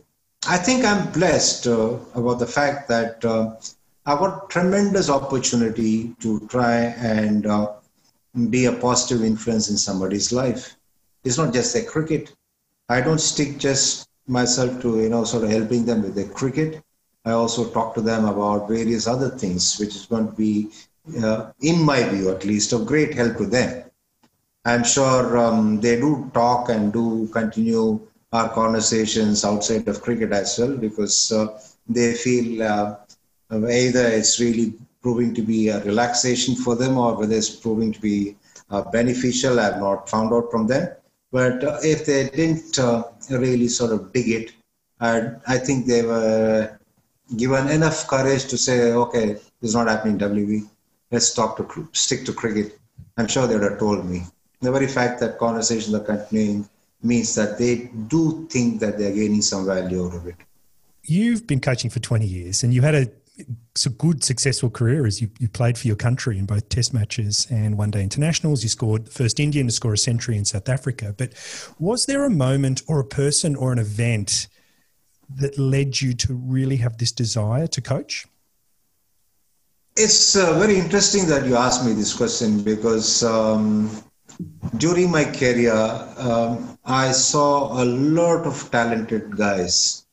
I 0.46 0.56
think 0.56 0.84
I'm 0.84 1.12
blessed 1.12 1.66
uh, 1.66 1.98
about 2.14 2.38
the 2.38 2.46
fact 2.46 2.88
that 2.88 3.24
uh, 3.24 3.56
I've 4.06 4.18
got 4.18 4.48
tremendous 4.48 5.10
opportunity 5.10 6.14
to 6.20 6.40
try 6.48 6.76
and 7.14 7.46
uh, 7.46 7.72
be 8.48 8.64
a 8.64 8.72
positive 8.72 9.22
influence 9.22 9.68
in 9.68 9.76
somebody's 9.76 10.32
life. 10.32 10.76
It's 11.24 11.36
not 11.36 11.52
just 11.52 11.74
their 11.74 11.84
cricket. 11.84 12.32
I 12.88 13.00
don't 13.02 13.20
stick 13.20 13.58
just 13.58 14.08
myself 14.26 14.80
to 14.82 15.00
you 15.02 15.10
know 15.10 15.24
sort 15.24 15.44
of 15.44 15.50
helping 15.50 15.84
them 15.84 16.02
with 16.02 16.14
their 16.14 16.28
cricket. 16.28 16.82
I 17.30 17.34
also 17.34 17.70
talk 17.70 17.94
to 17.94 18.00
them 18.00 18.24
about 18.24 18.68
various 18.68 19.06
other 19.06 19.30
things, 19.30 19.78
which 19.78 19.94
is 19.94 20.06
going 20.06 20.26
to 20.26 20.32
be, 20.32 20.70
uh, 21.22 21.52
in 21.60 21.80
my 21.84 22.02
view 22.08 22.30
at 22.30 22.44
least, 22.44 22.72
of 22.72 22.86
great 22.86 23.14
help 23.14 23.36
to 23.38 23.46
them. 23.46 23.84
I'm 24.64 24.84
sure 24.84 25.38
um, 25.38 25.80
they 25.80 25.96
do 26.00 26.30
talk 26.34 26.68
and 26.68 26.92
do 26.92 27.28
continue 27.32 28.00
our 28.32 28.48
conversations 28.50 29.44
outside 29.44 29.86
of 29.88 30.02
cricket 30.02 30.32
as 30.32 30.58
well 30.58 30.76
because 30.76 31.32
uh, 31.32 31.58
they 31.88 32.14
feel 32.14 32.62
uh, 32.62 32.96
either 33.50 34.06
it's 34.06 34.38
really 34.40 34.74
proving 35.00 35.32
to 35.34 35.42
be 35.42 35.68
a 35.68 35.82
relaxation 35.84 36.54
for 36.54 36.74
them 36.76 36.98
or 36.98 37.16
whether 37.16 37.34
it's 37.34 37.50
proving 37.50 37.92
to 37.92 38.00
be 38.00 38.36
uh, 38.70 38.82
beneficial. 38.90 39.58
I've 39.58 39.78
not 39.78 40.08
found 40.08 40.32
out 40.32 40.50
from 40.50 40.66
them. 40.66 40.88
But 41.32 41.62
uh, 41.62 41.78
if 41.82 42.06
they 42.06 42.28
didn't 42.28 42.78
uh, 42.78 43.04
really 43.30 43.68
sort 43.68 43.92
of 43.92 44.12
dig 44.12 44.28
it, 44.28 44.52
I 45.00 45.58
think 45.58 45.86
they 45.86 46.02
were 46.02 46.78
given 47.36 47.68
enough 47.68 48.06
courage 48.06 48.46
to 48.46 48.58
say, 48.58 48.92
okay, 48.92 49.26
this 49.60 49.70
is 49.70 49.74
not 49.74 49.88
happening 49.88 50.18
WV. 50.18 50.68
let's 51.10 51.34
to 51.34 51.88
stick 51.92 52.24
to 52.24 52.32
cricket. 52.32 52.78
I'm 53.16 53.28
sure 53.28 53.46
they 53.46 53.54
would 53.54 53.70
have 53.70 53.78
told 53.78 54.04
me. 54.04 54.22
The 54.60 54.70
very 54.70 54.86
fact 54.86 55.20
that 55.20 55.38
conversations 55.38 55.94
are 55.94 56.00
continuing 56.00 56.68
means 57.02 57.34
that 57.34 57.58
they 57.58 57.90
do 58.08 58.46
think 58.50 58.80
that 58.80 58.98
they're 58.98 59.14
gaining 59.14 59.42
some 59.42 59.66
value 59.66 60.06
out 60.06 60.14
of 60.14 60.26
it. 60.26 60.36
You've 61.02 61.46
been 61.46 61.60
coaching 61.60 61.90
for 61.90 61.98
20 61.98 62.26
years 62.26 62.62
and 62.62 62.74
you 62.74 62.82
had 62.82 62.94
a, 62.94 63.08
a 63.86 63.88
good, 63.88 64.22
successful 64.22 64.68
career 64.68 65.06
as 65.06 65.20
you, 65.20 65.30
you 65.38 65.48
played 65.48 65.78
for 65.78 65.86
your 65.86 65.96
country 65.96 66.38
in 66.38 66.44
both 66.44 66.68
test 66.68 66.92
matches 66.92 67.46
and 67.50 67.78
one 67.78 67.90
day 67.90 68.02
internationals. 68.02 68.62
You 68.62 68.68
scored 68.68 69.06
the 69.06 69.10
first 69.10 69.40
Indian 69.40 69.66
to 69.66 69.72
score 69.72 69.94
a 69.94 69.98
century 69.98 70.36
in 70.36 70.44
South 70.44 70.68
Africa. 70.68 71.14
But 71.16 71.32
was 71.78 72.04
there 72.04 72.24
a 72.24 72.30
moment 72.30 72.82
or 72.86 73.00
a 73.00 73.04
person 73.04 73.56
or 73.56 73.72
an 73.72 73.78
event 73.78 74.46
that 75.36 75.58
led 75.58 76.00
you 76.00 76.12
to 76.14 76.34
really 76.34 76.76
have 76.76 76.98
this 76.98 77.12
desire 77.12 77.66
to 77.68 77.80
coach? 77.80 78.26
It's 79.96 80.36
uh, 80.36 80.58
very 80.58 80.78
interesting 80.78 81.26
that 81.26 81.46
you 81.46 81.56
asked 81.56 81.84
me 81.84 81.92
this 81.92 82.14
question 82.14 82.62
because 82.62 83.22
um, 83.22 83.90
during 84.76 85.10
my 85.10 85.24
career, 85.24 85.74
um, 86.16 86.78
I 86.84 87.12
saw 87.12 87.82
a 87.82 87.84
lot 87.84 88.46
of 88.46 88.70
talented 88.70 89.36
guys 89.36 90.06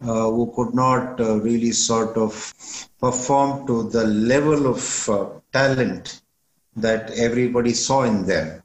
uh, 0.00 0.30
who 0.30 0.52
could 0.54 0.74
not 0.74 1.20
uh, 1.20 1.40
really 1.40 1.72
sort 1.72 2.16
of 2.16 2.54
perform 3.00 3.66
to 3.66 3.88
the 3.90 4.04
level 4.04 4.66
of 4.66 5.08
uh, 5.08 5.26
talent 5.52 6.22
that 6.76 7.10
everybody 7.10 7.74
saw 7.74 8.02
in 8.04 8.24
them. 8.24 8.62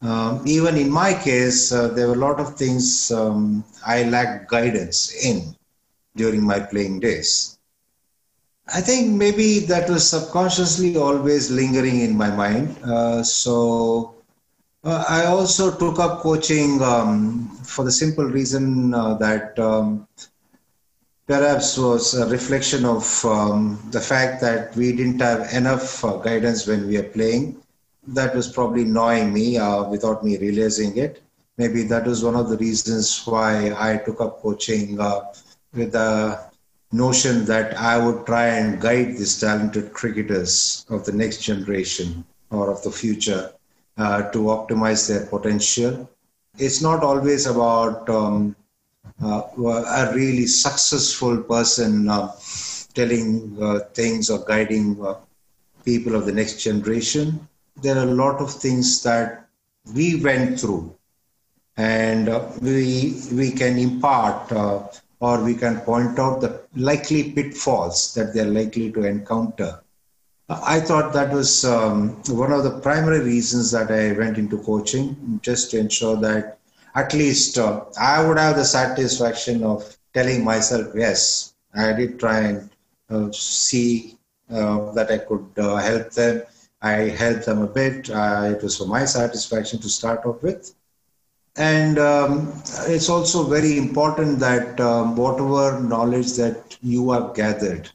Um, 0.00 0.42
even 0.46 0.76
in 0.76 0.90
my 0.90 1.12
case, 1.14 1.72
uh, 1.72 1.88
there 1.88 2.08
were 2.08 2.14
a 2.14 2.24
lot 2.28 2.40
of 2.40 2.56
things 2.56 3.10
um, 3.10 3.64
I 3.86 4.04
lacked 4.04 4.48
guidance 4.48 5.12
in 5.24 5.56
during 6.16 6.44
my 6.44 6.60
playing 6.60 7.00
days. 7.00 7.58
I 8.72 8.80
think 8.80 9.14
maybe 9.14 9.60
that 9.60 9.88
was 9.88 10.08
subconsciously 10.08 10.96
always 10.96 11.50
lingering 11.50 12.00
in 12.00 12.16
my 12.16 12.30
mind. 12.30 12.76
Uh, 12.84 13.22
so 13.22 14.14
uh, 14.84 15.04
I 15.08 15.24
also 15.26 15.76
took 15.76 15.98
up 15.98 16.20
coaching 16.20 16.82
um, 16.82 17.48
for 17.64 17.84
the 17.84 17.92
simple 17.92 18.24
reason 18.24 18.94
uh, 18.94 19.14
that 19.14 19.58
um, 19.58 20.06
perhaps 21.26 21.78
was 21.78 22.14
a 22.14 22.26
reflection 22.26 22.84
of 22.84 23.24
um, 23.24 23.78
the 23.90 24.00
fact 24.00 24.40
that 24.42 24.74
we 24.76 24.92
didn't 24.92 25.20
have 25.20 25.52
enough 25.52 26.04
uh, 26.04 26.16
guidance 26.18 26.66
when 26.66 26.86
we 26.88 26.96
were 26.96 27.08
playing. 27.08 27.57
That 28.08 28.34
was 28.34 28.48
probably 28.48 28.84
gnawing 28.84 29.32
me 29.32 29.58
uh, 29.58 29.84
without 29.84 30.24
me 30.24 30.36
realizing 30.38 30.96
it. 30.96 31.22
Maybe 31.58 31.82
that 31.84 32.06
was 32.06 32.24
one 32.24 32.36
of 32.36 32.48
the 32.50 32.56
reasons 32.56 33.22
why 33.26 33.72
I 33.76 33.98
took 33.98 34.20
up 34.20 34.42
coaching 34.42 35.00
uh, 35.00 35.20
with 35.74 35.92
the 35.92 36.38
notion 36.92 37.44
that 37.46 37.76
I 37.78 37.98
would 37.98 38.26
try 38.26 38.46
and 38.46 38.80
guide 38.80 39.16
these 39.16 39.38
talented 39.40 39.92
cricketers 39.92 40.86
of 40.90 41.04
the 41.04 41.12
next 41.12 41.42
generation 41.42 42.24
or 42.50 42.70
of 42.70 42.82
the 42.82 42.90
future 42.90 43.52
uh, 43.98 44.22
to 44.30 44.38
optimize 44.56 45.08
their 45.08 45.26
potential. 45.26 46.08
It's 46.58 46.80
not 46.82 47.02
always 47.04 47.46
about 47.46 48.08
um, 48.08 48.56
uh, 49.22 49.42
a 49.62 50.12
really 50.14 50.46
successful 50.46 51.42
person 51.42 52.08
uh, 52.08 52.30
telling 52.94 53.56
uh, 53.60 53.80
things 53.92 54.30
or 54.30 54.44
guiding 54.44 54.96
people 55.84 56.14
of 56.14 56.26
the 56.26 56.32
next 56.32 56.60
generation. 56.62 57.46
There 57.82 57.96
are 57.96 58.08
a 58.08 58.14
lot 58.22 58.40
of 58.40 58.52
things 58.52 59.02
that 59.02 59.48
we 59.94 60.20
went 60.22 60.60
through, 60.60 60.94
and 61.76 62.28
uh, 62.28 62.48
we 62.60 63.20
we 63.32 63.50
can 63.52 63.78
impart 63.78 64.52
or 65.20 65.42
we 65.42 65.54
can 65.54 65.80
point 65.80 66.18
out 66.18 66.40
the 66.40 66.60
likely 66.76 67.32
pitfalls 67.32 68.14
that 68.14 68.32
they're 68.34 68.44
likely 68.44 68.92
to 68.92 69.04
encounter 69.04 69.80
I 70.50 70.80
thought 70.80 71.12
that 71.12 71.30
was 71.30 71.66
um, 71.66 72.22
one 72.28 72.52
of 72.52 72.64
the 72.64 72.80
primary 72.80 73.20
reasons 73.20 73.70
that 73.72 73.90
I 73.90 74.12
went 74.18 74.38
into 74.38 74.56
coaching, 74.62 75.40
just 75.42 75.70
to 75.72 75.78
ensure 75.78 76.16
that 76.16 76.58
at 76.94 77.12
least 77.12 77.58
uh, 77.58 77.84
I 78.00 78.24
would 78.24 78.38
have 78.38 78.56
the 78.56 78.64
satisfaction 78.64 79.62
of 79.62 79.94
telling 80.14 80.42
myself, 80.42 80.88
yes, 80.94 81.52
I 81.74 81.92
did 81.92 82.18
try 82.18 82.40
and 82.40 82.70
uh, 83.10 83.30
see 83.30 84.16
uh, 84.50 84.90
that 84.92 85.10
I 85.10 85.18
could 85.18 85.46
uh, 85.58 85.76
help 85.76 86.12
them. 86.12 86.42
I 86.82 87.10
helped 87.22 87.46
them 87.46 87.62
a 87.62 87.66
bit. 87.66 88.10
Uh, 88.10 88.52
it 88.56 88.62
was 88.62 88.76
for 88.76 88.86
my 88.86 89.04
satisfaction 89.04 89.80
to 89.80 89.88
start 89.88 90.24
off 90.26 90.42
with. 90.42 90.72
And 91.56 91.98
um, 91.98 92.52
it's 92.86 93.08
also 93.08 93.44
very 93.44 93.76
important 93.78 94.38
that 94.40 94.80
um, 94.80 95.16
whatever 95.16 95.80
knowledge 95.80 96.32
that 96.34 96.76
you 96.82 97.10
have 97.12 97.34
gathered 97.34 97.90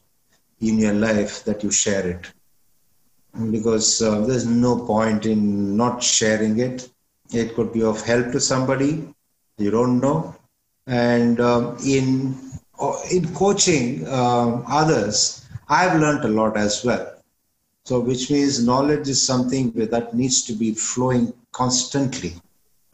in 0.60 0.78
your 0.78 0.94
life, 0.94 1.44
that 1.44 1.62
you 1.62 1.70
share 1.70 2.06
it 2.06 2.32
because 3.50 4.02
uh, 4.02 4.20
there's 4.26 4.46
no 4.46 4.78
point 4.86 5.26
in 5.26 5.76
not 5.76 6.02
sharing 6.02 6.58
it. 6.58 6.88
It 7.32 7.54
could 7.54 7.72
be 7.72 7.82
of 7.82 8.02
help 8.04 8.32
to 8.32 8.40
somebody 8.40 9.08
you 9.58 9.70
don't 9.70 10.00
know, 10.00 10.34
and 10.86 11.40
um, 11.40 11.76
in 11.86 12.36
in 13.10 13.34
coaching 13.34 14.06
um, 14.08 14.64
others, 14.68 15.46
I've 15.68 16.00
learned 16.00 16.24
a 16.24 16.28
lot 16.28 16.56
as 16.56 16.84
well. 16.84 17.13
So, 17.84 18.00
which 18.00 18.30
means 18.30 18.64
knowledge 18.64 19.08
is 19.08 19.22
something 19.22 19.70
that 19.72 20.14
needs 20.14 20.42
to 20.42 20.54
be 20.54 20.74
flowing 20.74 21.34
constantly. 21.52 22.34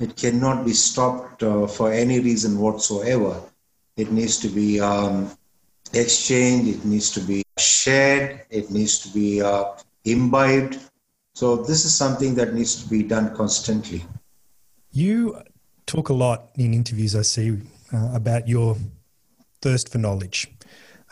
It 0.01 0.17
cannot 0.17 0.65
be 0.65 0.73
stopped 0.73 1.43
uh, 1.43 1.67
for 1.67 1.93
any 1.93 2.19
reason 2.21 2.59
whatsoever. 2.59 3.41
It 3.97 4.11
needs 4.11 4.39
to 4.39 4.49
be 4.49 4.81
um, 4.81 5.31
exchanged. 5.93 6.69
It 6.69 6.85
needs 6.85 7.11
to 7.11 7.21
be 7.21 7.45
shared. 7.59 8.41
It 8.51 8.71
needs 8.71 8.99
to 9.01 9.09
be 9.11 9.43
uh, 9.43 9.75
imbibed. 10.05 10.79
So 11.35 11.57
this 11.57 11.85
is 11.85 11.95
something 11.95 12.35
that 12.35 12.55
needs 12.55 12.83
to 12.83 12.89
be 12.89 13.03
done 13.03 13.37
constantly. 13.37 14.05
You 14.91 15.41
talk 15.87 16.09
a 16.09 16.15
lot 16.15 16.51
in 16.57 16.75
interviews 16.75 17.15
I 17.15 17.23
see 17.23 17.59
uh, 17.93 18.11
about 18.15 18.49
your 18.49 18.77
thirst 19.61 19.89
for 19.89 19.99
knowledge. 19.99 20.49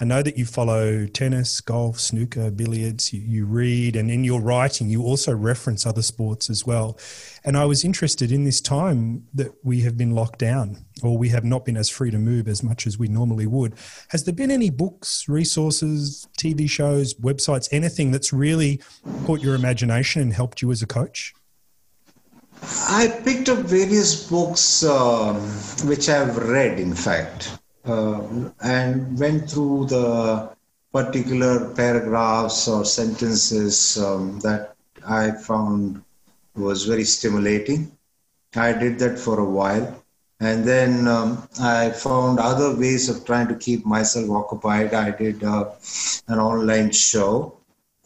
I 0.01 0.05
know 0.05 0.22
that 0.22 0.38
you 0.38 0.46
follow 0.46 1.07
tennis, 1.07 1.61
golf, 1.61 1.99
snooker, 1.99 2.53
billiards, 2.53 3.12
you, 3.12 3.20
you, 3.20 3.46
read, 3.46 3.96
and 3.96 4.12
in 4.12 4.22
your 4.22 4.40
writing, 4.40 4.88
you 4.88 5.03
also 5.03 5.34
reference 5.34 5.84
other 5.84 6.03
sports 6.03 6.49
as 6.49 6.64
well. 6.64 6.96
And 7.44 7.57
I 7.57 7.64
was 7.64 7.84
interested 7.84 8.30
in 8.30 8.44
this 8.44 8.61
time 8.61 9.26
that 9.34 9.53
we 9.64 9.80
have 9.80 9.96
been 9.96 10.14
locked 10.14 10.38
down 10.38 10.84
or 11.03 11.18
we 11.18 11.30
have 11.30 11.44
not 11.44 11.64
been 11.64 11.76
as 11.76 11.90
free 11.90 12.12
to 12.12 12.18
move 12.18 12.46
as 12.46 12.62
much 12.62 12.86
as 12.86 12.96
we 12.96 13.09
normally 13.09 13.49
would. 13.49 13.74
Has 14.11 14.22
there 14.22 14.34
been 14.34 14.53
any 14.53 14.70
books, 14.70 15.28
resources, 15.28 16.28
TV 16.38 16.70
shows, 16.70 17.14
websites, 17.14 17.68
anything 17.72 18.12
that's 18.12 18.32
really 18.32 18.80
caught 19.24 19.40
your 19.40 19.57
imagination 19.57 20.22
and 20.22 20.32
helped 20.32 20.62
you 20.62 20.70
as 20.70 20.80
a 20.80 20.86
coach? 20.86 21.34
I 22.62 23.20
picked 23.24 23.49
up 23.49 23.59
various 23.59 24.28
books 24.28 24.84
um, 24.84 25.40
which 25.88 26.09
I've 26.09 26.36
read, 26.36 26.78
in 26.78 26.94
fact 26.94 27.59
and 27.89 29.18
went 29.18 29.51
through 29.51 29.86
the 29.86 30.51
particular 30.93 31.74
paragraphs 31.74 32.68
or 32.68 32.84
sentences 32.84 33.99
um, 33.99 34.41
that 34.41 34.74
I 35.07 35.30
found 35.32 36.03
was 36.55 36.84
very 36.84 37.05
stimulating. 37.05 37.93
I 38.55 38.72
did 38.72 38.99
that 39.01 39.18
for 39.18 39.41
a 39.41 39.45
while. 39.45 40.03
And 40.41 40.64
then 40.64 41.09
um, 41.09 41.49
I 41.61 41.91
found 41.91 42.39
other 42.39 42.74
ways 42.74 43.09
of 43.09 43.24
trying 43.24 43.49
to 43.49 43.57
keep 43.57 43.84
myself 43.84 44.30
occupied. 44.30 44.95
I 44.95 45.11
did 45.11 45.43
uh, 45.43 45.70
an 46.28 46.39
online 46.39 46.93
show. 46.93 47.59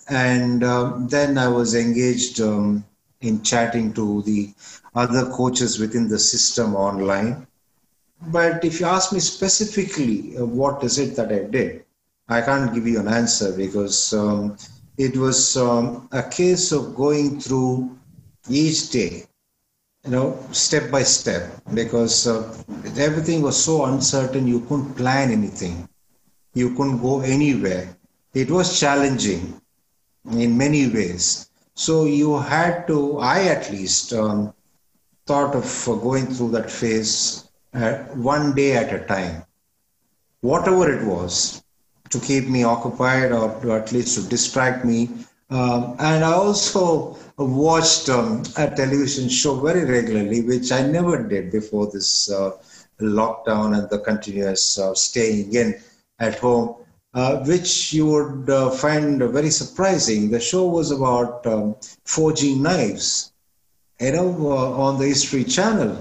And 0.09 0.64
um, 0.64 1.09
then 1.09 1.39
I 1.39 1.49
was 1.49 1.74
engaged 1.74 2.41
um, 2.41 2.85
in 3.20 3.43
chatting 3.43 3.93
to 3.95 4.22
the 4.22 4.53
other 4.95 5.30
coaches 5.30 5.78
within 5.78 6.09
the 6.09 6.18
system 6.18 6.74
online. 6.74 7.47
But 8.27 8.64
if 8.64 8.79
you 8.79 8.87
ask 8.87 9.12
me 9.12 9.20
specifically 9.20 10.37
uh, 10.37 10.47
what 10.47 10.85
is 10.85 10.99
it 10.99 11.16
that 11.16 11.33
I 11.33 11.45
did, 11.45 11.85
I 12.29 12.41
can't 12.41 12.73
give 12.73 12.87
you 12.87 13.01
an 13.01 13.09
answer 13.09 13.53
because 13.57 14.12
um, 14.12 14.57
it 14.97 15.16
was 15.16 15.57
um, 15.57 16.09
a 16.12 16.23
case 16.23 16.70
of 16.70 16.95
going 16.95 17.41
through 17.41 17.99
each 18.49 18.91
day, 18.91 19.25
you 20.05 20.11
know, 20.11 20.39
step 20.53 20.91
by 20.91 21.03
step, 21.03 21.51
because 21.75 22.27
uh, 22.27 22.55
everything 22.97 23.43
was 23.43 23.62
so 23.62 23.87
uncertain, 23.87 24.47
you 24.47 24.61
couldn't 24.61 24.95
plan 24.95 25.31
anything, 25.31 25.89
you 26.55 26.75
couldn't 26.77 27.03
go 27.03 27.20
anywhere. 27.20 27.97
It 28.35 28.51
was 28.51 28.79
challenging 28.79 29.61
in 30.31 30.57
many 30.57 30.89
ways. 30.89 31.51
So 31.75 32.05
you 32.05 32.39
had 32.39 32.87
to, 32.87 33.18
I 33.18 33.45
at 33.47 33.70
least, 33.70 34.12
um, 34.12 34.55
thought 35.27 35.55
of 35.55 35.89
uh, 35.89 35.95
going 35.95 36.27
through 36.27 36.51
that 36.53 36.70
phase 36.70 37.49
one 37.73 38.55
day 38.55 38.77
at 38.77 38.93
a 38.93 39.05
time, 39.07 39.45
whatever 40.41 40.91
it 40.93 41.05
was, 41.07 41.62
to 42.11 42.20
keep 42.20 42.49
me 42.49 42.62
occupied 42.64 43.33
or 43.33 43.59
to 43.62 43.73
at 43.73 43.93
least 43.93 44.16
to 44.20 44.29
distract 44.29 44.85
me. 44.85 45.09
Um, 45.51 45.97
and 45.99 46.25
I 46.25 46.33
also 46.33 47.16
watched 47.39 48.09
um, 48.09 48.43
a 48.57 48.70
television 48.70 49.29
show 49.29 49.61
very 49.61 49.85
regularly, 49.85 50.43
which 50.43 50.73
I 50.73 50.87
never 50.87 51.23
did 51.23 51.51
before 51.51 51.91
this 51.91 52.31
uh, 52.31 52.53
lockdown 53.01 53.79
and 53.79 53.89
the 53.91 53.99
continuous 53.99 54.79
uh, 54.79 54.95
staying 54.95 55.55
in 55.55 55.75
at 56.18 56.39
home. 56.39 56.77
uh, 57.14 57.45
which 57.45 57.93
you 57.93 58.07
would 58.07 58.49
uh, 58.49 58.70
find 58.70 59.18
very 59.18 59.51
surprising. 59.51 60.31
The 60.31 60.41
show 60.41 60.66
was 60.66 60.91
about 60.91 61.47
um, 61.47 61.77
forging 62.05 62.62
knives, 62.62 63.33
you 64.01 64.12
know, 64.12 64.35
uh, 64.41 64.81
on 64.81 64.99
the 64.99 65.07
History 65.07 65.45
Channel. 65.45 65.99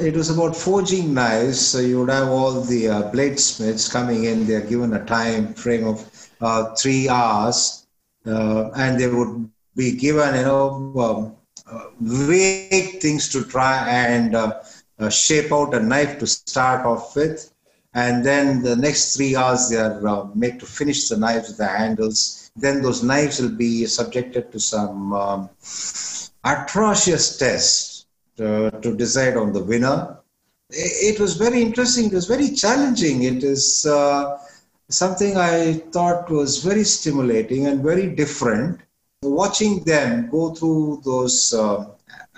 It 0.00 0.14
was 0.14 0.30
about 0.30 0.56
forging 0.56 1.12
knives. 1.12 1.60
So 1.60 1.80
you 1.80 2.00
would 2.00 2.10
have 2.10 2.28
all 2.28 2.60
the 2.62 2.88
uh, 2.88 3.02
bladesmiths 3.12 3.90
coming 3.90 4.24
in. 4.24 4.46
They're 4.46 4.66
given 4.66 4.94
a 4.94 5.04
time 5.04 5.54
frame 5.54 5.86
of 5.86 6.30
uh, 6.40 6.74
three 6.74 7.08
hours, 7.08 7.86
uh, 8.26 8.70
and 8.74 8.98
they 8.98 9.08
would 9.08 9.50
be 9.76 9.92
given, 9.92 10.34
you 10.34 10.42
know, 10.42 10.94
um, 10.98 11.36
uh, 11.70 11.86
vague 12.00 13.00
things 13.00 13.28
to 13.30 13.44
try 13.44 13.86
and 13.88 14.34
uh, 14.34 14.60
uh, 14.98 15.10
shape 15.10 15.52
out 15.52 15.74
a 15.74 15.80
knife 15.80 16.18
to 16.20 16.26
start 16.26 16.86
off 16.86 17.14
with. 17.14 17.52
And 17.94 18.24
then 18.24 18.62
the 18.62 18.76
next 18.76 19.14
three 19.14 19.36
hours, 19.36 19.68
they 19.68 19.76
are 19.76 20.30
made 20.34 20.58
to 20.60 20.66
finish 20.66 21.08
the 21.08 21.16
knives 21.18 21.48
with 21.48 21.58
the 21.58 21.66
handles. 21.66 22.50
Then 22.56 22.82
those 22.82 23.02
knives 23.02 23.40
will 23.40 23.54
be 23.54 23.84
subjected 23.86 24.50
to 24.52 24.58
some 24.58 25.12
um, 25.12 25.50
atrocious 26.44 27.36
tests 27.36 27.91
to 28.36 28.94
decide 28.96 29.36
on 29.36 29.52
the 29.52 29.62
winner. 29.62 30.18
It 30.70 31.20
was 31.20 31.36
very 31.36 31.60
interesting. 31.60 32.06
It 32.06 32.14
was 32.14 32.26
very 32.26 32.50
challenging. 32.50 33.24
It 33.24 33.44
is 33.44 33.86
uh, 33.86 34.38
something 34.88 35.36
I 35.36 35.74
thought 35.92 36.30
was 36.30 36.64
very 36.64 36.84
stimulating 36.84 37.66
and 37.66 37.82
very 37.82 38.08
different. 38.08 38.80
Watching 39.22 39.84
them 39.84 40.30
go 40.30 40.54
through 40.54 41.02
those 41.04 41.52
uh, 41.54 41.86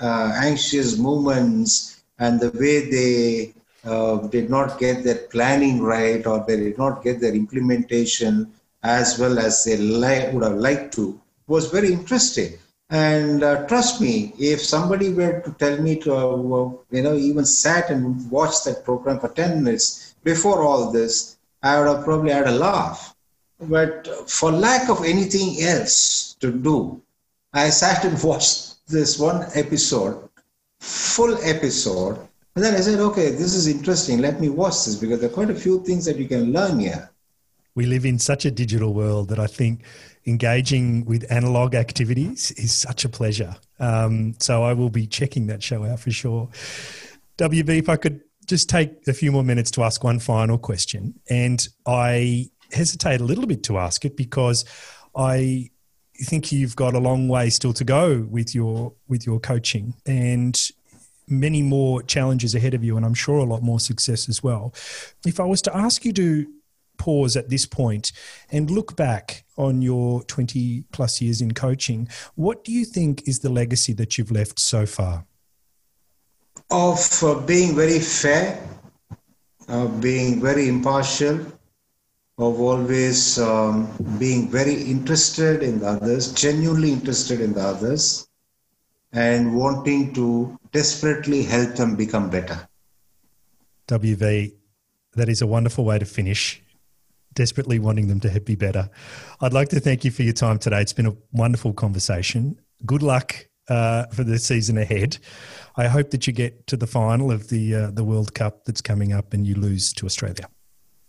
uh 0.01 0.33
anxious 0.43 0.99
moments 0.99 2.03
and 2.19 2.41
the 2.41 2.51
way 2.59 2.91
they 2.91 3.55
uh, 3.85 4.17
did 4.29 4.51
not 4.51 4.79
get 4.79 5.05
their 5.05 5.21
planning 5.35 5.81
right 5.81 6.27
or 6.27 6.45
they 6.47 6.57
did 6.57 6.79
not 6.79 7.03
get 7.05 7.21
their 7.21 7.35
implementation 7.35 8.53
as 8.83 9.19
well 9.19 9.39
as 9.39 9.65
they 9.65 9.77
li- 9.77 10.31
would 10.33 10.43
have 10.43 10.57
liked 10.57 10.95
to 10.95 11.21
was 11.47 11.71
very 11.71 11.93
interesting. 11.93 12.53
And 12.95 13.43
uh, 13.43 13.67
trust 13.67 14.01
me, 14.01 14.33
if 14.39 14.61
somebody 14.61 15.13
were 15.13 15.41
to 15.41 15.51
tell 15.59 15.83
me 15.83 15.97
to, 16.03 16.15
uh, 16.15 16.71
you 16.93 17.03
know, 17.03 17.17
even 17.17 17.45
sat 17.45 17.91
and 17.91 18.31
watched 18.31 18.65
that 18.67 18.85
program 18.85 19.19
for 19.19 19.31
10 19.31 19.65
minutes 19.65 20.15
before 20.23 20.63
all 20.63 20.93
this, 20.93 21.37
I 21.61 21.81
would 21.81 21.89
have 21.89 22.05
probably 22.05 22.31
had 22.31 22.47
a 22.47 22.53
laugh. 22.53 23.17
But 23.59 24.31
for 24.31 24.53
lack 24.53 24.89
of 24.89 25.05
anything 25.05 25.61
else 25.61 26.37
to 26.39 26.53
do, 26.53 27.03
I 27.53 27.71
sat 27.71 28.05
and 28.05 28.23
watched 28.31 28.87
this 28.87 29.19
one 29.19 29.45
episode, 29.57 30.29
full 30.79 31.37
episode. 31.43 32.17
And 32.55 32.65
then 32.65 32.75
I 32.77 32.81
said, 32.81 33.01
okay, 33.01 33.31
this 33.31 33.55
is 33.55 33.67
interesting. 33.67 34.21
Let 34.21 34.41
me 34.41 34.51
watch 34.51 34.85
this 34.85 34.95
because 34.95 35.19
there 35.19 35.31
are 35.31 35.35
quite 35.41 35.51
a 35.51 35.57
few 35.67 35.83
things 35.83 36.05
that 36.05 36.17
you 36.17 36.29
can 36.29 36.53
learn 36.53 36.79
here. 36.79 37.11
We 37.75 37.87
live 37.87 38.05
in 38.05 38.19
such 38.19 38.45
a 38.45 38.51
digital 38.51 38.95
world 38.95 39.29
that 39.31 39.39
I 39.39 39.47
think 39.47 39.83
engaging 40.27 41.05
with 41.05 41.31
analog 41.31 41.75
activities 41.75 42.53
is 42.53 42.73
such 42.73 43.05
a 43.05 43.09
pleasure. 43.09 43.57
Um, 43.81 44.35
so 44.39 44.63
I 44.63 44.73
will 44.73 44.91
be 44.91 45.07
checking 45.07 45.49
that 45.49 45.63
show 45.63 45.85
out 45.85 46.01
for 46.01 46.11
sure. 46.11 46.49
WV, 47.39 47.79
if 47.79 47.89
I 47.89 47.97
could 47.97 48.21
just 48.47 48.69
take 48.69 49.07
a 49.09 49.13
few 49.13 49.33
more 49.33 49.43
minutes 49.43 49.71
to 49.73 49.83
ask 49.83 50.05
one 50.05 50.21
final 50.21 50.59
question, 50.59 51.19
and 51.29 51.67
I 51.87 52.51
hesitate 52.73 53.21
a 53.21 53.25
little 53.25 53.47
bit 53.47 53.63
to 53.65 53.79
ask 53.79 54.05
it 54.05 54.17
because 54.17 54.65
I 55.17 55.71
think 56.17 56.53
you've 56.53 56.77
got 56.77 56.95
a 56.95 56.99
long 56.99 57.29
way 57.29 57.51
still 57.51 57.73
to 57.73 57.85
go 57.85 58.27
with 58.31 58.55
your 58.55 58.93
with 59.09 59.27
your 59.27 59.41
coaching 59.41 59.95
and 60.07 60.71
many 61.27 61.63
more 61.63 62.03
challenges 62.03 62.55
ahead 62.55 62.75
of 62.75 62.85
you 62.85 62.97
and 62.97 63.05
I'm 63.05 63.15
sure 63.15 63.39
a 63.39 63.45
lot 63.45 63.63
more 63.63 63.81
success 63.81 64.29
as 64.29 64.43
well. 64.43 64.75
If 65.27 65.41
I 65.41 65.45
was 65.45 65.63
to 65.63 65.77
ask 65.77 66.05
you 66.05 66.13
to 66.13 66.47
pause 66.97 67.37
at 67.37 67.49
this 67.49 67.67
point 67.67 68.13
and 68.51 68.71
look 68.71 68.97
back 68.97 69.45
on 69.57 69.83
your 69.83 70.23
20 70.25 70.85
plus 70.93 71.21
years 71.21 71.41
in 71.41 71.53
coaching, 71.53 72.09
what 72.35 72.65
do 72.65 72.73
you 72.73 72.85
think 72.85 73.27
is 73.29 73.41
the 73.41 73.49
legacy 73.49 73.93
that 73.95 74.19
you've 74.19 74.31
left 74.31 74.59
so 74.59 74.87
far? 74.87 75.25
Of 76.71 77.23
uh, 77.23 77.41
being 77.41 77.77
very 77.77 77.99
fair, 77.99 78.67
of 79.69 80.01
being 80.01 80.41
very 80.41 80.69
impartial, 80.69 81.41
of 82.39 82.61
always 82.61 83.39
um, 83.39 83.89
being 84.19 84.51
very 84.51 84.75
interested 84.75 85.63
in 85.63 85.81
the 85.81 85.87
others, 85.87 86.33
genuinely 86.33 86.93
interested 86.93 87.41
in 87.41 87.53
the 87.53 87.61
others, 87.61 88.29
and 89.13 89.55
wanting 89.55 90.13
to 90.15 90.59
desperately 90.73 91.45
help 91.45 91.77
them 91.77 91.95
become 91.95 92.29
better. 92.29 92.69
WV, 93.87 94.53
that 95.15 95.29
is 95.29 95.43
a 95.43 95.47
wonderful 95.47 95.85
way 95.85 95.99
to 95.99 96.05
finish 96.05 96.64
desperately 97.35 97.79
wanting 97.79 98.09
them 98.09 98.21
to 98.21 98.41
be 98.41 98.55
better. 98.55 98.89
I'd 99.41 99.53
like 99.53 99.69
to 99.71 99.81
thank 99.81 100.05
you 100.05 100.11
for 100.11 100.23
your 100.23 100.33
time 100.33 100.59
today. 100.59 100.81
It's 100.81 100.93
been 100.93 101.07
a 101.07 101.17
wonderful 101.33 101.73
conversation. 101.73 102.59
Good 102.87 103.03
luck 103.03 103.47
uh, 103.69 104.07
for 104.07 104.25
the 104.25 104.39
season 104.39 104.79
ahead. 104.79 105.19
I 105.77 105.89
hope 105.89 106.11
that 106.11 106.27
you 106.27 106.33
get 106.33 106.67
to 106.69 106.77
the 106.77 106.87
final 106.87 107.31
of 107.31 107.49
the 107.49 107.75
uh, 107.75 107.91
the 107.91 108.05
World 108.05 108.35
Cup 108.35 108.65
that's 108.65 108.81
coming 108.81 109.13
up 109.13 109.33
and 109.33 109.47
you 109.47 109.55
lose 109.55 109.93
to 109.95 110.07
Australia. 110.07 110.49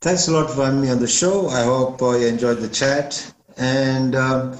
Thanks 0.02 0.28
a 0.28 0.32
lot 0.32 0.52
for 0.52 0.66
having 0.66 0.82
me 0.82 0.90
on 0.90 1.00
the 1.00 1.08
show. 1.08 1.48
I 1.50 1.64
hope 1.64 2.02
uh, 2.02 2.12
you 2.12 2.28
enjoyed 2.28 2.60
the 2.60 2.70
chat. 2.70 3.34
And 3.58 4.16
um, 4.16 4.58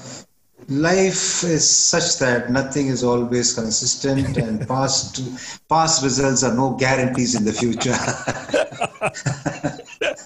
life 0.68 1.44
is 1.44 1.68
such 1.68 2.18
that 2.18 2.50
nothing 2.50 2.88
is 2.88 3.04
always 3.04 3.54
consistent, 3.54 4.36
and 4.44 4.66
past 4.66 5.20
past 5.68 6.02
results 6.02 6.42
are 6.42 6.54
no 6.54 6.74
guarantees 6.74 7.34
in 7.34 7.44
the 7.44 7.52
future. 7.52 7.96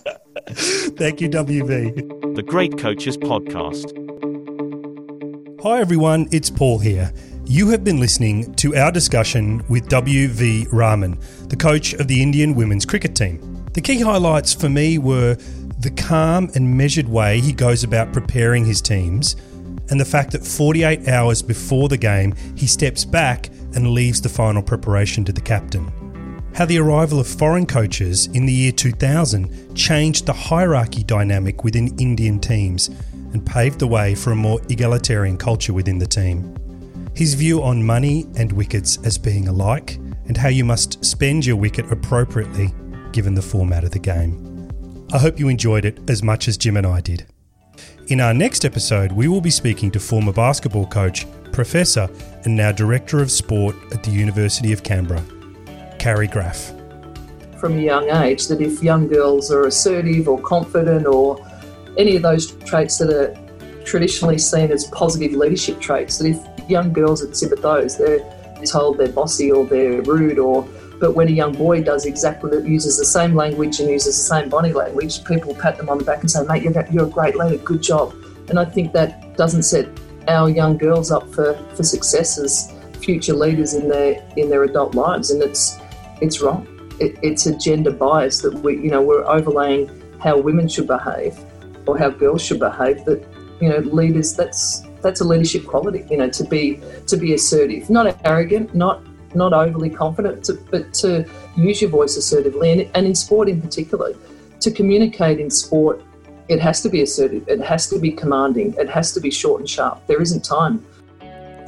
Thank 0.96 1.20
you, 1.20 1.28
WV. 1.28 2.36
The 2.36 2.42
Great 2.44 2.78
Coaches 2.78 3.16
Podcast. 3.16 3.90
Hi, 5.62 5.80
everyone. 5.80 6.28
It's 6.30 6.48
Paul 6.48 6.78
here. 6.78 7.12
You 7.44 7.70
have 7.70 7.82
been 7.82 7.98
listening 7.98 8.54
to 8.54 8.76
our 8.76 8.92
discussion 8.92 9.64
with 9.68 9.88
W.V. 9.88 10.68
Raman, 10.70 11.18
the 11.48 11.56
coach 11.56 11.94
of 11.94 12.06
the 12.06 12.22
Indian 12.22 12.54
women's 12.54 12.86
cricket 12.86 13.16
team. 13.16 13.64
The 13.72 13.80
key 13.80 14.00
highlights 14.00 14.54
for 14.54 14.68
me 14.68 14.98
were 14.98 15.34
the 15.80 15.90
calm 15.90 16.48
and 16.54 16.76
measured 16.76 17.08
way 17.08 17.40
he 17.40 17.52
goes 17.52 17.82
about 17.82 18.12
preparing 18.12 18.64
his 18.64 18.80
teams, 18.80 19.34
and 19.90 19.98
the 19.98 20.04
fact 20.04 20.30
that 20.32 20.46
48 20.46 21.08
hours 21.08 21.42
before 21.42 21.88
the 21.88 21.98
game, 21.98 22.32
he 22.54 22.68
steps 22.68 23.04
back 23.04 23.48
and 23.74 23.90
leaves 23.90 24.20
the 24.20 24.28
final 24.28 24.62
preparation 24.62 25.24
to 25.24 25.32
the 25.32 25.40
captain 25.40 25.90
how 26.54 26.64
the 26.64 26.78
arrival 26.78 27.20
of 27.20 27.26
foreign 27.26 27.66
coaches 27.66 28.26
in 28.28 28.46
the 28.46 28.52
year 28.52 28.72
2000 28.72 29.74
changed 29.76 30.26
the 30.26 30.32
hierarchy 30.32 31.02
dynamic 31.02 31.64
within 31.64 31.96
Indian 31.98 32.38
teams 32.40 32.88
and 33.32 33.44
paved 33.46 33.78
the 33.78 33.86
way 33.86 34.14
for 34.14 34.32
a 34.32 34.36
more 34.36 34.60
egalitarian 34.68 35.36
culture 35.36 35.72
within 35.72 35.98
the 35.98 36.06
team. 36.06 36.56
His 37.14 37.34
view 37.34 37.62
on 37.62 37.82
money 37.82 38.26
and 38.36 38.52
wickets 38.52 38.98
as 39.04 39.18
being 39.18 39.48
alike, 39.48 39.98
and 40.26 40.36
how 40.36 40.48
you 40.48 40.64
must 40.64 41.04
spend 41.04 41.44
your 41.44 41.56
wicket 41.56 41.90
appropriately 41.90 42.72
given 43.12 43.34
the 43.34 43.42
format 43.42 43.82
of 43.82 43.90
the 43.90 43.98
game. 43.98 44.68
I 45.12 45.18
hope 45.18 45.40
you 45.40 45.48
enjoyed 45.48 45.84
it 45.84 45.98
as 46.08 46.22
much 46.22 46.46
as 46.46 46.56
Jim 46.56 46.76
and 46.76 46.86
I 46.86 47.00
did. 47.00 47.26
In 48.08 48.20
our 48.20 48.32
next 48.32 48.64
episode, 48.64 49.10
we 49.12 49.26
will 49.26 49.40
be 49.40 49.50
speaking 49.50 49.90
to 49.90 50.00
former 50.00 50.32
basketball 50.32 50.86
coach, 50.86 51.26
professor, 51.52 52.08
and 52.44 52.56
now 52.56 52.70
director 52.70 53.20
of 53.20 53.30
sport 53.30 53.74
at 53.92 54.04
the 54.04 54.10
University 54.10 54.72
of 54.72 54.84
Canberra, 54.84 55.24
Carrie 56.00 56.26
Graf. 56.26 56.72
From 57.58 57.76
a 57.76 57.82
young 57.82 58.08
age, 58.08 58.48
that 58.48 58.62
if 58.62 58.82
young 58.82 59.06
girls 59.06 59.52
are 59.52 59.66
assertive 59.66 60.28
or 60.28 60.40
confident 60.40 61.06
or 61.06 61.38
any 61.98 62.16
of 62.16 62.22
those 62.22 62.52
traits 62.64 62.96
that 62.98 63.10
are 63.10 63.36
traditionally 63.84 64.38
seen 64.38 64.72
as 64.72 64.86
positive 64.86 65.32
leadership 65.32 65.78
traits, 65.78 66.16
that 66.16 66.28
if 66.28 66.70
young 66.70 66.90
girls 66.90 67.22
exhibit 67.22 67.60
those, 67.60 67.98
they're 67.98 68.24
told 68.64 68.96
they're 68.96 69.12
bossy 69.12 69.52
or 69.52 69.66
they're 69.66 70.00
rude 70.02 70.38
or 70.38 70.66
but 70.98 71.14
when 71.14 71.28
a 71.28 71.32
young 71.32 71.52
boy 71.52 71.82
does 71.82 72.04
exactly 72.04 72.50
that, 72.50 72.66
uses 72.66 72.98
the 72.98 73.06
same 73.06 73.34
language 73.34 73.80
and 73.80 73.88
uses 73.88 74.16
the 74.16 74.34
same 74.34 74.50
body 74.50 74.72
language, 74.72 75.24
people 75.24 75.54
pat 75.54 75.78
them 75.78 75.88
on 75.88 75.96
the 75.96 76.04
back 76.04 76.20
and 76.20 76.30
say, 76.30 76.44
mate, 76.44 76.62
you're, 76.62 76.86
you're 76.90 77.06
a 77.06 77.10
great 77.10 77.36
leader, 77.36 77.56
good 77.56 77.82
job. 77.82 78.14
And 78.50 78.58
I 78.58 78.66
think 78.66 78.92
that 78.92 79.34
doesn't 79.34 79.62
set 79.62 79.88
our 80.28 80.50
young 80.50 80.76
girls 80.76 81.10
up 81.10 81.26
for, 81.32 81.54
for 81.74 81.82
success 81.82 82.38
as 82.38 82.70
future 83.00 83.32
leaders 83.32 83.72
in 83.72 83.88
their 83.88 84.22
in 84.36 84.50
their 84.50 84.64
adult 84.64 84.94
lives. 84.94 85.30
And 85.30 85.42
it's 85.42 85.79
it's 86.20 86.40
wrong. 86.40 86.66
It, 87.00 87.18
it's 87.22 87.46
a 87.46 87.56
gender 87.56 87.90
bias 87.90 88.42
that 88.42 88.54
we, 88.54 88.76
you 88.76 88.90
know, 88.90 89.02
we're 89.02 89.24
overlaying 89.24 89.90
how 90.20 90.38
women 90.38 90.68
should 90.68 90.86
behave 90.86 91.38
or 91.86 91.98
how 91.98 92.10
girls 92.10 92.42
should 92.44 92.60
behave. 92.60 93.04
That 93.06 93.26
you 93.60 93.68
know, 93.68 93.78
leaders. 93.78 94.34
That's 94.34 94.82
that's 95.02 95.20
a 95.20 95.24
leadership 95.24 95.66
quality. 95.66 96.06
You 96.10 96.18
know, 96.18 96.30
to 96.30 96.44
be 96.44 96.80
to 97.06 97.16
be 97.16 97.34
assertive, 97.34 97.90
not 97.90 98.20
arrogant, 98.24 98.74
not 98.74 99.02
not 99.34 99.52
overly 99.52 99.90
confident, 99.90 100.44
to, 100.44 100.54
but 100.70 100.92
to 100.94 101.24
use 101.56 101.80
your 101.80 101.90
voice 101.90 102.16
assertively, 102.16 102.72
and, 102.72 102.90
and 102.94 103.06
in 103.06 103.14
sport 103.14 103.48
in 103.48 103.60
particular, 103.60 104.14
to 104.58 104.70
communicate 104.72 105.38
in 105.38 105.50
sport, 105.50 106.02
it 106.48 106.60
has 106.60 106.82
to 106.82 106.88
be 106.88 107.02
assertive. 107.02 107.48
It 107.48 107.60
has 107.60 107.88
to 107.90 107.98
be 107.98 108.10
commanding. 108.10 108.74
It 108.76 108.88
has 108.88 109.12
to 109.12 109.20
be 109.20 109.30
short 109.30 109.60
and 109.60 109.70
sharp. 109.70 110.04
There 110.06 110.20
isn't 110.20 110.44
time 110.44 110.84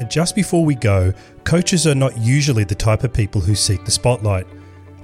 and 0.03 0.11
just 0.11 0.35
before 0.35 0.65
we 0.65 0.75
go, 0.75 1.13
coaches 1.45 1.87
are 1.87 1.95
not 1.95 2.19
usually 2.19 2.65
the 2.65 2.75
type 2.75 3.05
of 3.05 3.13
people 3.13 3.41
who 3.41 3.55
seek 3.55 3.85
the 3.85 3.93
spotlight. 3.93 4.49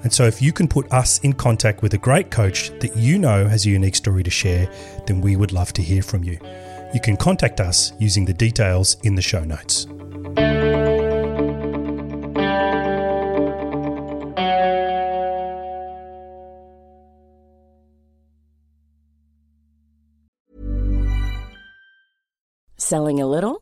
And 0.03 0.11
so, 0.11 0.25
if 0.25 0.41
you 0.41 0.51
can 0.51 0.67
put 0.67 0.91
us 0.91 1.19
in 1.19 1.31
contact 1.31 1.81
with 1.81 1.93
a 1.93 1.97
great 1.97 2.31
coach 2.31 2.77
that 2.81 2.97
you 2.97 3.17
know 3.17 3.47
has 3.47 3.65
a 3.65 3.69
unique 3.69 3.95
story 3.95 4.23
to 4.23 4.29
share, 4.29 4.69
then 5.07 5.21
we 5.21 5.37
would 5.37 5.53
love 5.53 5.71
to 5.73 5.81
hear 5.81 6.03
from 6.03 6.25
you. 6.25 6.37
You 6.93 6.99
can 6.99 7.15
contact 7.15 7.61
us 7.61 7.93
using 7.97 8.25
the 8.25 8.33
details 8.33 8.97
in 9.03 9.15
the 9.15 9.21
show 9.21 9.45
notes. 9.45 9.85
Selling 22.75 23.21
a 23.21 23.27
little 23.27 23.61